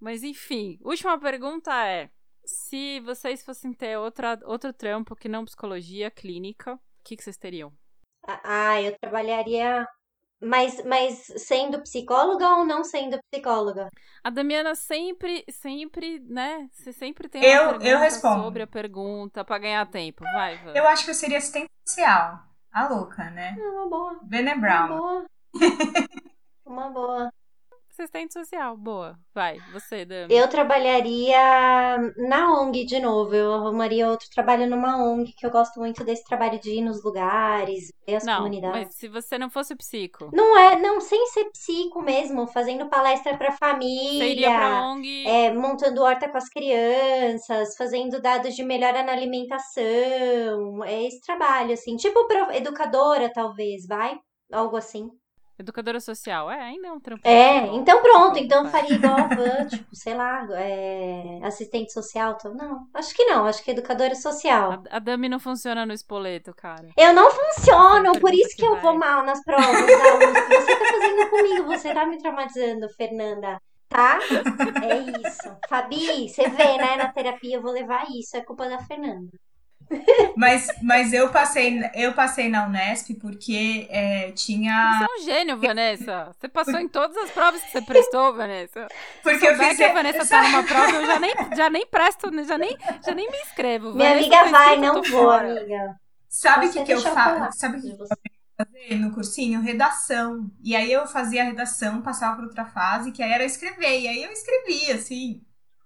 Mas 0.00 0.22
enfim. 0.22 0.78
Última 0.82 1.20
pergunta 1.20 1.70
é. 1.86 2.08
Se 2.46 3.00
vocês 3.00 3.42
fossem 3.44 3.74
ter 3.74 3.98
outra, 3.98 4.38
outro 4.44 4.72
trampo 4.72 5.16
que 5.16 5.28
não 5.28 5.44
psicologia 5.44 6.10
clínica, 6.10 6.74
o 6.74 6.80
que, 7.02 7.16
que 7.16 7.24
vocês 7.24 7.38
teriam? 7.38 7.72
Ah, 8.26 8.80
eu 8.80 8.98
trabalharia 8.98 9.86
mas, 10.44 10.84
mas 10.84 11.32
sendo 11.36 11.80
psicóloga 11.80 12.56
ou 12.56 12.64
não 12.64 12.84
sendo 12.84 13.18
psicóloga? 13.30 13.88
A 14.22 14.30
Damiana 14.30 14.74
sempre, 14.74 15.44
sempre, 15.50 16.20
né? 16.20 16.68
Você 16.72 16.92
sempre 16.92 17.28
tem 17.28 17.40
uma 17.42 17.72
eu, 17.72 17.80
eu 17.80 17.98
respondo. 17.98 18.44
sobre 18.44 18.62
a 18.62 18.66
pergunta 18.66 19.44
para 19.44 19.58
ganhar 19.58 19.86
tempo. 19.90 20.24
Vai, 20.24 20.56
vai. 20.58 20.78
Eu 20.78 20.86
acho 20.86 21.04
que 21.04 21.10
eu 21.10 21.14
seria 21.14 21.38
assistente 21.38 21.70
social. 21.86 22.42
A 22.72 22.88
louca, 22.88 23.30
né? 23.30 23.56
Uma 23.58 23.88
boa. 23.88 24.18
Bene 24.22 24.54
Brown. 24.56 24.86
Uma 24.86 24.98
boa. 24.98 25.24
uma 26.66 26.90
boa. 26.90 27.32
Assistente 27.96 28.32
social, 28.32 28.76
boa. 28.76 29.16
Vai, 29.32 29.60
você, 29.72 30.04
Dami. 30.04 30.34
Eu 30.34 30.48
trabalharia 30.48 31.38
na 32.16 32.60
ONG 32.60 32.84
de 32.84 32.98
novo. 32.98 33.32
Eu 33.32 33.54
arrumaria 33.54 34.10
outro 34.10 34.28
trabalho 34.34 34.68
numa 34.68 35.00
ONG, 35.00 35.32
que 35.32 35.46
eu 35.46 35.50
gosto 35.50 35.78
muito 35.78 36.02
desse 36.02 36.24
trabalho 36.24 36.58
de 36.58 36.70
ir 36.70 36.82
nos 36.82 37.04
lugares, 37.04 37.92
ver 38.04 38.16
as 38.16 38.24
não, 38.24 38.38
comunidades. 38.38 38.86
Mas 38.88 38.94
se 38.96 39.06
você 39.06 39.38
não 39.38 39.48
fosse 39.48 39.76
psico. 39.76 40.28
Não 40.32 40.58
é, 40.58 40.76
não, 40.76 41.00
sem 41.00 41.24
ser 41.28 41.44
psico 41.52 42.02
mesmo, 42.02 42.48
fazendo 42.48 42.88
palestra 42.88 43.38
pra 43.38 43.52
família. 43.52 44.18
Você 44.18 44.32
iria 44.32 44.50
pra 44.56 44.88
ONG. 44.88 45.24
É, 45.28 45.52
montando 45.52 46.02
horta 46.02 46.28
com 46.28 46.36
as 46.36 46.48
crianças, 46.48 47.76
fazendo 47.76 48.20
dados 48.20 48.56
de 48.56 48.64
melhora 48.64 49.04
na 49.04 49.12
alimentação. 49.12 50.82
É 50.84 51.04
esse 51.04 51.20
trabalho, 51.20 51.72
assim. 51.72 51.94
Tipo 51.94 52.26
educadora, 52.54 53.30
talvez, 53.32 53.86
vai? 53.86 54.18
Algo 54.52 54.76
assim. 54.76 55.08
Educadora 55.56 56.00
social, 56.00 56.50
é, 56.50 56.60
ainda 56.60 56.88
é 56.88 56.92
um 56.92 56.98
trampo. 56.98 57.26
É, 57.26 57.66
então 57.68 58.02
pronto, 58.02 58.38
então 58.38 58.68
faria 58.68 58.96
igual 58.96 59.14
a 59.14 59.26
Van, 59.28 59.66
tipo, 59.70 59.94
sei 59.94 60.14
lá, 60.14 60.44
é, 60.50 61.38
assistente 61.44 61.92
social, 61.92 62.36
então, 62.38 62.52
não, 62.54 62.88
acho 62.92 63.14
que 63.14 63.24
não, 63.24 63.46
acho 63.46 63.62
que 63.62 63.70
educadora 63.70 64.16
social. 64.16 64.72
A, 64.72 64.96
a 64.96 64.98
Dami 64.98 65.28
não 65.28 65.38
funciona 65.38 65.86
no 65.86 65.92
espoleto, 65.92 66.52
cara. 66.54 66.88
Eu 66.96 67.12
não 67.12 67.30
funciono, 67.30 68.18
por 68.18 68.34
isso 68.34 68.56
que, 68.56 68.62
que 68.62 68.66
eu 68.66 68.80
vou 68.80 68.98
mal 68.98 69.24
nas 69.24 69.42
provas 69.44 69.64
da 69.70 70.16
USP. 70.16 70.54
Você 70.56 70.76
tá 70.76 70.84
fazendo 70.86 71.30
comigo, 71.30 71.64
você 71.66 71.94
tá 71.94 72.06
me 72.06 72.18
traumatizando, 72.18 72.88
Fernanda. 72.90 73.60
Tá? 73.88 74.18
É 74.82 75.28
isso. 75.28 75.56
Fabi, 75.68 76.28
você 76.28 76.48
vê, 76.48 76.78
né? 76.78 76.96
Na 76.96 77.12
terapia 77.12 77.56
eu 77.56 77.62
vou 77.62 77.70
levar 77.70 78.06
isso. 78.10 78.36
É 78.36 78.40
culpa 78.40 78.68
da 78.68 78.80
Fernanda. 78.80 79.30
Mas, 80.36 80.68
mas 80.82 81.12
eu 81.12 81.28
passei 81.30 81.80
eu 81.94 82.12
passei 82.12 82.48
na 82.48 82.66
Unesp 82.66 83.14
porque 83.20 83.86
é, 83.90 84.32
tinha. 84.32 84.98
Você 84.98 85.04
é 85.04 85.06
um 85.06 85.24
gênio, 85.24 85.58
Vanessa. 85.58 86.34
Você 86.38 86.48
passou 86.48 86.78
em 86.78 86.88
todas 86.88 87.16
as 87.16 87.30
provas 87.30 87.62
que 87.62 87.70
você 87.70 87.82
prestou, 87.82 88.34
Vanessa. 88.34 88.88
Porque 89.22 89.46
eu 89.46 89.56
fiz. 89.56 89.76
que 89.76 89.84
a 89.84 89.92
Vanessa 89.92 90.26
tá 90.26 90.42
numa 90.42 90.62
prova, 90.62 90.90
eu 90.90 91.06
já 91.06 91.20
nem, 91.20 91.34
já 91.56 91.70
nem 91.70 91.86
presto, 91.86 92.44
já 92.44 92.58
nem, 92.58 92.76
já 93.04 93.14
nem 93.14 93.30
me 93.30 93.38
inscrevo. 93.38 93.94
Minha 93.94 94.10
Vanessa 94.10 94.36
amiga 94.36 94.50
vai, 94.50 94.76
não 94.78 95.02
vou, 95.02 95.24
fora. 95.24 95.60
amiga. 95.60 95.96
Sabe 96.28 96.66
o 96.66 96.72
que, 96.72 96.84
que 96.84 96.92
eu 96.92 97.00
faço? 97.00 97.58
Sabe 97.58 97.78
o 97.78 97.80
que 97.80 97.90
eu 97.90 98.06
fazer 98.56 98.96
no 98.96 99.12
cursinho? 99.12 99.60
Redação. 99.60 100.50
E 100.62 100.74
aí 100.74 100.92
eu 100.92 101.06
fazia 101.06 101.42
a 101.42 101.46
redação, 101.46 102.02
passava 102.02 102.36
para 102.36 102.46
outra 102.46 102.64
fase, 102.64 103.12
que 103.12 103.22
aí 103.22 103.32
era 103.32 103.44
escrever. 103.44 104.00
E 104.00 104.08
aí 104.08 104.22
eu 104.24 104.32
escrevia, 104.32 104.96
assim 104.96 105.42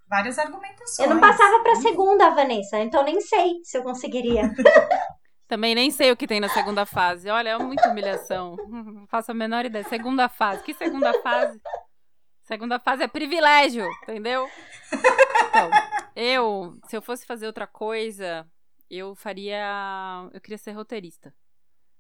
várias 0.09 0.39
argumentações. 0.39 1.09
Eu 1.09 1.15
não 1.15 1.21
passava 1.21 1.63
para 1.63 1.77
segunda, 1.77 2.31
Vanessa, 2.31 2.79
então 2.79 3.05
nem 3.05 3.21
sei 3.21 3.61
se 3.63 3.77
eu 3.77 3.83
conseguiria. 3.83 4.53
Também 5.47 5.75
nem 5.75 5.91
sei 5.91 6.13
o 6.13 6.17
que 6.17 6.27
tem 6.27 6.41
na 6.41 6.49
segunda 6.49 6.85
fase. 6.85 7.31
Olha, 7.31 7.51
é 7.51 7.59
muita 7.59 7.89
humilhação. 7.89 8.55
Não 8.69 9.07
faço 9.07 9.31
a 9.31 9.35
menor 9.35 9.65
ideia. 9.65 9.85
Segunda 9.85 10.29
fase. 10.29 10.63
Que 10.63 10.75
segunda 10.75 11.23
fase? 11.23 11.59
Segunda 12.43 12.79
fase 12.79 13.05
é 13.05 13.09
privilégio, 13.09 13.87
entendeu? 14.03 14.47
Então, 15.49 15.71
eu, 16.15 16.79
se 16.87 16.95
eu 16.97 17.01
fosse 17.01 17.25
fazer 17.25 17.47
outra 17.47 17.67
coisa, 17.67 18.47
eu 18.91 19.15
faria. 19.15 20.29
Eu 20.35 20.41
queria 20.41 20.59
ser 20.59 20.73
roteirista 20.73 21.33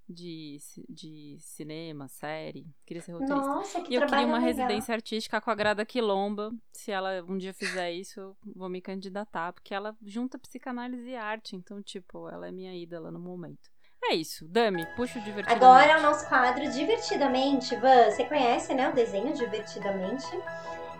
de, 0.09 0.59
de 0.89 1.37
cinema, 1.41 2.09
série. 2.09 2.67
Queria 2.87 3.03
ser 3.03 3.13
roteirista. 3.13 3.47
Nossa, 3.47 3.81
que 3.83 3.93
e 3.93 3.97
eu 3.97 4.07
queria 4.07 4.27
uma 4.27 4.39
legal. 4.39 4.41
residência 4.41 4.95
artística 4.95 5.41
com 5.41 5.51
a 5.51 5.55
Grada 5.55 5.85
Quilomba. 5.85 6.51
Se 6.73 6.91
ela 6.91 7.23
um 7.29 7.37
dia 7.37 7.53
fizer 7.53 7.93
isso, 7.93 8.21
eu 8.21 8.37
vou 8.57 8.69
me 8.69 8.81
candidatar. 8.81 9.53
Porque 9.53 9.75
ela 9.75 9.95
junta 10.03 10.39
psicanálise 10.39 11.11
e 11.11 11.17
arte. 11.17 11.55
Então, 11.55 11.83
tipo, 11.83 12.29
ela 12.29 12.49
é 12.49 12.53
minha 12.53 12.75
ídola 12.75 13.11
no 13.11 13.19
momento. 13.19 13.71
É 14.03 14.15
isso. 14.15 14.47
Dami, 14.49 14.87
puxa 14.97 15.19
o 15.19 15.23
Divertidamente. 15.23 15.65
Agora 15.65 15.93
é 15.93 15.99
o 15.99 16.03
nosso 16.03 16.27
quadro 16.29 16.71
Divertidamente. 16.71 17.77
Van, 17.77 18.11
você 18.11 18.25
conhece, 18.25 18.73
né, 18.75 18.89
o 18.89 18.95
desenho 18.95 19.35
Divertidamente? 19.35 20.27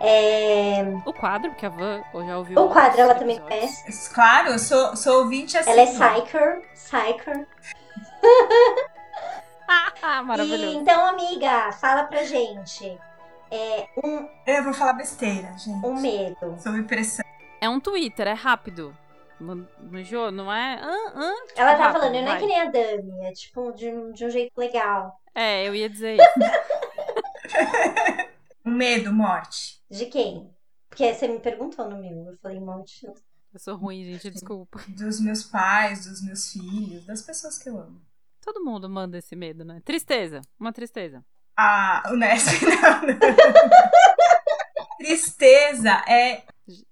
É... 0.01 0.81
O 1.05 1.13
quadro, 1.13 1.49
porque 1.51 1.65
a 1.65 1.69
Van 1.69 2.01
já 2.25 2.37
ouviu. 2.37 2.59
O 2.61 2.69
quadro 2.69 3.01
ela 3.01 3.15
também 3.15 3.39
conhece. 3.39 4.13
Claro, 4.13 4.49
eu 4.49 4.59
sou, 4.59 4.95
sou 4.95 5.23
ouvinte 5.23 5.57
assim. 5.57 5.69
Ela 5.69 5.81
é 5.81 5.85
psycher. 5.85 6.61
Psycher. 6.73 7.47
Maravilhoso. 10.25 10.65
E, 10.65 10.75
então, 10.75 11.05
amiga, 11.05 11.71
fala 11.73 12.03
pra 12.03 12.23
gente. 12.23 12.97
É 13.51 13.87
um. 14.03 14.27
Eu 14.45 14.63
vou 14.63 14.73
falar 14.73 14.93
besteira, 14.93 15.51
gente. 15.57 15.85
Um 15.85 15.99
medo. 15.99 16.55
Sob 16.59 16.83
pressão. 16.83 17.25
É 17.61 17.67
um 17.67 17.79
Twitter, 17.79 18.27
é 18.27 18.33
rápido. 18.33 18.95
Manjou? 19.39 20.31
Não 20.31 20.51
é? 20.51 20.79
Ah, 20.81 21.13
ah, 21.15 21.47
tipo 21.47 21.59
Ela 21.59 21.75
tá 21.75 21.83
rápido, 21.83 22.01
falando, 22.01 22.21
não 22.25 22.31
é 22.31 22.39
que 22.39 22.45
nem 22.45 22.59
a 22.59 22.65
Dami, 22.65 23.25
é 23.25 23.31
tipo 23.31 23.71
de 23.71 23.87
um, 23.87 24.11
de 24.11 24.25
um 24.25 24.29
jeito 24.29 24.51
legal. 24.57 25.17
É, 25.33 25.65
eu 25.65 25.73
ia 25.73 25.89
dizer 25.89 26.17
isso. 26.19 26.29
um 28.65 28.71
medo, 28.71 29.13
morte. 29.13 29.81
De 29.89 30.07
quem? 30.07 30.53
Porque 30.89 31.13
você 31.13 31.27
me 31.27 31.39
perguntou 31.39 31.89
no 31.89 31.97
meu, 31.97 32.31
eu 32.31 32.37
falei 32.41 32.59
morte. 32.59 33.05
Eu 33.53 33.59
sou 33.59 33.77
ruim, 33.77 34.03
gente, 34.03 34.29
desculpa. 34.29 34.81
Dos 34.89 35.21
meus 35.21 35.43
pais, 35.43 36.05
dos 36.05 36.21
meus 36.21 36.51
filhos, 36.51 37.05
das 37.05 37.21
pessoas 37.21 37.57
que 37.57 37.69
eu 37.69 37.79
amo. 37.79 38.01
Todo 38.41 38.63
mundo 38.63 38.89
manda 38.89 39.17
esse 39.17 39.35
medo, 39.35 39.63
né? 39.63 39.81
Tristeza, 39.83 40.41
uma 40.59 40.71
tristeza. 40.71 41.23
Ah, 41.57 42.03
o 42.11 42.15
Nesp, 42.15 42.63
não. 42.65 43.19
tristeza 44.97 45.91
é, 46.07 46.43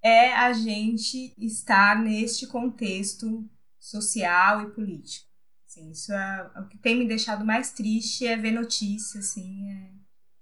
é 0.01 0.33
a 0.33 0.51
gente 0.53 1.33
estar 1.37 1.95
neste 1.95 2.47
contexto 2.47 3.47
social 3.79 4.61
e 4.61 4.71
político. 4.71 5.27
Assim, 5.65 5.91
isso 5.91 6.11
é, 6.13 6.51
o 6.57 6.67
que 6.67 6.77
tem 6.77 6.95
me 6.97 7.07
deixado 7.07 7.45
mais 7.45 7.71
triste 7.71 8.25
é 8.27 8.35
ver 8.35 8.51
notícias, 8.51 9.25
assim, 9.25 9.71
é 9.71 9.97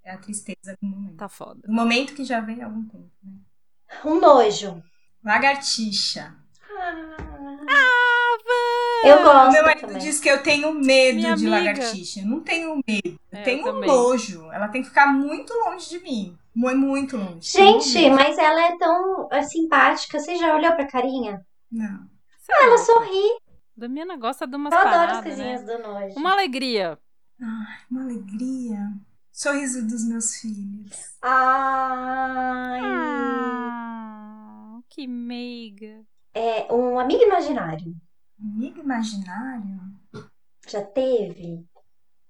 é 0.06 0.12
a 0.12 0.18
tristeza 0.20 0.78
do 0.80 0.88
momento. 0.88 1.18
Tá 1.18 1.28
foda. 1.28 1.62
Do 1.66 1.74
momento 1.74 2.14
que 2.14 2.24
já 2.24 2.40
vem 2.40 2.62
há 2.62 2.66
algum 2.68 2.88
tempo, 2.88 3.12
né? 3.24 3.34
Um 4.06 4.20
nojo. 4.22 4.84
Lagartixa. 5.24 6.36
Ah, 7.68 7.95
Eu 9.08 9.24
gosto 9.24 9.52
meu 9.52 9.64
marido 9.64 9.88
também. 9.88 9.98
diz 10.02 10.20
que 10.20 10.30
eu 10.30 10.42
tenho 10.44 10.74
medo 10.74 11.16
Minha 11.18 11.36
de 11.36 11.48
amiga. 11.48 11.70
lagartixa. 11.72 12.20
Eu 12.22 12.26
não 12.28 12.40
tenho 12.40 12.76
medo. 12.88 13.20
Eu 13.32 13.38
É, 13.38 13.42
eu 13.42 13.44
tenho 13.44 13.64
também. 13.64 13.88
nojo. 13.90 14.52
Ela 14.52 14.68
tem 14.68 14.82
que 14.82 14.88
ficar 14.90 15.08
muito 15.08 15.54
longe 15.54 15.90
de 15.90 16.00
mim. 16.00 16.38
Mu- 16.56 16.76
Muito 16.76 17.18
longe. 17.18 17.50
Gente, 17.52 17.98
Muito. 18.00 18.16
mas 18.16 18.38
ela 18.38 18.62
é 18.68 18.78
tão 18.78 19.28
é, 19.32 19.42
simpática. 19.44 20.20
Você 20.20 20.36
já 20.38 20.56
olhou 20.56 20.72
pra 20.74 20.88
carinha? 20.88 21.46
Não. 21.72 22.08
Ela 22.62 22.78
sorri. 22.78 23.38
Damiana 23.76 24.16
gosta 24.16 24.48
de 24.48 24.56
umas 24.56 24.72
Eu 24.74 24.80
adoro 24.80 24.96
as 24.96 25.06
paradas, 25.08 25.24
coisinhas 25.24 25.64
né? 25.66 25.76
do 25.78 25.84
nojo. 25.84 26.16
Uma 26.18 26.32
alegria. 26.32 26.98
Ai, 27.42 27.78
uma 27.92 28.04
alegria. 28.04 28.80
Sorriso 29.34 29.86
dos 29.86 30.08
meus 30.08 30.36
filhos. 30.38 30.92
Ai. 31.22 32.80
Ah, 32.84 34.80
que 34.90 35.06
meiga. 35.08 36.04
É 36.34 36.72
um 36.74 36.98
amigo 37.00 37.22
imaginário. 37.24 37.94
Amigo 38.40 38.80
imaginário? 38.80 39.80
Já 40.68 40.84
teve? 40.84 41.66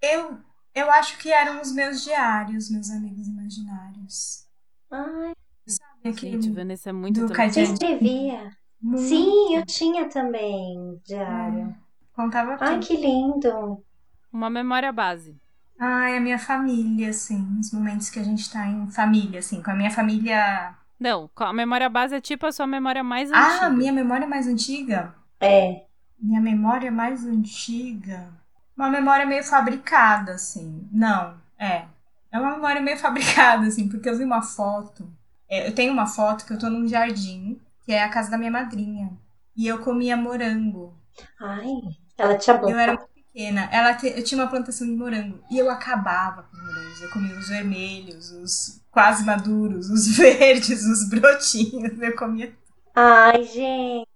Eu, 0.02 0.38
eu 0.74 0.92
acho 0.92 1.18
que 1.18 1.32
eram 1.32 1.62
os 1.62 1.72
meus 1.74 2.04
diários, 2.04 2.70
meus 2.70 2.90
amigos 2.92 3.28
imaginários. 3.28 4.48
Ai, 4.92 5.34
Sabe 5.68 6.10
aquele 6.10 6.42
Gente, 6.42 6.52
Vanessa 6.52 6.90
é 6.90 6.94
muito 6.94 7.22
do 7.22 7.34
você 7.34 7.62
escrevia? 7.64 8.56
muito- 8.82 9.02
Sim, 9.08 9.56
eu 9.56 9.66
tinha 9.66 10.08
também 10.10 11.02
diário. 11.04 11.76
Contava 12.14 12.56
Ai, 12.60 12.76
tudo. 12.76 12.88
que 12.88 12.96
lindo. 12.98 13.84
Uma 14.32 14.50
memória 14.50 14.92
base. 14.92 15.36
Ai, 15.80 16.18
a 16.18 16.22
minha 16.22 16.38
família, 16.40 17.10
assim. 17.10 17.58
Os 17.60 17.72
momentos 17.74 18.10
que 18.10 18.20
a 18.20 18.24
gente 18.24 18.50
tá 18.50 18.68
em 18.68 18.90
família, 18.92 19.40
assim. 19.40 19.62
Com 19.62 19.72
a 19.72 19.76
minha 19.76 19.92
família... 19.92 20.76
Não, 20.98 21.30
a 21.36 21.52
memória 21.52 21.90
base 21.90 22.16
é 22.16 22.22
tipo 22.22 22.46
a 22.46 22.52
sua 22.52 22.66
memória 22.68 23.04
mais 23.04 23.30
Ah, 23.32 23.66
antiga. 23.66 23.70
minha 23.72 23.92
memória 23.92 24.26
mais 24.28 24.48
antiga? 24.48 25.14
É. 25.42 25.85
Minha 26.20 26.42
memória 26.42 26.92
mais 26.92 27.26
antiga. 27.26 28.34
Uma 28.76 28.90
memória 28.90 29.26
meio 29.26 29.44
fabricada, 29.44 30.34
assim. 30.34 30.88
Não, 30.92 31.38
é. 31.58 31.86
É 32.32 32.40
uma 32.40 32.56
memória 32.56 32.82
meio 32.82 32.98
fabricada, 33.00 33.68
assim, 33.68 33.88
porque 33.90 34.10
eu 34.10 34.18
vi 34.18 34.24
uma 34.24 34.42
foto. 34.42 35.10
é, 35.50 35.68
eu 35.68 35.76
tenho 35.76 35.94
uma 35.94 36.08
foto 36.08 36.46
que 36.46 36.54
eu 36.54 36.60
tô 36.60 36.70
num 36.70 36.88
jardim, 36.88 37.60
que 37.86 37.92
é 37.94 38.04
a 38.04 38.10
casa 38.10 38.30
da 38.32 38.38
minha 38.38 38.52
madrinha. 38.52 39.12
E 39.56 39.68
eu 39.68 39.80
comia 39.80 40.18
morango. 40.18 40.94
Ai, 41.40 41.72
ela 42.18 42.38
te 42.38 42.52
amou. 42.52 42.70
Eu 42.70 42.78
era 42.78 42.94
muito 42.94 43.10
pequena. 43.14 43.70
Ela 43.72 43.94
te- 43.94 44.08
eu 44.08 44.24
tinha 44.24 44.42
uma 44.42 44.50
plantação 44.50 44.88
de 44.88 44.94
morango. 44.96 45.40
E 45.50 45.58
eu 45.58 45.70
acabava 45.70 46.44
com 46.44 46.58
os 46.58 46.64
morangos. 46.64 47.02
Eu 47.02 47.10
comia 47.12 47.38
os 47.38 47.48
vermelhos, 47.50 48.32
os 48.32 48.82
quase 48.92 49.24
maduros, 49.26 49.90
os 49.92 50.08
verdes, 50.18 50.84
os 50.86 51.10
brotinhos. 51.10 52.02
Eu 52.02 52.16
comia 52.16 52.54
Ai, 52.94 53.44
gente. 53.44 54.08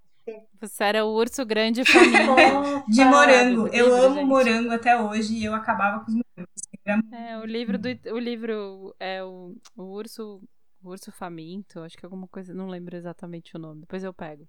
Você 0.61 0.83
era 0.83 1.05
o 1.05 1.13
urso 1.13 1.45
grande 1.45 1.85
família. 1.85 2.83
de 2.87 3.05
morango. 3.05 3.67
Eu 3.67 3.85
livro, 3.85 4.03
amo 4.05 4.15
gente. 4.15 4.27
morango 4.27 4.71
até 4.71 4.99
hoje 4.99 5.35
e 5.35 5.45
eu 5.45 5.53
acabava 5.53 6.03
com 6.03 6.11
os 6.11 6.15
morangos. 6.15 6.61
Era 6.85 7.31
É, 7.31 7.37
o 7.37 7.45
livro 7.45 7.77
do 7.77 7.87
o 8.13 8.19
livro 8.19 8.95
é 8.99 9.23
o, 9.23 9.55
o 9.75 9.83
urso 9.83 10.41
o 10.81 10.89
urso 10.89 11.11
faminto, 11.11 11.81
acho 11.81 11.97
que 11.97 12.05
é 12.05 12.07
alguma 12.07 12.27
coisa, 12.27 12.53
não 12.53 12.67
lembro 12.67 12.95
exatamente 12.95 13.55
o 13.55 13.59
nome. 13.59 13.81
Depois 13.81 14.03
eu 14.03 14.13
pego. 14.13 14.47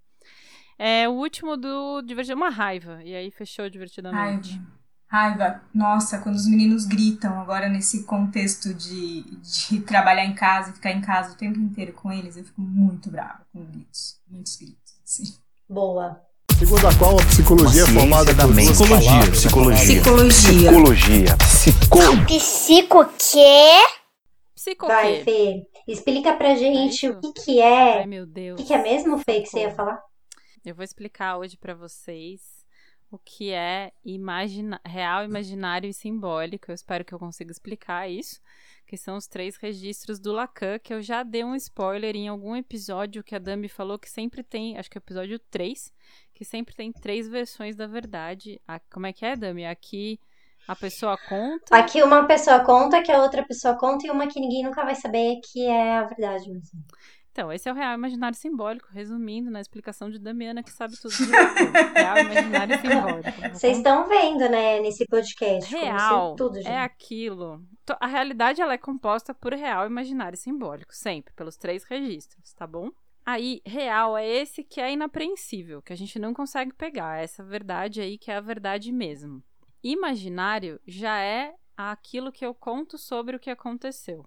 É 0.78 1.08
o 1.08 1.12
último 1.12 1.56
do 1.56 2.00
divertido, 2.02 2.36
uma 2.36 2.50
raiva. 2.50 3.02
E 3.04 3.14
aí 3.14 3.30
fechou 3.30 3.68
divertidamente. 3.68 4.52
Raiva. 4.52 4.80
Raiva. 5.06 5.62
Nossa, 5.74 6.18
quando 6.20 6.36
os 6.36 6.46
meninos 6.46 6.86
gritam 6.86 7.40
agora 7.40 7.68
nesse 7.68 8.04
contexto 8.04 8.72
de, 8.72 9.22
de 9.22 9.80
trabalhar 9.84 10.24
em 10.24 10.34
casa 10.34 10.70
e 10.70 10.74
ficar 10.74 10.92
em 10.92 11.00
casa 11.00 11.32
o 11.34 11.36
tempo 11.36 11.58
inteiro 11.58 11.92
com 11.92 12.12
eles, 12.12 12.36
eu 12.36 12.44
fico 12.44 12.61
muito 12.61 13.11
brava 13.11 13.44
com 13.52 13.64
gritos. 13.64 14.20
Muitos 14.28 14.56
gritos. 14.56 15.00
Assim. 15.04 15.34
Boa. 15.74 16.20
Segundo 16.58 16.84
a 16.88 16.98
qual 16.98 17.12
a 17.18 17.24
psicologia 17.26 17.82
é 17.82 17.84
Uma 17.84 18.00
formada 18.00 18.24
ciência 18.24 18.34
da 18.34 18.46
por 18.46 18.54
mente. 18.56 18.70
Psicologia, 18.72 19.08
palavras, 19.10 19.38
psicologia. 19.38 20.02
Psicologia. 20.02 20.70
Psicologia. 20.70 21.36
Psico. 21.36 22.26
Psico 22.26 23.04
quê? 23.16 23.80
Psico 24.54 24.86
Vai, 24.88 25.18
quê? 25.18 25.24
Fê. 25.24 25.66
Explica 25.86 26.32
pra 26.34 26.56
gente 26.56 27.06
isso? 27.06 27.10
o 27.12 27.20
que 27.20 27.32
que 27.44 27.60
é. 27.60 27.98
Ai, 28.00 28.06
meu 28.06 28.24
O 28.24 28.26
Deus. 28.26 28.60
que 28.60 28.66
que 28.66 28.74
é 28.74 28.82
mesmo, 28.82 29.16
Fê, 29.18 29.40
que 29.42 29.46
você 29.46 29.60
ia 29.60 29.70
falar? 29.74 29.98
Eu 30.64 30.74
vou 30.74 30.84
explicar 30.84 31.38
hoje 31.38 31.56
pra 31.56 31.72
vocês 31.72 32.40
o 33.10 33.16
que 33.18 33.50
é 33.52 33.92
imagina 34.04 34.80
real, 34.84 35.24
imaginário 35.24 35.88
e 35.88 35.94
simbólico. 35.94 36.70
Eu 36.70 36.74
espero 36.74 37.04
que 37.04 37.14
eu 37.14 37.18
consiga 37.18 37.50
explicar 37.52 38.10
isso, 38.10 38.40
que 38.91 38.97
são 38.97 39.16
os 39.16 39.28
três 39.28 39.57
registros 39.57 40.18
do 40.18 40.32
Lacan, 40.32 40.76
que 40.80 40.93
eu 40.93 41.01
já 41.01 41.22
dei 41.22 41.45
um 41.45 41.55
spoiler 41.55 42.16
em 42.16 42.26
algum 42.26 42.57
episódio 42.57 43.22
que 43.22 43.36
a 43.36 43.38
Dami 43.38 43.68
falou 43.68 43.97
que 43.97 44.11
sempre 44.11 44.43
tem, 44.43 44.76
acho 44.76 44.91
que 44.91 44.99
é 44.99 45.01
o 45.01 45.05
episódio 45.07 45.38
3, 45.38 45.93
que 46.34 46.45
sempre 46.45 46.74
tem 46.74 46.91
três 46.91 47.28
versões 47.28 47.76
da 47.76 47.86
verdade. 47.86 48.61
Ah, 48.66 48.80
como 48.93 49.07
é 49.07 49.12
que 49.12 49.24
é, 49.24 49.36
Dami? 49.36 49.64
Aqui 49.64 50.18
a 50.66 50.74
pessoa 50.74 51.16
conta. 51.28 51.76
Aqui 51.76 52.03
uma 52.03 52.26
pessoa 52.26 52.64
conta, 52.64 53.01
que 53.01 53.12
a 53.12 53.22
outra 53.22 53.45
pessoa 53.47 53.78
conta, 53.78 54.09
e 54.09 54.11
uma 54.11 54.26
que 54.26 54.41
ninguém 54.41 54.64
nunca 54.64 54.82
vai 54.82 54.97
saber 54.97 55.38
que 55.41 55.64
é 55.64 55.99
a 55.99 56.05
verdade 56.07 56.51
mesmo. 56.51 56.82
Então, 57.32 57.52
esse 57.52 57.68
é 57.68 57.72
o 57.72 57.74
real 57.74 57.94
imaginário 57.94 58.36
simbólico, 58.36 58.88
resumindo 58.90 59.50
na 59.50 59.60
explicação 59.60 60.10
de 60.10 60.18
Damiana, 60.18 60.62
que 60.64 60.70
sabe 60.72 60.96
tudo. 61.00 61.12
Real 61.94 62.18
imaginário 62.18 62.74
e 62.74 62.78
simbólico. 62.78 63.40
Vou 63.40 63.50
Vocês 63.50 63.76
estão 63.76 64.08
vendo, 64.08 64.48
né, 64.48 64.80
nesse 64.80 65.06
podcast. 65.06 65.72
Real 65.72 66.34
tudo, 66.34 66.56
gente. 66.56 66.66
é 66.68 66.78
aquilo. 66.80 67.62
To- 67.86 67.96
A 68.00 68.06
realidade 68.08 68.60
ela 68.60 68.72
é 68.74 68.78
composta 68.78 69.32
por 69.32 69.52
real, 69.54 69.86
imaginário 69.86 70.34
e 70.34 70.38
simbólico, 70.38 70.92
sempre, 70.94 71.32
pelos 71.34 71.56
três 71.56 71.84
registros, 71.84 72.52
tá 72.52 72.66
bom? 72.66 72.90
Aí, 73.24 73.60
real 73.64 74.16
é 74.18 74.26
esse 74.26 74.64
que 74.64 74.80
é 74.80 74.92
inapreensível, 74.92 75.80
que 75.82 75.92
a 75.92 75.96
gente 75.96 76.18
não 76.18 76.34
consegue 76.34 76.72
pegar, 76.74 77.20
é 77.20 77.24
essa 77.24 77.44
verdade 77.44 78.00
aí 78.00 78.18
que 78.18 78.30
é 78.30 78.36
a 78.36 78.40
verdade 78.40 78.90
mesmo. 78.90 79.40
Imaginário 79.84 80.80
já 80.86 81.20
é 81.20 81.54
aquilo 81.76 82.32
que 82.32 82.44
eu 82.44 82.52
conto 82.54 82.98
sobre 82.98 83.36
o 83.36 83.38
que 83.40 83.50
aconteceu. 83.50 84.26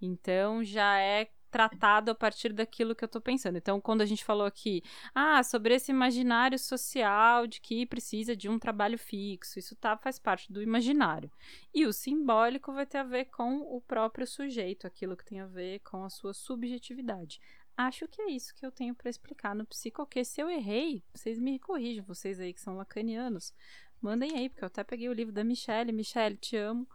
Então, 0.00 0.62
já 0.62 0.98
é 0.98 1.28
tratado 1.54 2.10
a 2.10 2.14
partir 2.16 2.52
daquilo 2.52 2.96
que 2.96 3.04
eu 3.04 3.08
tô 3.08 3.20
pensando. 3.20 3.56
Então, 3.56 3.80
quando 3.80 4.00
a 4.00 4.06
gente 4.06 4.24
falou 4.24 4.44
aqui, 4.44 4.82
ah, 5.14 5.40
sobre 5.44 5.72
esse 5.72 5.92
imaginário 5.92 6.58
social 6.58 7.46
de 7.46 7.60
que 7.60 7.86
precisa 7.86 8.34
de 8.34 8.48
um 8.48 8.58
trabalho 8.58 8.98
fixo, 8.98 9.56
isso 9.56 9.76
tá, 9.76 9.96
faz 9.96 10.18
parte 10.18 10.52
do 10.52 10.60
imaginário. 10.60 11.30
E 11.72 11.86
o 11.86 11.92
simbólico 11.92 12.72
vai 12.72 12.84
ter 12.84 12.98
a 12.98 13.04
ver 13.04 13.26
com 13.26 13.58
o 13.60 13.80
próprio 13.80 14.26
sujeito, 14.26 14.84
aquilo 14.84 15.16
que 15.16 15.24
tem 15.24 15.38
a 15.38 15.46
ver 15.46 15.78
com 15.84 16.02
a 16.02 16.10
sua 16.10 16.34
subjetividade. 16.34 17.40
Acho 17.76 18.08
que 18.08 18.20
é 18.20 18.30
isso 18.32 18.52
que 18.56 18.66
eu 18.66 18.72
tenho 18.72 18.92
para 18.92 19.08
explicar 19.08 19.54
no 19.54 19.64
Psicoquê. 19.64 20.24
Se 20.24 20.40
eu 20.40 20.50
errei, 20.50 21.04
vocês 21.14 21.38
me 21.38 21.60
corrijam, 21.60 22.04
vocês 22.04 22.40
aí 22.40 22.52
que 22.52 22.60
são 22.60 22.76
lacanianos. 22.76 23.54
Mandem 24.00 24.36
aí, 24.36 24.48
porque 24.48 24.64
eu 24.64 24.66
até 24.66 24.82
peguei 24.82 25.08
o 25.08 25.12
livro 25.12 25.32
da 25.32 25.44
Michelle. 25.44 25.92
Michelle, 25.92 26.36
te 26.36 26.56
amo, 26.56 26.88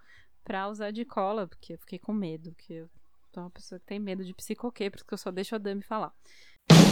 pra 0.43 0.68
usar 0.68 0.91
de 0.91 1.05
cola, 1.05 1.47
porque 1.47 1.76
eu 1.76 1.78
fiquei 1.78 1.97
com 1.97 2.12
medo, 2.12 2.53
que 2.55 2.74
eu 2.74 2.89
sou 3.34 3.44
uma 3.44 3.50
pessoa 3.50 3.80
que 3.80 3.86
tem 3.86 4.00
medo 4.00 4.24
de 4.24 4.34
psicoquê, 4.34 4.90
porque 4.90 5.14
eu 5.14 5.18
só 5.18 5.32
deixo 5.32 5.56
a 5.56 5.58
Dami 5.58 5.84
falar. 5.84 6.12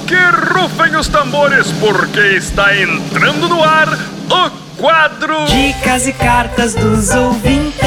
Que 0.08 0.16
rufem 0.60 0.96
os 0.96 1.08
tambores, 1.08 1.68
porque 1.74 2.38
está 2.38 2.76
entrando 2.76 3.50
no 3.50 3.64
ar 3.64 3.88
o 3.90 4.78
quadro 4.82 5.46
Dicas 5.46 6.08
e 6.08 6.14
cartas 6.14 6.74
dos 6.76 7.10
ouvintes. 7.12 7.78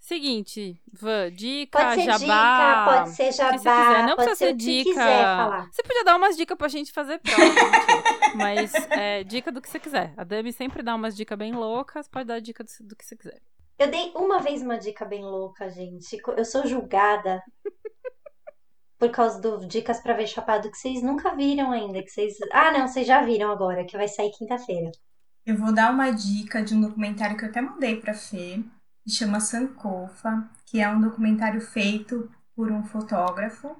Seguinte, 0.00 0.80
Van, 0.92 1.32
dica, 1.32 1.78
Pode 1.78 1.94
ser 1.94 2.04
jabá. 2.04 2.18
dica, 2.18 2.84
pode 2.98 3.10
ser 3.16 3.32
jabá, 3.32 3.58
você 3.58 3.70
quiser. 3.70 4.02
Não 4.06 4.16
pode 4.16 4.28
precisa 4.28 4.36
ser 4.36 4.46
ser 4.46 4.54
dica. 4.54 4.90
quiser 4.90 5.24
falar. 5.24 5.68
Você 5.72 5.82
podia 5.82 6.04
dar 6.04 6.16
umas 6.16 6.36
dicas 6.36 6.58
pra 6.58 6.68
gente 6.68 6.92
fazer 6.92 7.18
prova, 7.18 7.42
gente. 7.42 8.36
mas 8.36 8.72
é, 8.90 9.24
dica 9.24 9.50
do 9.50 9.60
que 9.62 9.68
você 9.68 9.78
quiser. 9.78 10.12
A 10.16 10.22
Dami 10.24 10.52
sempre 10.52 10.82
dá 10.82 10.94
umas 10.94 11.16
dicas 11.16 11.38
bem 11.38 11.52
loucas, 11.52 12.06
pode 12.06 12.26
dar 12.26 12.38
dica 12.40 12.62
do, 12.62 12.70
do 12.86 12.94
que 12.96 13.04
você 13.04 13.16
quiser. 13.16 13.40
Eu 13.78 13.90
dei 13.90 14.12
uma 14.14 14.40
vez 14.40 14.62
uma 14.62 14.78
dica 14.78 15.04
bem 15.04 15.22
louca, 15.22 15.68
gente. 15.70 16.16
Eu 16.36 16.44
sou 16.44 16.66
julgada 16.66 17.42
por 18.98 19.10
causa 19.10 19.40
do 19.40 19.66
Dicas 19.66 20.00
pra 20.00 20.14
Ver 20.14 20.26
Chapado 20.26 20.70
que 20.70 20.76
vocês 20.78 21.02
nunca 21.02 21.34
viram 21.34 21.72
ainda. 21.72 22.02
Que 22.02 22.08
vocês... 22.10 22.34
Ah, 22.52 22.72
não, 22.72 22.86
vocês 22.86 23.06
já 23.06 23.22
viram 23.22 23.50
agora, 23.50 23.84
que 23.84 23.96
vai 23.96 24.08
sair 24.08 24.30
quinta-feira. 24.30 24.90
Eu 25.44 25.56
vou 25.58 25.72
dar 25.74 25.92
uma 25.92 26.10
dica 26.10 26.62
de 26.62 26.74
um 26.74 26.80
documentário 26.80 27.36
que 27.36 27.44
eu 27.44 27.48
até 27.48 27.60
mandei 27.60 28.00
pra 28.00 28.14
Fê, 28.14 28.62
que 29.04 29.10
chama 29.10 29.40
Sankofa, 29.40 30.48
que 30.66 30.80
é 30.80 30.88
um 30.88 31.00
documentário 31.00 31.60
feito 31.60 32.30
por 32.56 32.70
um 32.70 32.84
fotógrafo 32.84 33.76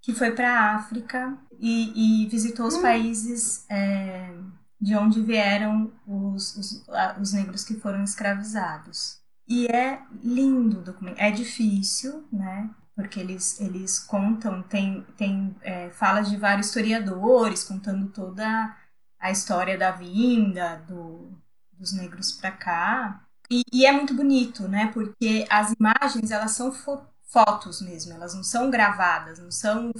que 0.00 0.12
foi 0.14 0.32
pra 0.32 0.74
África 0.74 1.36
e, 1.60 2.24
e 2.24 2.28
visitou 2.28 2.66
os 2.66 2.78
países 2.78 3.68
é, 3.70 4.32
de 4.80 4.96
onde 4.96 5.20
vieram 5.22 5.92
os, 6.06 6.56
os, 6.56 6.88
a- 6.88 7.16
os 7.20 7.32
negros 7.32 7.62
que 7.64 7.74
foram 7.74 8.02
escravizados. 8.02 9.20
E 9.52 9.66
é 9.66 10.02
lindo 10.22 10.78
o 10.78 10.82
documento. 10.82 11.18
É 11.18 11.30
difícil, 11.30 12.26
né? 12.32 12.70
Porque 12.94 13.20
eles, 13.20 13.60
eles 13.60 13.98
contam, 13.98 14.62
tem, 14.62 15.02
tem 15.14 15.54
é, 15.60 15.90
falas 15.90 16.30
de 16.30 16.38
vários 16.38 16.68
historiadores 16.68 17.62
contando 17.62 18.08
toda 18.08 18.74
a 19.20 19.30
história 19.30 19.76
da 19.76 19.90
vinda 19.90 20.76
do, 20.88 21.38
dos 21.72 21.92
negros 21.92 22.32
para 22.32 22.50
cá. 22.50 23.26
E, 23.50 23.62
e, 23.70 23.84
é 23.84 23.92
muito 23.92 24.14
bonito, 24.14 24.66
né? 24.68 24.90
Porque 24.90 25.46
as 25.50 25.74
imagens, 25.78 26.30
elas 26.30 26.52
são 26.52 26.72
fo 26.72 27.02
fotos 27.26 27.80
mesmo, 27.82 28.12
elas 28.12 28.34
não 28.34 28.44
são 28.44 28.70
gravadas, 28.70 29.38
não 29.38 29.50
são 29.50 29.90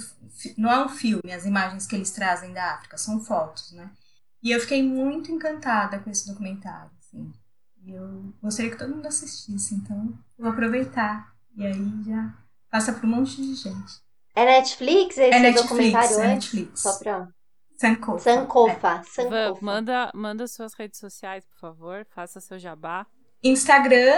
não 0.57 0.71
é 0.71 0.85
um 0.85 0.89
filme 0.89 1.33
as 1.33 1.45
imagens 1.45 1.87
que 1.87 1.95
eles 1.95 2.11
trazem 2.11 2.53
da 2.53 2.75
África, 2.75 2.97
são 2.97 3.19
fotos, 3.19 3.71
né? 3.71 3.91
E 4.41 4.51
eu 4.51 4.59
fiquei 4.59 4.83
muito 4.83 5.31
encantada 5.31 5.99
com 5.99 6.09
esse 6.11 6.27
documentário, 6.27 6.91
assim. 6.99 7.31
Eu 7.85 8.33
gostaria 8.41 8.71
que 8.71 8.77
todo 8.77 8.95
mundo 8.95 9.05
assistisse, 9.05 9.75
então 9.75 10.17
vou 10.37 10.49
aproveitar. 10.49 11.33
E 11.55 11.65
aí 11.65 12.03
já 12.05 12.33
passa 12.69 12.93
para 12.93 13.05
um 13.05 13.09
monte 13.09 13.35
de 13.35 13.55
gente. 13.55 14.01
É 14.35 14.45
Netflix 14.45 15.17
esse 15.17 15.31
é 15.31 15.39
Netflix, 15.39 15.69
documentário? 15.69 16.19
É 16.19 16.27
Netflix. 16.27 16.79
Só 16.81 16.97
pra... 16.97 17.27
Sankofa. 17.77 18.19
Sankofa. 18.19 18.87
É. 18.87 19.03
Sankofa. 19.03 19.65
Manda, 19.65 20.11
manda 20.13 20.47
suas 20.47 20.73
redes 20.73 20.99
sociais, 20.99 21.45
por 21.45 21.59
favor. 21.59 22.05
Faça 22.15 22.39
seu 22.39 22.57
jabá. 22.57 23.05
Instagram, 23.43 24.15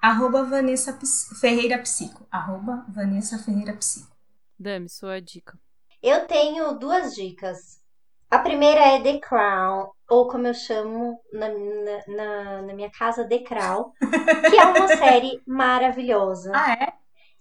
arroba 0.00 0.44
Vanessa 0.44 0.96
Ferreira 1.40 1.78
Psico. 1.78 2.26
Arroba 2.30 2.86
Vanessa 2.88 3.38
Ferreira 3.38 3.72
Psico. 3.74 4.16
Dami, 4.58 4.88
sua 4.88 5.20
dica. 5.20 5.58
Eu 6.02 6.26
tenho 6.26 6.78
duas 6.78 7.14
dicas. 7.14 7.80
A 8.30 8.38
primeira 8.38 8.80
é 8.80 9.02
The 9.02 9.20
Crown, 9.20 9.88
ou 10.08 10.28
como 10.28 10.46
eu 10.46 10.54
chamo 10.54 11.18
na, 11.32 11.48
na, 11.48 12.62
na, 12.62 12.74
minha 12.74 12.90
casa, 12.90 13.26
The 13.26 13.38
Crown, 13.38 13.90
que 14.50 14.56
é 14.56 14.64
uma 14.66 14.88
série 14.96 15.40
maravilhosa. 15.46 16.52
Ah, 16.54 16.72
é? 16.72 16.92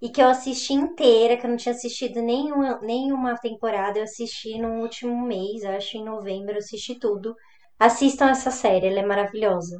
E 0.01 0.09
que 0.09 0.21
eu 0.21 0.29
assisti 0.29 0.73
inteira, 0.73 1.35
que 1.35 1.45
eu 1.45 1.49
não 1.49 1.57
tinha 1.57 1.73
assistido 1.73 2.21
nenhuma, 2.21 2.79
nenhuma 2.81 3.35
temporada. 3.37 3.99
Eu 3.99 4.03
assisti 4.03 4.57
no 4.59 4.81
último 4.81 5.25
mês, 5.25 5.63
acho 5.65 5.97
em 5.97 6.05
novembro, 6.05 6.53
eu 6.53 6.59
assisti 6.59 6.95
tudo. 6.95 7.35
Assistam 7.77 8.29
essa 8.29 8.51
série, 8.51 8.87
ela 8.87 8.99
é 8.99 9.05
maravilhosa. 9.05 9.77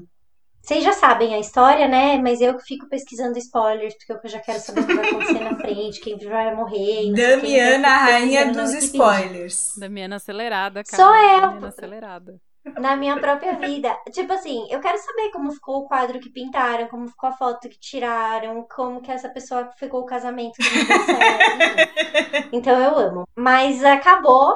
Vocês 0.67 0.83
já 0.83 0.91
sabem 0.91 1.33
a 1.33 1.39
história, 1.39 1.87
né? 1.87 2.17
Mas 2.17 2.41
eu 2.41 2.57
que 2.57 2.63
fico 2.63 2.89
pesquisando 2.89 3.37
spoilers, 3.37 3.95
porque 3.95 4.27
eu 4.27 4.29
já 4.29 4.39
quero 4.41 4.59
saber 4.59 4.81
o 4.81 4.85
que 4.85 4.95
vai 4.95 5.07
acontecer 5.07 5.39
na 5.39 5.55
frente, 5.55 6.01
quem 6.01 6.17
vai 6.17 6.53
morrer. 6.53 7.13
Damiana, 7.13 7.87
a 7.87 7.97
rainha 7.97 8.51
dos 8.51 8.73
spoilers. 8.73 9.77
Damiana 9.77 10.17
acelerada, 10.17 10.83
cara. 10.83 11.01
Só 11.01 11.15
ela. 11.15 11.47
Damiana 11.47 11.67
acelerada. 11.69 12.41
Na 12.79 12.97
minha 12.97 13.17
própria 13.17 13.55
vida. 13.55 13.97
Tipo 14.11 14.33
assim, 14.33 14.67
eu 14.69 14.81
quero 14.81 14.97
saber 14.97 15.31
como 15.31 15.53
ficou 15.53 15.77
o 15.77 15.87
quadro 15.87 16.19
que 16.19 16.29
pintaram, 16.29 16.89
como 16.89 17.07
ficou 17.07 17.29
a 17.29 17.37
foto 17.37 17.69
que 17.69 17.79
tiraram, 17.79 18.67
como 18.69 19.01
que 19.01 19.09
essa 19.09 19.29
pessoa 19.29 19.69
ficou 19.79 20.01
o 20.01 20.05
casamento 20.05 20.57
que 20.57 20.77
não 20.77 20.85
deu 20.85 21.05
certo. 21.05 22.49
Então 22.51 22.77
eu 22.77 22.99
amo. 22.99 23.23
Mas 23.37 23.85
acabou. 23.85 24.53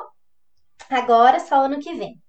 Agora, 0.89 1.39
só 1.39 1.55
ano 1.55 1.80
que 1.80 1.93
vem. 1.93 2.20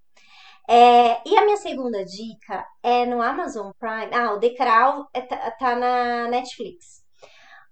É, 0.67 1.21
e 1.27 1.37
a 1.37 1.43
minha 1.43 1.57
segunda 1.57 2.03
dica 2.05 2.65
é 2.81 3.05
no 3.05 3.21
Amazon 3.21 3.71
Prime. 3.77 4.13
Ah, 4.13 4.33
o 4.33 4.39
The 4.39 4.51
Crown 4.51 5.05
é, 5.13 5.21
tá, 5.21 5.51
tá, 5.51 5.75
na 5.75 6.27
Netflix. 6.29 7.03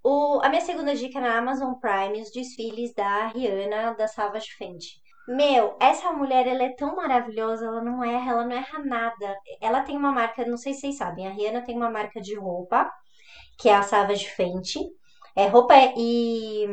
O, 0.04 0.42
a 0.44 0.50
minha 0.50 0.62
segunda 0.62 0.96
dica 0.96 1.20
é 1.20 1.22
na 1.22 1.38
Amazon 1.38 1.74
Prime, 1.76 2.22
os 2.22 2.32
desfiles 2.32 2.94
da 2.94 3.28
Rihanna, 3.28 3.94
da 3.96 4.08
Savage 4.08 4.52
Fenty. 4.58 5.02
Meu, 5.28 5.78
essa 5.80 6.12
mulher, 6.12 6.48
ela 6.48 6.64
é 6.64 6.70
tão 6.76 6.96
maravilhosa, 6.96 7.66
ela 7.66 7.82
não 7.82 8.04
erra, 8.04 8.32
ela 8.32 8.46
não 8.46 8.56
erra 8.56 8.80
nada. 8.80 9.38
Ela 9.62 9.84
tem 9.84 9.96
uma 9.96 10.12
marca, 10.12 10.46
não 10.46 10.58
sei 10.58 10.74
se 10.74 10.82
vocês 10.82 10.98
sabem, 10.98 11.28
a 11.28 11.32
Rihanna 11.32 11.62
tem 11.62 11.78
uma 11.78 11.90
marca 11.90 12.20
de 12.20 12.36
roupa, 12.36 12.92
que 13.60 13.70
é 13.70 13.76
a 13.76 13.84
Savage 13.84 14.28
Fenty. 14.30 14.80
É 15.36 15.48
roupa 15.48 15.74
e, 15.96 16.66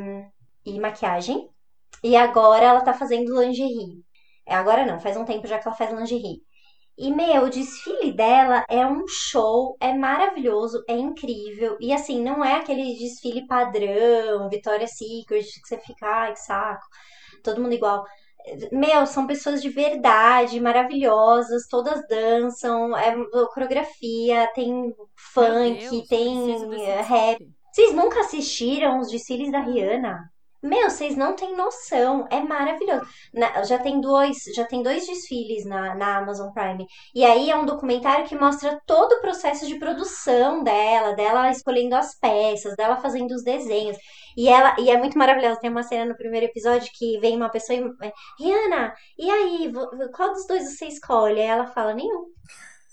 e 0.65 0.81
maquiagem. 0.81 1.49
E 2.03 2.17
agora 2.17 2.65
ela 2.65 2.81
tá 2.81 2.93
fazendo 2.95 3.41
lingerie. 3.41 4.03
É, 4.49 4.55
agora 4.55 4.87
não, 4.87 4.99
faz 4.99 5.17
um 5.17 5.25
tempo 5.25 5.47
já 5.47 5.59
que 5.59 5.69
ela 5.69 5.77
faz 5.77 5.93
lingerie. 5.93 6.43
E, 6.97 7.15
meu, 7.15 7.45
o 7.45 7.51
desfile 7.51 8.13
dela 8.13 8.65
é 8.69 8.85
um 8.85 9.05
show, 9.07 9.77
é 9.81 9.93
maravilhoso, 9.93 10.83
é 10.89 10.95
incrível. 10.95 11.77
E, 11.81 11.93
assim, 11.93 12.21
não 12.21 12.45
é 12.45 12.55
aquele 12.55 12.97
desfile 12.97 13.47
padrão, 13.47 14.49
Victoria's 14.49 14.97
Secret, 14.97 15.45
que 15.45 15.69
você 15.69 15.79
fica, 15.79 16.07
ai, 16.07 16.33
que 16.33 16.41
saco, 16.41 16.83
todo 17.45 17.61
mundo 17.61 17.75
igual. 17.75 18.05
Meu, 18.73 19.07
são 19.07 19.27
pessoas 19.27 19.63
de 19.63 19.69
verdade, 19.69 20.59
maravilhosas, 20.61 21.69
todas 21.69 22.01
dançam, 22.09 22.97
é 22.97 23.15
coreografia, 23.55 24.51
tem 24.55 24.93
funk, 25.15 25.91
Deus, 25.91 26.09
tem 26.09 26.57
rap. 27.03 27.49
Vocês 27.71 27.95
nunca 27.95 28.21
assistiram 28.21 28.99
os 28.99 29.11
desfiles 29.11 29.53
da 29.53 29.61
Rihanna? 29.61 30.19
Meu, 30.63 30.91
vocês 30.91 31.17
não 31.17 31.37
têm 31.37 31.57
noção, 31.57 32.27
é 32.31 32.41
maravilhoso. 32.41 33.07
Na, 33.33 33.63
já 33.63 33.79
tem 33.79 34.01
dois, 34.01 34.39
já 34.55 34.65
tem 34.65 34.83
dois 34.83 35.07
desfiles 35.07 35.65
na, 35.65 35.95
na 35.95 36.19
Amazon 36.19 36.53
Prime. 36.53 36.85
E 37.15 37.25
aí 37.25 37.49
é 37.49 37.57
um 37.57 37.65
documentário 37.65 38.27
que 38.27 38.35
mostra 38.35 38.81
todo 38.85 39.13
o 39.13 39.21
processo 39.21 39.67
de 39.69 39.79
produção 39.79 40.65
dela, 40.65 41.15
dela 41.15 41.51
escolhendo 41.51 41.95
as 41.95 42.19
peças, 42.19 42.75
dela 42.77 42.97
fazendo 42.97 43.33
os 43.33 43.45
desenhos. 43.45 43.97
E 44.37 44.49
ela 44.49 44.75
e 44.81 44.91
é 44.91 44.99
muito 44.99 45.17
maravilhoso. 45.17 45.61
Tem 45.61 45.71
uma 45.71 45.83
cena 45.85 46.07
no 46.07 46.17
primeiro 46.17 46.47
episódio 46.47 46.91
que 46.93 47.19
vem 47.21 47.37
uma 47.37 47.51
pessoa 47.51 47.79
e 47.79 47.83
Rihanna, 48.41 48.95
e 49.17 49.31
aí, 49.31 49.73
qual 50.15 50.33
dos 50.33 50.47
dois 50.47 50.77
você 50.77 50.87
escolhe? 50.87 51.41
Aí 51.41 51.47
ela 51.47 51.67
fala, 51.67 51.95
nenhum. 51.95 52.27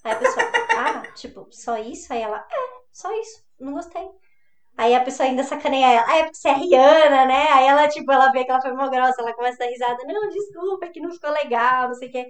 Aí 0.03 0.11
a 0.11 0.16
pessoa, 0.18 0.45
ah, 0.78 1.01
tipo, 1.16 1.47
só 1.51 1.78
isso? 1.78 2.13
Aí 2.13 2.22
ela, 2.22 2.38
é, 2.38 2.57
só 2.91 3.11
isso, 3.20 3.43
não 3.59 3.74
gostei. 3.74 4.07
Aí 4.78 4.93
a 4.93 5.01
pessoa 5.01 5.28
ainda 5.28 5.43
sacaneia 5.43 5.86
ela. 5.88 6.05
Ah, 6.07 6.17
é 6.17 6.23
porque 6.23 6.38
você 6.38 6.49
é 6.49 6.53
Rihanna, 6.53 7.26
né? 7.26 7.47
Aí 7.53 7.67
ela, 7.67 7.88
tipo, 7.88 8.11
ela 8.11 8.32
vê 8.32 8.43
que 8.43 8.51
ela 8.51 8.61
foi 8.61 8.71
uma 8.71 8.89
grossa, 8.89 9.21
ela 9.21 9.34
começa 9.34 9.55
a 9.63 9.65
dar 9.65 9.71
risada. 9.71 9.97
Não, 10.05 10.30
desculpa, 10.30 10.86
é 10.86 10.89
que 10.89 10.99
não 10.99 11.11
ficou 11.11 11.32
legal, 11.32 11.88
não 11.88 11.95
sei 11.95 12.09
o 12.09 12.11
quê. 12.11 12.28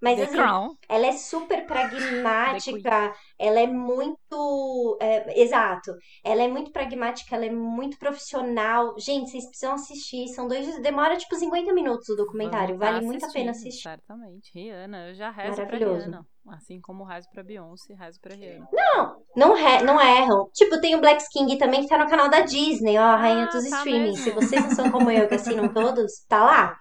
Mas 0.00 0.16
The 0.16 0.24
assim, 0.24 0.32
Crown. 0.32 0.74
ela 0.88 1.06
é 1.06 1.12
super 1.12 1.66
pragmática, 1.66 3.12
ela 3.38 3.60
é 3.60 3.66
muito. 3.66 4.98
é, 5.00 5.42
exato. 5.42 5.92
Ela 6.24 6.42
é 6.42 6.48
muito 6.48 6.72
pragmática, 6.72 7.36
ela 7.36 7.44
é 7.44 7.50
muito 7.50 7.98
profissional. 7.98 8.94
Gente, 8.98 9.30
vocês 9.30 9.46
precisam 9.46 9.74
assistir. 9.74 10.28
São 10.28 10.48
dois. 10.48 10.80
Demora 10.80 11.18
tipo 11.18 11.36
50 11.36 11.74
minutos 11.74 12.08
o 12.08 12.16
documentário. 12.16 12.78
Vale 12.78 13.04
muito 13.04 13.26
a 13.26 13.30
pena 13.30 13.50
assistir. 13.50 13.82
Certamente. 13.82 14.50
Rihanna, 14.54 15.08
eu 15.08 15.14
já 15.14 15.30
rezo 15.30 15.56
pra 15.56 15.64
Maravilhoso. 15.66 16.06
Rihanna. 16.06 16.26
Assim 16.52 16.80
como 16.80 17.04
rezo 17.04 17.28
pra 17.32 17.42
Beyoncé, 17.42 17.94
rezo 17.94 18.20
pra 18.20 18.34
Rihanna. 18.34 18.68
Não, 18.72 19.16
não, 19.36 19.54
re- 19.54 19.82
não 19.82 20.00
erram. 20.00 20.50
Tipo, 20.52 20.80
tem 20.80 20.94
o 20.96 21.00
Black 21.00 21.22
King 21.32 21.56
também 21.58 21.82
que 21.82 21.88
tá 21.88 21.96
no 21.96 22.08
canal 22.10 22.28
da 22.28 22.40
Disney, 22.40 22.98
ó, 22.98 23.02
a 23.02 23.16
rainha 23.16 23.44
Ah, 23.44 23.52
dos 23.52 23.68
tá 23.68 23.76
streamings. 23.78 24.24
mesmo. 24.24 24.40
Se 24.40 24.46
vocês 24.48 24.62
não 24.62 24.70
são 24.74 24.90
como 24.90 25.10
eu, 25.10 25.28
que 25.28 25.34
assinam 25.34 25.72
todos, 25.72 26.24
tá 26.28 26.42
lá. 26.44 26.76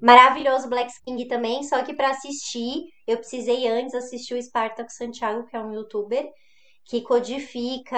Maravilhoso 0.00 0.68
Black 0.68 0.92
King 1.04 1.26
também, 1.26 1.62
só 1.62 1.82
que 1.82 1.94
pra 1.94 2.10
assistir, 2.10 2.82
eu 3.06 3.16
precisei 3.16 3.66
antes 3.68 3.94
assistir 3.94 4.34
o 4.34 4.42
Spartaco 4.42 4.90
Santiago, 4.92 5.46
que 5.46 5.56
é 5.56 5.60
um 5.60 5.72
youtuber, 5.72 6.28
que 6.84 7.00
codifica 7.00 7.96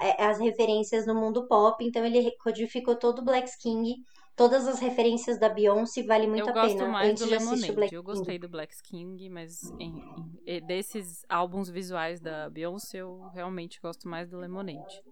é, 0.00 0.24
as 0.24 0.38
referências 0.38 1.06
no 1.06 1.14
mundo 1.14 1.46
pop. 1.46 1.84
Então 1.84 2.04
ele 2.04 2.30
codificou 2.42 2.96
todo 2.96 3.18
o 3.20 3.24
Black 3.24 3.50
King, 3.60 3.94
todas 4.36 4.66
as 4.66 4.78
referências 4.80 5.38
da 5.38 5.48
Beyoncé, 5.48 6.02
vale 6.02 6.26
muito 6.26 6.40
eu 6.44 6.48
a 6.48 6.52
gosto 6.52 6.76
pena. 6.78 6.88
mais 6.88 7.10
antes 7.10 7.22
do 7.22 7.28
de 7.28 7.34
assistir 7.34 7.52
o 7.54 7.58
Lemonade. 7.74 7.94
Eu 7.94 8.02
gostei 8.02 8.38
do 8.38 8.48
Black 8.48 8.74
King, 8.82 9.28
mas 9.28 9.62
em- 9.78 10.02
em- 10.46 10.66
desses 10.66 11.24
álbuns 11.28 11.68
visuais 11.70 12.20
da 12.20 12.48
Beyoncé, 12.50 12.98
eu 12.98 13.20
realmente 13.34 13.80
gosto 13.80 14.08
mais 14.08 14.28
do 14.28 14.38
Lemonade. 14.38 15.02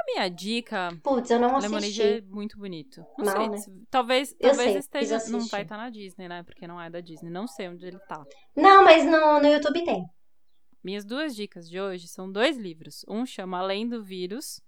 A 0.00 0.04
minha 0.04 0.28
dica, 0.28 0.88
Putz, 1.02 1.30
eu 1.30 1.38
não 1.38 1.58
Lemonade 1.60 2.02
é 2.02 2.14
assisti. 2.16 2.28
muito 2.28 2.58
bonito. 2.58 3.04
Não 3.18 3.24
Não, 3.24 3.32
sei, 3.32 3.48
né? 3.48 3.56
se- 3.58 3.70
talvez, 3.90 4.32
Eu 4.40 4.48
talvez 4.48 4.70
sei, 4.70 4.78
esteja, 4.78 5.18
não 5.30 5.46
vai 5.46 5.62
estar 5.62 5.76
na 5.76 5.90
Disney, 5.90 6.28
né? 6.28 6.42
Porque 6.42 6.66
não 6.66 6.80
é 6.80 6.90
da 6.90 7.00
Disney. 7.00 7.30
Não 7.30 7.46
sei 7.46 7.68
onde 7.68 7.86
ele 7.86 7.98
tá. 8.08 8.24
Não, 8.56 8.82
mas 8.82 9.04
no, 9.04 9.38
no 9.40 9.46
YouTube 9.46 9.84
tem. 9.84 10.04
Minhas 10.82 11.04
duas 11.04 11.36
dicas 11.36 11.68
de 11.68 11.80
hoje 11.80 12.08
são 12.08 12.30
dois 12.30 12.56
livros. 12.56 13.04
Um 13.08 13.24
chama 13.24 13.58
Além 13.60 13.88
do 13.88 14.02
Vírus, 14.02 14.60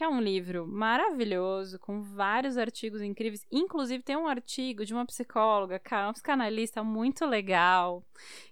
que 0.00 0.04
é 0.04 0.08
um 0.08 0.18
livro 0.18 0.66
maravilhoso, 0.66 1.78
com 1.78 2.00
vários 2.00 2.56
artigos 2.56 3.02
incríveis. 3.02 3.44
Inclusive, 3.52 4.02
tem 4.02 4.16
um 4.16 4.26
artigo 4.26 4.82
de 4.82 4.94
uma 4.94 5.04
psicóloga, 5.04 5.78
uma 5.92 6.14
psicanalista 6.14 6.82
muito 6.82 7.26
legal, 7.26 8.02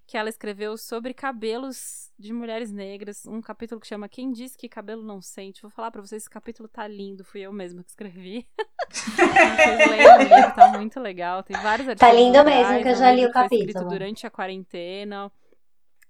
que 0.06 0.18
ela 0.18 0.28
escreveu 0.28 0.76
sobre 0.76 1.14
cabelos 1.14 2.12
de 2.18 2.34
mulheres 2.34 2.70
negras. 2.70 3.24
Um 3.24 3.40
capítulo 3.40 3.80
que 3.80 3.86
chama 3.86 4.10
Quem 4.10 4.30
Disse 4.30 4.58
que 4.58 4.68
Cabelo 4.68 5.02
Não 5.02 5.22
Sente. 5.22 5.62
Vou 5.62 5.70
falar 5.70 5.90
pra 5.90 6.02
vocês, 6.02 6.20
esse 6.20 6.28
capítulo 6.28 6.68
tá 6.68 6.86
lindo, 6.86 7.24
fui 7.24 7.40
eu 7.40 7.50
mesma 7.50 7.82
que 7.82 7.88
escrevi. 7.88 8.46
Vocês 8.90 9.90
leiam 9.90 10.16
o 10.18 10.22
livro, 10.22 10.54
tá 10.54 10.68
muito 10.76 11.00
legal. 11.00 11.42
Tem 11.42 11.56
vários 11.56 11.88
artigos 11.88 11.98
Tá 11.98 12.12
lindo 12.12 12.42
legais, 12.42 12.68
mesmo, 12.68 12.82
que 12.82 12.88
eu 12.88 12.92
é 12.92 12.94
já 12.94 13.10
li 13.10 13.24
o 13.24 13.32
foi 13.32 13.42
escrito 13.44 13.72
capítulo. 13.72 13.88
durante 13.88 14.26
a 14.26 14.30
quarentena. 14.30 15.32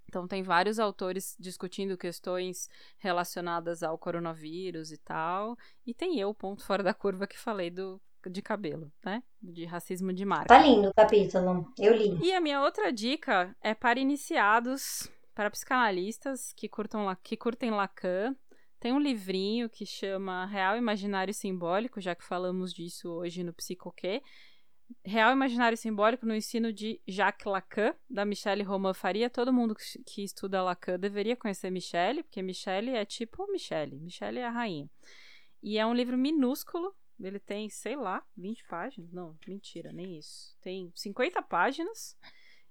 Então, 0.09 0.27
tem 0.27 0.43
vários 0.43 0.79
autores 0.79 1.37
discutindo 1.39 1.99
questões 1.99 2.69
relacionadas 2.99 3.83
ao 3.83 3.99
coronavírus 3.99 4.91
e 4.91 4.97
tal. 4.97 5.57
E 5.87 5.93
tem 5.93 6.19
eu, 6.19 6.33
ponto 6.33 6.65
fora 6.65 6.83
da 6.83 6.95
curva, 6.95 7.27
que 7.27 7.39
falei 7.39 7.71
do, 7.71 8.01
de 8.27 8.41
cabelo, 8.43 8.91
né? 9.05 9.23
De 9.41 9.65
racismo 9.65 10.13
de 10.13 10.25
marca. 10.25 10.49
Tá 10.49 10.63
lindo 10.63 10.89
o 10.89 10.95
capítulo. 10.95 11.73
Eu 11.79 11.95
li. 11.95 12.19
E 12.23 12.33
a 12.33 12.41
minha 12.41 12.63
outra 12.63 12.93
dica 12.93 13.55
é 13.61 13.75
para 13.75 14.01
iniciados, 14.01 15.11
para 15.35 15.51
psicanalistas 15.51 16.53
que, 16.55 16.69
curtam, 16.69 17.15
que 17.23 17.37
curtem 17.37 17.71
Lacan. 17.71 18.35
Tem 18.81 18.93
um 18.93 19.01
livrinho 19.01 19.69
que 19.69 19.85
chama 19.85 20.47
Real 20.47 20.77
Imaginário 20.77 21.33
e 21.33 21.35
Simbólico, 21.35 22.01
já 22.01 22.15
que 22.15 22.25
falamos 22.25 22.73
disso 22.73 23.11
hoje 23.11 23.43
no 23.43 23.53
Psicoquê. 23.53 24.23
Real 25.05 25.33
Imaginário 25.33 25.75
e 25.75 25.79
Simbólico 25.79 26.25
no 26.27 26.35
ensino 26.35 26.73
de 26.73 27.01
Jacques 27.07 27.47
Lacan, 27.47 27.95
da 28.09 28.25
Michelle 28.25 28.63
Roman 28.63 28.95
Faria. 28.95 29.29
Todo 29.31 29.53
mundo 29.53 29.75
que- 29.75 30.23
estuda 30.25 30.63
Lacan 30.63 30.99
deveria 30.99 31.37
conhecer 31.37 31.71
Michelle, 31.71 32.23
porque 32.23 32.43
Michelle 32.43 32.91
é 32.91 33.05
tipo 33.05 33.47
Michelle. 33.51 33.99
Michelle 33.99 34.39
é 34.39 34.45
a 34.47 34.51
rainha. 34.51 34.89
E 35.63 35.79
é 35.79 35.87
um 35.87 35.95
livro 35.95 36.17
minúsculo. 36.17 36.95
Ele 37.21 37.39
tem, 37.41 37.69
sei 37.69 37.97
lá, 37.97 38.23
20 38.37 38.65
páginas. 38.69 39.13
Não, 39.13 39.37
mentira, 39.47 39.93
nem 39.93 40.19
isso. 40.19 40.57
Tem 40.61 40.91
50 40.95 41.43
páginas. 41.43 42.17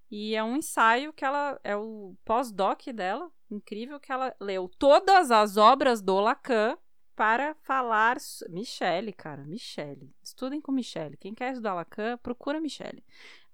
E 0.09 0.35
é 0.35 0.43
um 0.43 0.55
ensaio 0.55 1.11
que 1.11 1.25
ela. 1.25 1.59
É 1.63 1.75
o 1.75 2.15
pós-doc 2.23 2.81
dela. 2.93 3.29
Incrível 3.51 3.99
que 3.99 4.11
ela 4.11 4.33
leu 4.39 4.69
todas 4.79 5.31
as 5.31 5.57
obras 5.57 6.01
do 6.01 6.19
Lacan 6.19 6.77
para 7.17 7.55
falar. 7.55 8.17
Michele, 8.47 9.11
cara, 9.11 9.43
Michele. 9.43 10.13
Estudem 10.23 10.61
com 10.61 10.71
Michele. 10.71 11.17
Quem 11.17 11.33
quer 11.33 11.49
estudar 11.49 11.73
Lacan, 11.73 12.15
procura 12.19 12.61
Michele. 12.61 13.03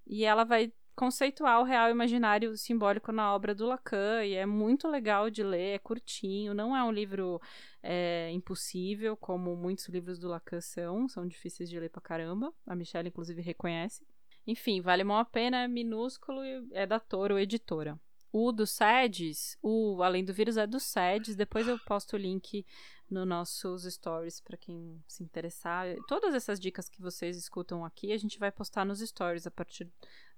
E 0.06 0.26
ela 0.26 0.44
vai 0.44 0.72
conceituar 0.96 1.62
o 1.62 1.64
real 1.64 1.90
imaginário 1.90 2.56
simbólico 2.58 3.12
na 3.14 3.34
obra 3.34 3.56
do 3.56 3.66
Lacan. 3.66 4.26
E 4.26 4.34
é 4.34 4.46
muito 4.46 4.86
legal 4.90 5.30
de 5.30 5.42
ler, 5.42 5.76
é 5.76 5.80
curtinho. 5.80 6.54
Não 6.54 6.76
é 6.76 6.84
um 6.84 6.92
livro 6.92 7.42
é, 7.82 8.30
impossível, 8.34 9.16
como 9.16 9.56
muitos 9.56 9.88
livros 9.88 10.20
do 10.20 10.28
Lacan 10.28 10.60
são. 10.60 11.08
São 11.08 11.26
difíceis 11.26 11.70
de 11.70 11.80
ler 11.80 11.90
pra 11.90 12.02
caramba. 12.02 12.54
A 12.68 12.76
Michelle, 12.76 13.08
inclusive, 13.08 13.42
reconhece. 13.42 14.06
Enfim, 14.46 14.82
vale 14.82 15.06
mó 15.06 15.20
a 15.20 15.26
pena, 15.26 15.64
é 15.64 15.68
minúsculo 15.70 16.44
e 16.44 16.68
é 16.74 16.86
da 16.86 17.00
Toro 17.00 17.40
Editora. 17.40 17.98
O 18.30 18.52
do 18.52 18.66
SEDES, 18.66 19.58
o 19.62 20.02
Além 20.02 20.26
do 20.26 20.34
Vírus 20.34 20.58
é 20.58 20.66
do 20.66 20.80
SEDES, 20.80 21.36
depois 21.36 21.68
eu 21.68 21.78
posto 21.86 22.16
o 22.16 22.18
link 22.20 22.66
nos 23.14 23.28
nossos 23.28 23.84
stories 23.84 24.42
para 24.42 24.58
quem 24.58 25.02
se 25.08 25.24
interessar. 25.24 25.86
Todas 26.08 26.34
essas 26.34 26.60
dicas 26.60 26.90
que 26.90 27.02
vocês 27.02 27.38
escutam 27.38 27.86
aqui, 27.86 28.12
a 28.12 28.18
gente 28.18 28.40
vai 28.40 28.52
postar 28.52 28.84
nos 28.86 29.00
stories 29.00 29.46
a 29.48 29.52
partir 29.52 29.88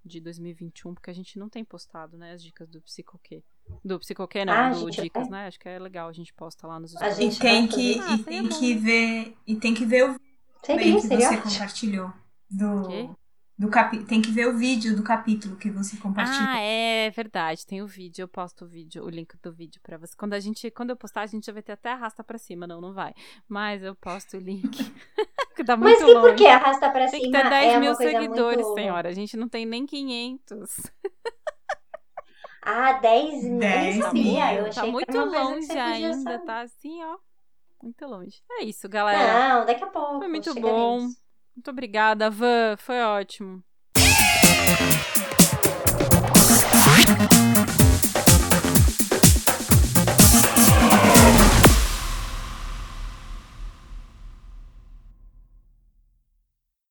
de 0.04 0.20
2021, 0.20 0.94
porque 0.94 1.10
a 1.10 1.14
gente 1.14 1.40
não 1.40 1.50
tem 1.50 1.64
postado, 1.66 2.16
né, 2.18 2.34
as 2.34 2.44
dicas 2.44 2.70
do 2.70 2.80
Psicoquê. 2.82 3.44
Do 3.84 4.00
Psicoquê, 4.00 4.46
não, 4.46 4.54
Ah, 4.54 4.68
a 4.68 4.74
do 4.74 4.80
gente 4.92 5.02
Dicas, 5.02 5.28
vai. 5.28 5.42
né? 5.42 5.48
Acho 5.48 5.60
que 5.60 5.68
é 5.68 5.80
legal, 5.80 6.08
a 6.08 6.14
gente 6.14 6.32
posta 6.34 6.68
lá 6.68 6.80
nos 6.80 6.96
A 6.96 7.12
stories. 7.12 7.18
gente 7.18 7.38
E 7.38 7.40
tem 7.40 7.68
que, 7.68 7.96
fazer. 7.96 8.12
e 8.12 8.22
Ah, 8.22 8.24
tem 8.24 8.48
que 8.50 8.76
bom. 8.76 8.82
ver. 8.82 9.38
E 9.48 9.56
tem 9.56 9.74
que 9.74 9.86
ver 9.86 10.10
o 10.10 10.20
Seria, 10.64 10.84
vídeo 10.84 11.02
que 11.02 11.08
seria 11.08 11.30
você 11.30 11.36
ótimo. 11.38 11.52
compartilhou. 11.52 12.10
Quê? 12.10 12.16
Do, 12.52 13.18
do 13.58 13.70
capi... 13.70 14.04
Tem 14.04 14.22
que 14.22 14.32
ver 14.32 14.48
o 14.48 14.58
vídeo 14.58 14.96
do 14.96 15.04
capítulo 15.04 15.56
que 15.56 15.70
você 15.72 15.96
compartilhou. 15.98 16.48
Ah, 16.50 16.60
é 16.60 17.10
verdade. 17.12 17.66
Tem 17.66 17.82
o 17.82 17.88
vídeo, 17.88 18.24
eu 18.24 18.28
posto 18.28 18.66
o 18.66 18.68
vídeo, 18.68 19.04
o 19.06 19.10
link 19.10 19.36
do 19.42 19.54
vídeo 19.54 19.80
pra 19.82 19.98
você. 19.98 20.14
Quando 20.18 20.34
a 20.34 20.40
gente, 20.40 20.70
quando 20.72 20.90
eu 20.90 20.98
postar, 20.98 21.22
a 21.22 21.26
gente 21.26 21.46
já 21.46 21.54
vai 21.54 21.62
ter 21.64 21.72
até 21.74 21.92
arrasta 21.92 22.24
pra 22.24 22.38
cima, 22.38 22.68
não, 22.68 22.82
não 22.82 22.94
vai. 22.94 23.14
Mas 23.48 23.82
eu 23.84 23.96
posto 23.96 24.38
o 24.38 24.40
link. 24.40 24.70
que 25.56 25.64
dá 25.64 25.78
Mas 25.78 26.00
muito 26.02 26.12
e 26.12 26.14
por 26.14 26.22
longe. 26.24 26.36
que 26.36 26.48
arrasta 26.48 26.90
pra 26.90 27.08
Tem 27.10 27.22
que 27.22 27.26
cima 27.28 27.42
ter 27.44 27.50
10 27.50 27.74
é 27.74 27.80
mil 27.80 27.96
seguidores, 27.96 28.66
muito... 28.66 28.74
senhora. 28.80 29.10
A 29.10 29.14
gente 29.14 29.38
não 29.38 29.48
tem 29.48 29.66
nem 29.66 29.86
500. 29.86 30.92
Ah, 32.62 32.94
10 32.94 33.44
mil? 33.44 33.54
Eu 33.54 33.60
10 33.60 33.96
não 33.98 34.06
sabia. 34.08 34.24
mil. 34.24 34.38
Eu 34.60 34.66
achei 34.66 34.84
Tá 34.84 34.86
muito 34.88 35.06
que 35.12 35.18
longe 35.18 35.72
ainda, 35.72 36.32
saber. 36.32 36.46
tá 36.46 36.62
assim, 36.62 37.04
ó. 37.04 37.18
Muito 37.82 38.06
longe. 38.08 38.42
É 38.52 38.64
isso, 38.64 38.90
galera. 38.90 39.60
Não, 39.60 39.66
daqui 39.66 39.84
a 39.84 39.88
pouco. 39.88 40.18
Foi 40.18 40.28
muito 40.28 40.54
bom. 40.56 41.08
Muito 41.56 41.70
obrigada, 41.72 42.30
Van. 42.30 42.76
Foi 42.78 43.02
ótimo. 43.02 43.64